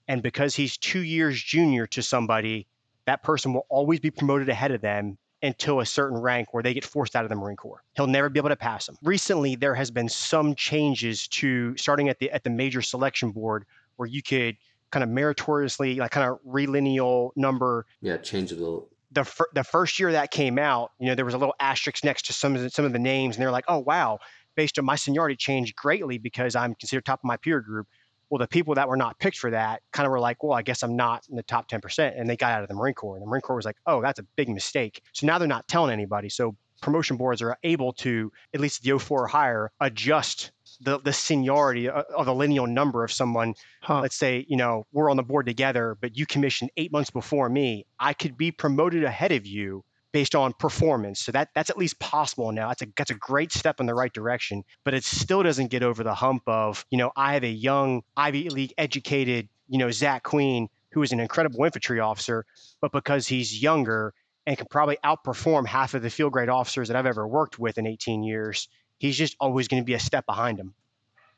[0.08, 2.68] and because he's two years junior to somebody,
[3.08, 6.74] that person will always be promoted ahead of them until a certain rank where they
[6.74, 7.84] get forced out of the Marine Corps.
[7.96, 8.98] He'll never be able to pass them.
[9.02, 13.66] Recently, there has been some changes to starting at the at the major selection board
[13.96, 14.58] where you could
[14.92, 17.86] kind of meritoriously like kind of relineal number.
[18.02, 21.34] Yeah, change the the, fir- the first year that came out, you know, there was
[21.34, 23.66] a little asterisk next to some of the, some of the names, and they're like,
[23.68, 24.20] oh wow,
[24.56, 27.88] based on my seniority changed greatly because I'm considered top of my peer group.
[28.32, 30.62] Well, the people that were not picked for that kind of were like, well, I
[30.62, 32.18] guess I'm not in the top 10%.
[32.18, 33.18] And they got out of the Marine Corps.
[33.18, 35.04] And the Marine Corps was like, oh, that's a big mistake.
[35.12, 36.30] So now they're not telling anybody.
[36.30, 41.12] So promotion boards are able to, at least the 04 or higher, adjust the, the
[41.12, 43.54] seniority uh, of the lineal number of someone.
[43.82, 44.00] Huh.
[44.02, 47.50] Let's say, you know, we're on the board together, but you commissioned eight months before
[47.50, 47.86] me.
[48.00, 51.22] I could be promoted ahead of you based on performance.
[51.22, 52.70] So that that's at least possible now.
[52.70, 55.84] That's a that's a great step in the right direction, but it still doesn't get
[55.84, 59.92] over the hump of, you know, I have a young Ivy League educated, you know,
[59.92, 62.46] Zach Queen who is an incredible infantry officer,
[62.82, 64.14] but because he's younger
[64.46, 67.78] and can probably outperform half of the field grade officers that I've ever worked with
[67.78, 68.68] in 18 years,
[68.98, 70.74] he's just always going to be a step behind him.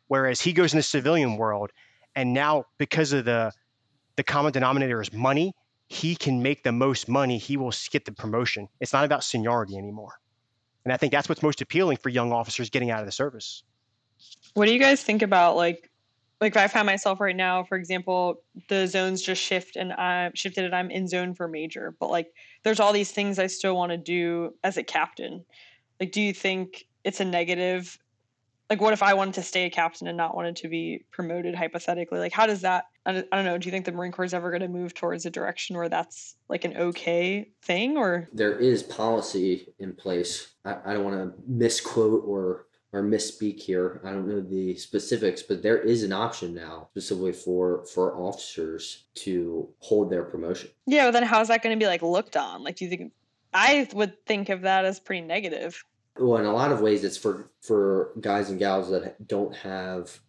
[0.07, 1.71] Whereas he goes in the civilian world
[2.15, 3.51] and now because of the
[4.15, 5.53] the common denominator is money
[5.93, 8.67] he can make the most money, he will get the promotion.
[8.79, 10.19] It's not about seniority anymore.
[10.83, 13.63] And I think that's what's most appealing for young officers getting out of the service.
[14.55, 15.89] What do you guys think about like
[16.41, 20.31] like if I find myself right now, for example, the zones just shift and I
[20.33, 22.33] shifted and I'm in zone for major, but like
[22.63, 25.45] there's all these things I still want to do as a captain.
[25.99, 27.97] Like, do you think it's a negative
[28.69, 31.53] like what if i wanted to stay a captain and not wanted to be promoted
[31.53, 33.57] hypothetically like how does that i don't know.
[33.57, 35.89] Do you think the marine corps is ever going to move towards a direction where
[35.89, 38.29] that's like an okay thing or?
[38.33, 40.53] There is policy in place.
[40.63, 43.99] I, I don't want to misquote or or misspeak here.
[44.03, 49.05] I don't know the specifics but there is an option now specifically for for officers
[49.15, 50.69] to hold their promotion.
[50.85, 52.63] Yeah but then how's that going to be like looked on?
[52.63, 53.11] Like do you think
[53.53, 55.83] i would think of that as pretty negative.
[56.17, 60.19] Well in a lot of ways it's for for guys and gals that don't have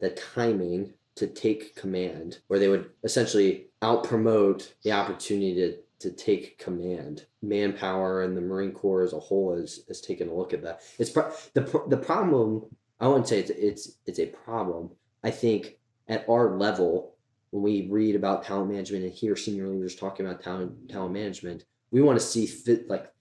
[0.00, 6.10] the timing to take command where they would essentially out promote the opportunity to to
[6.10, 7.24] take command.
[7.40, 10.80] Manpower and the marine corps as a whole is is taking a look at that.
[10.98, 12.64] It's pro- the the problem
[13.00, 14.90] i wouldn't say it's it's it's a problem.
[15.22, 15.78] I think
[16.08, 17.14] at our level
[17.50, 21.64] when we read about talent management and hear senior leaders talking about talent talent management
[21.90, 23.12] we want to see fit like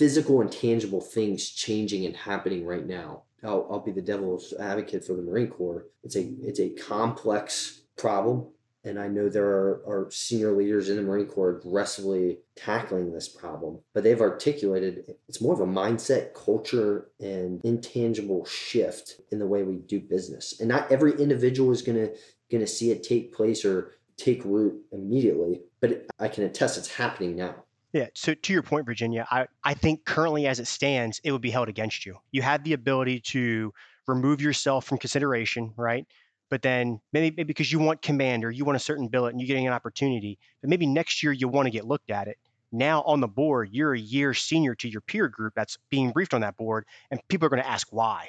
[0.00, 3.22] physical and tangible things changing and happening right now.
[3.42, 5.86] I'll, I'll be the devil's advocate for the Marine Corps.
[6.02, 8.46] It's a it's a complex problem,
[8.84, 13.28] and I know there are, are senior leaders in the Marine Corps aggressively tackling this
[13.28, 13.78] problem.
[13.94, 19.62] But they've articulated it's more of a mindset, culture, and intangible shift in the way
[19.62, 20.60] we do business.
[20.60, 22.10] And not every individual is gonna
[22.50, 27.36] gonna see it take place or take root immediately, but I can attest it's happening
[27.36, 27.54] now
[27.92, 28.06] Yeah.
[28.14, 31.50] So to your point, Virginia, I, I think currently as it stands, it would be
[31.50, 32.16] held against you.
[32.30, 33.72] You have the ability to
[34.06, 36.06] remove yourself from consideration, right?
[36.50, 39.40] But then maybe, maybe because you want command or you want a certain billet and
[39.40, 42.38] you're getting an opportunity, but maybe next year you want to get looked at it.
[42.72, 46.34] Now on the board, you're a year senior to your peer group that's being briefed
[46.34, 48.28] on that board, and people are going to ask why.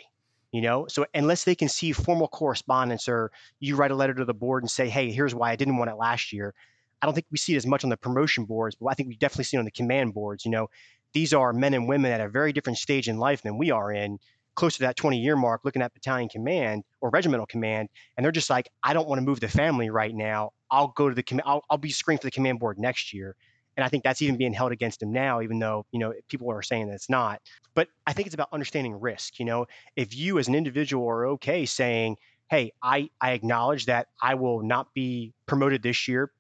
[0.51, 4.25] You know, so unless they can see formal correspondence or you write a letter to
[4.25, 6.53] the board and say, hey, here's why I didn't want it last year,
[7.01, 9.09] I don't think we see it as much on the promotion boards, but I think
[9.09, 10.45] we definitely see it on the command boards.
[10.45, 10.69] You know,
[11.13, 13.91] these are men and women at a very different stage in life than we are
[13.91, 14.19] in,
[14.55, 18.31] close to that 20 year mark, looking at battalion command or regimental command, and they're
[18.31, 20.51] just like, I don't want to move the family right now.
[20.69, 21.43] I'll go to the command.
[21.47, 23.35] I'll, I'll be screened for the command board next year.
[23.77, 26.51] And I think that's even being held against them now, even though you know people
[26.51, 27.41] are saying that it's not.
[27.73, 29.39] But I think it's about understanding risk.
[29.39, 29.65] You know,
[29.95, 32.17] if you as an individual are okay saying,
[32.49, 36.31] "Hey, I I acknowledge that I will not be promoted this year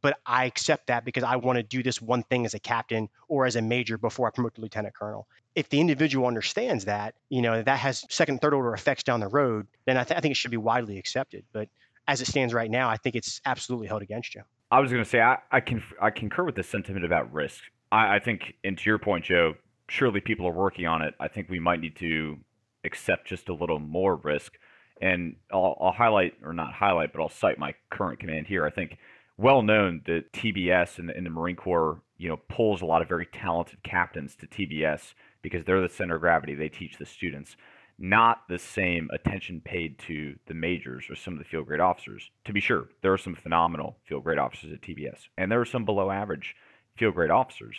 [0.00, 3.08] but I accept that because I want to do this one thing as a captain
[3.28, 5.26] or as a major before I promote to lieutenant colonel.
[5.54, 9.28] If the individual understands that, you know, that has second, third order effects down the
[9.28, 11.44] road, then I, th- I think it should be widely accepted.
[11.52, 11.68] But
[12.06, 14.42] as it stands right now, I think it's absolutely held against you.
[14.70, 17.62] I was going to say I, I can I concur with the sentiment about risk.
[17.90, 19.54] I, I think, and to your point, Joe,
[19.88, 21.14] surely people are working on it.
[21.18, 22.36] I think we might need to
[22.84, 24.54] accept just a little more risk.
[25.00, 28.66] And I'll, I'll highlight, or not highlight, but I'll cite my current command here.
[28.66, 28.98] I think
[29.38, 33.08] well known that TBS and the, the Marine Corps, you know, pulls a lot of
[33.08, 36.54] very talented captains to TBS because they're the center of gravity.
[36.54, 37.56] They teach the students.
[38.00, 42.30] Not the same attention paid to the majors or some of the field grade officers.
[42.44, 45.64] To be sure, there are some phenomenal field grade officers at TBS, and there are
[45.64, 46.54] some below average
[46.96, 47.76] field grade officers.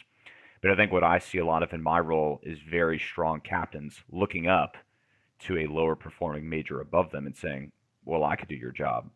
[0.61, 3.40] But I think what I see a lot of in my role is very strong
[3.40, 4.76] captains looking up
[5.40, 7.72] to a lower performing major above them and saying,
[8.03, 9.10] Well, I could do your job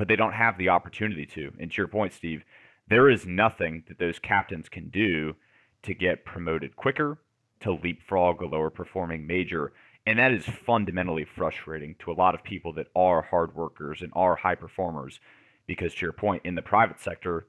[0.00, 1.52] but they don't have the opportunity to.
[1.60, 2.42] And to your point, Steve,
[2.88, 5.36] there is nothing that those captains can do
[5.82, 7.18] to get promoted quicker,
[7.60, 9.74] to leapfrog a lower performing major.
[10.06, 14.10] And that is fundamentally frustrating to a lot of people that are hard workers and
[14.16, 15.20] are high performers.
[15.66, 17.46] Because to your point, in the private sector,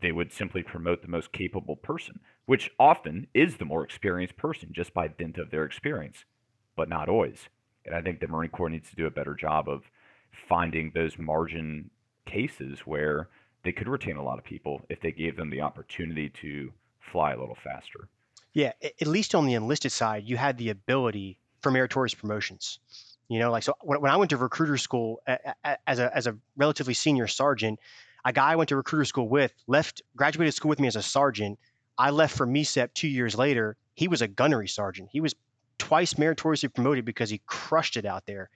[0.00, 4.70] they would simply promote the most capable person, which often is the more experienced person
[4.72, 6.24] just by dint of their experience,
[6.76, 7.50] but not always.
[7.84, 9.82] And I think the Marine Corps needs to do a better job of
[10.48, 11.90] finding those margin
[12.26, 13.28] cases where
[13.64, 17.32] they could retain a lot of people if they gave them the opportunity to fly
[17.32, 18.08] a little faster.
[18.52, 22.78] Yeah, at least on the enlisted side, you had the ability for meritorious promotions.
[23.28, 26.94] You know, like so when, I went to recruiter school as a as a relatively
[26.94, 27.80] senior sergeant,
[28.24, 31.02] a guy I went to recruiter school with left graduated school with me as a
[31.02, 31.58] sergeant.
[31.96, 33.76] I left for MECEP two years later.
[33.94, 35.08] He was a gunnery sergeant.
[35.10, 35.34] He was
[35.78, 38.50] twice meritoriously promoted because he crushed it out there.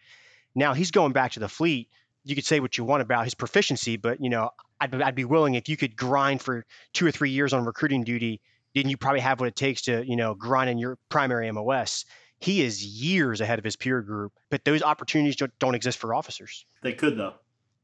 [0.59, 1.89] Now he's going back to the fleet.
[2.25, 5.25] You could say what you want about his proficiency, but you know, I'd, I'd be
[5.25, 8.41] willing if you could grind for two or three years on recruiting duty,
[8.75, 12.05] then you probably have what it takes to, you know, grind in your primary MOS.
[12.41, 16.15] He is years ahead of his peer group, but those opportunities don't, don't exist for
[16.15, 16.67] officers.
[16.83, 17.35] They could though.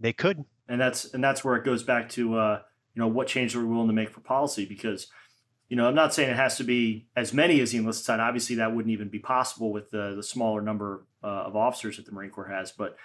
[0.01, 0.45] They could.
[0.69, 2.61] And that's and that's where it goes back to uh,
[2.95, 5.09] you know what changes are we willing to make for policy because
[5.69, 8.21] you know, I'm not saying it has to be as many as the enlisted side.
[8.21, 12.07] Obviously, that wouldn't even be possible with the, the smaller number uh, of officers that
[12.07, 12.71] the Marine Corps has.
[12.73, 12.97] But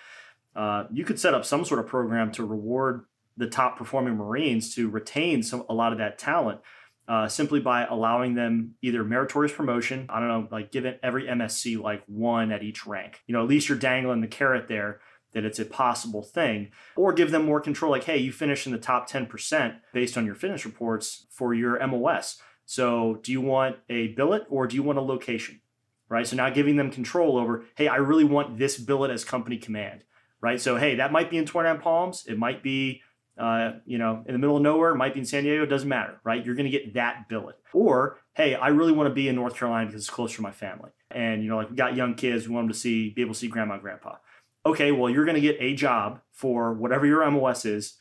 [0.55, 3.05] uh, you could set up some sort of program to reward
[3.37, 6.59] the top performing Marines to retain some a lot of that talent.
[7.07, 11.81] Uh, simply by allowing them either meritorious promotion, I don't know, like giving every MSC
[11.81, 13.21] like one at each rank.
[13.25, 14.99] You know, at least you're dangling the carrot there
[15.33, 17.91] that it's a possible thing, or give them more control.
[17.91, 21.85] Like, hey, you finish in the top 10% based on your finish reports for your
[21.87, 22.39] MOS.
[22.69, 25.59] So, do you want a billet or do you want a location?
[26.07, 26.27] Right.
[26.27, 30.03] So, now giving them control over, hey, I really want this billet as company command.
[30.39, 30.61] Right.
[30.61, 32.27] So, hey, that might be in 29 Palms.
[32.27, 33.01] It might be,
[33.39, 34.91] uh, you know, in the middle of nowhere.
[34.91, 35.63] It might be in San Diego.
[35.63, 36.21] It doesn't matter.
[36.23, 36.45] Right.
[36.45, 37.55] You're going to get that billet.
[37.73, 40.51] Or, hey, I really want to be in North Carolina because it's closer to my
[40.51, 40.91] family.
[41.09, 42.47] And, you know, like we got young kids.
[42.47, 44.17] We want them to see, be able to see grandma and grandpa.
[44.63, 44.91] Okay.
[44.91, 47.97] Well, you're going to get a job for whatever your MOS is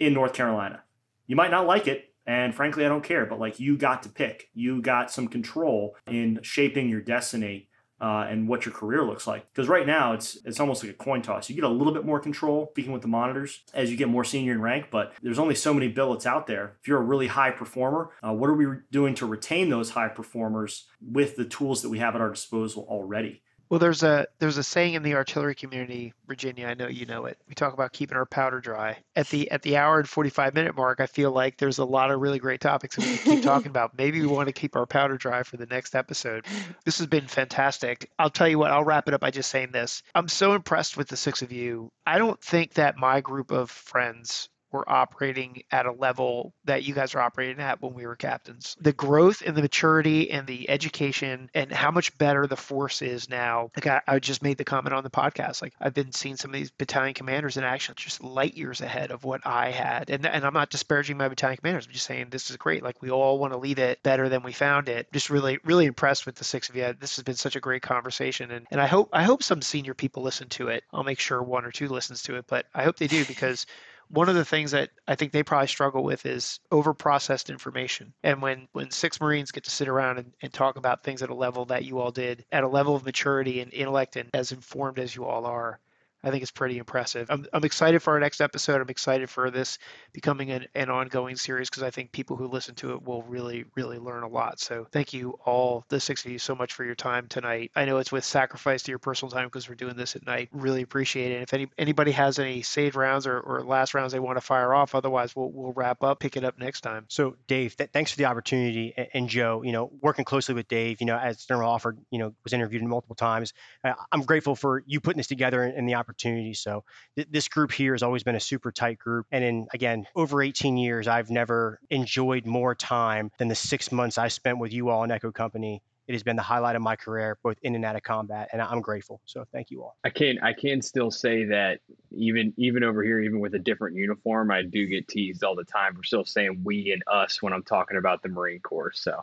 [0.00, 0.82] in North Carolina.
[1.28, 2.07] You might not like it.
[2.28, 4.50] And frankly, I don't care, but like you got to pick.
[4.52, 7.70] You got some control in shaping your destiny
[8.02, 9.50] uh, and what your career looks like.
[9.50, 11.48] Because right now, it's it's almost like a coin toss.
[11.48, 14.24] You get a little bit more control, speaking with the monitors, as you get more
[14.24, 16.76] senior in rank, but there's only so many billets out there.
[16.82, 20.08] If you're a really high performer, uh, what are we doing to retain those high
[20.08, 23.42] performers with the tools that we have at our disposal already?
[23.70, 26.66] Well, there's a there's a saying in the artillery community, Virginia.
[26.66, 27.38] I know you know it.
[27.48, 28.98] We talk about keeping our powder dry.
[29.14, 32.10] At the at the hour and 45 minute mark, I feel like there's a lot
[32.10, 33.92] of really great topics that we can keep talking about.
[33.98, 36.46] Maybe we want to keep our powder dry for the next episode.
[36.84, 38.10] This has been fantastic.
[38.18, 38.70] I'll tell you what.
[38.70, 40.02] I'll wrap it up by just saying this.
[40.14, 41.90] I'm so impressed with the six of you.
[42.06, 46.94] I don't think that my group of friends we're operating at a level that you
[46.94, 48.76] guys are operating at when we were captains.
[48.80, 53.28] The growth and the maturity and the education and how much better the force is
[53.28, 53.70] now.
[53.76, 55.62] Like I, I just made the comment on the podcast.
[55.62, 59.10] Like I've been seeing some of these battalion commanders in action just light years ahead
[59.10, 60.10] of what I had.
[60.10, 61.86] And and I'm not disparaging my battalion commanders.
[61.86, 62.82] I'm just saying this is great.
[62.82, 65.12] Like we all want to leave it better than we found it.
[65.12, 66.94] Just really, really impressed with the six of you.
[66.98, 68.50] This has been such a great conversation.
[68.50, 70.84] And and I hope I hope some senior people listen to it.
[70.92, 73.66] I'll make sure one or two listens to it, but I hope they do because
[74.10, 78.12] one of the things that I think they probably struggle with is over processed information.
[78.22, 81.30] And when when six Marines get to sit around and, and talk about things at
[81.30, 84.52] a level that you all did, at a level of maturity and intellect and as
[84.52, 85.80] informed as you all are,
[86.28, 87.30] I think it's pretty impressive.
[87.30, 88.80] I'm, I'm excited for our next episode.
[88.80, 89.78] I'm excited for this
[90.12, 93.64] becoming an, an ongoing series because I think people who listen to it will really,
[93.74, 94.60] really learn a lot.
[94.60, 97.70] So thank you all, the six of you, so much for your time tonight.
[97.74, 100.50] I know it's with sacrifice to your personal time because we're doing this at night.
[100.52, 101.42] Really appreciate it.
[101.42, 104.74] If any anybody has any saved rounds or, or last rounds they want to fire
[104.74, 107.06] off, otherwise we'll, we'll wrap up, pick it up next time.
[107.08, 108.92] So Dave, th- thanks for the opportunity.
[108.96, 112.18] And, and, Joe, you know, working closely with Dave, you know, as General Alford, you
[112.18, 113.54] know, was interviewed multiple times.
[113.82, 116.17] Uh, I'm grateful for you putting this together and, and the opportunity.
[116.54, 116.84] So
[117.16, 119.26] th- this group here has always been a super tight group.
[119.30, 124.18] And in, again, over 18 years, I've never enjoyed more time than the six months
[124.18, 126.96] I spent with you all in Echo Company it has been the highlight of my
[126.96, 129.20] career, both in and out of combat, and I'm grateful.
[129.26, 129.96] So thank you all.
[130.04, 131.80] I can I can still say that
[132.10, 135.64] even even over here, even with a different uniform, I do get teased all the
[135.64, 138.92] time for still saying we and us when I'm talking about the Marine Corps.
[138.94, 139.22] So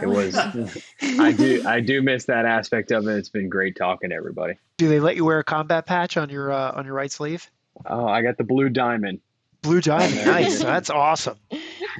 [0.00, 0.36] it was
[1.18, 3.16] I do I do miss that aspect of it.
[3.16, 4.54] It's been great talking to everybody.
[4.78, 7.50] Do they let you wear a combat patch on your uh, on your right sleeve?
[7.84, 9.20] Oh, I got the blue diamond.
[9.62, 10.60] Blue diamond, nice.
[10.60, 11.38] That's awesome.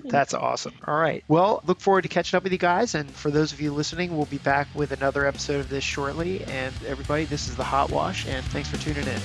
[0.04, 0.74] That's awesome.
[0.86, 1.24] All right.
[1.28, 2.94] Well, look forward to catching up with you guys.
[2.94, 6.44] And for those of you listening, we'll be back with another episode of this shortly.
[6.44, 9.20] And everybody, this is the Hot Wash, and thanks for tuning in.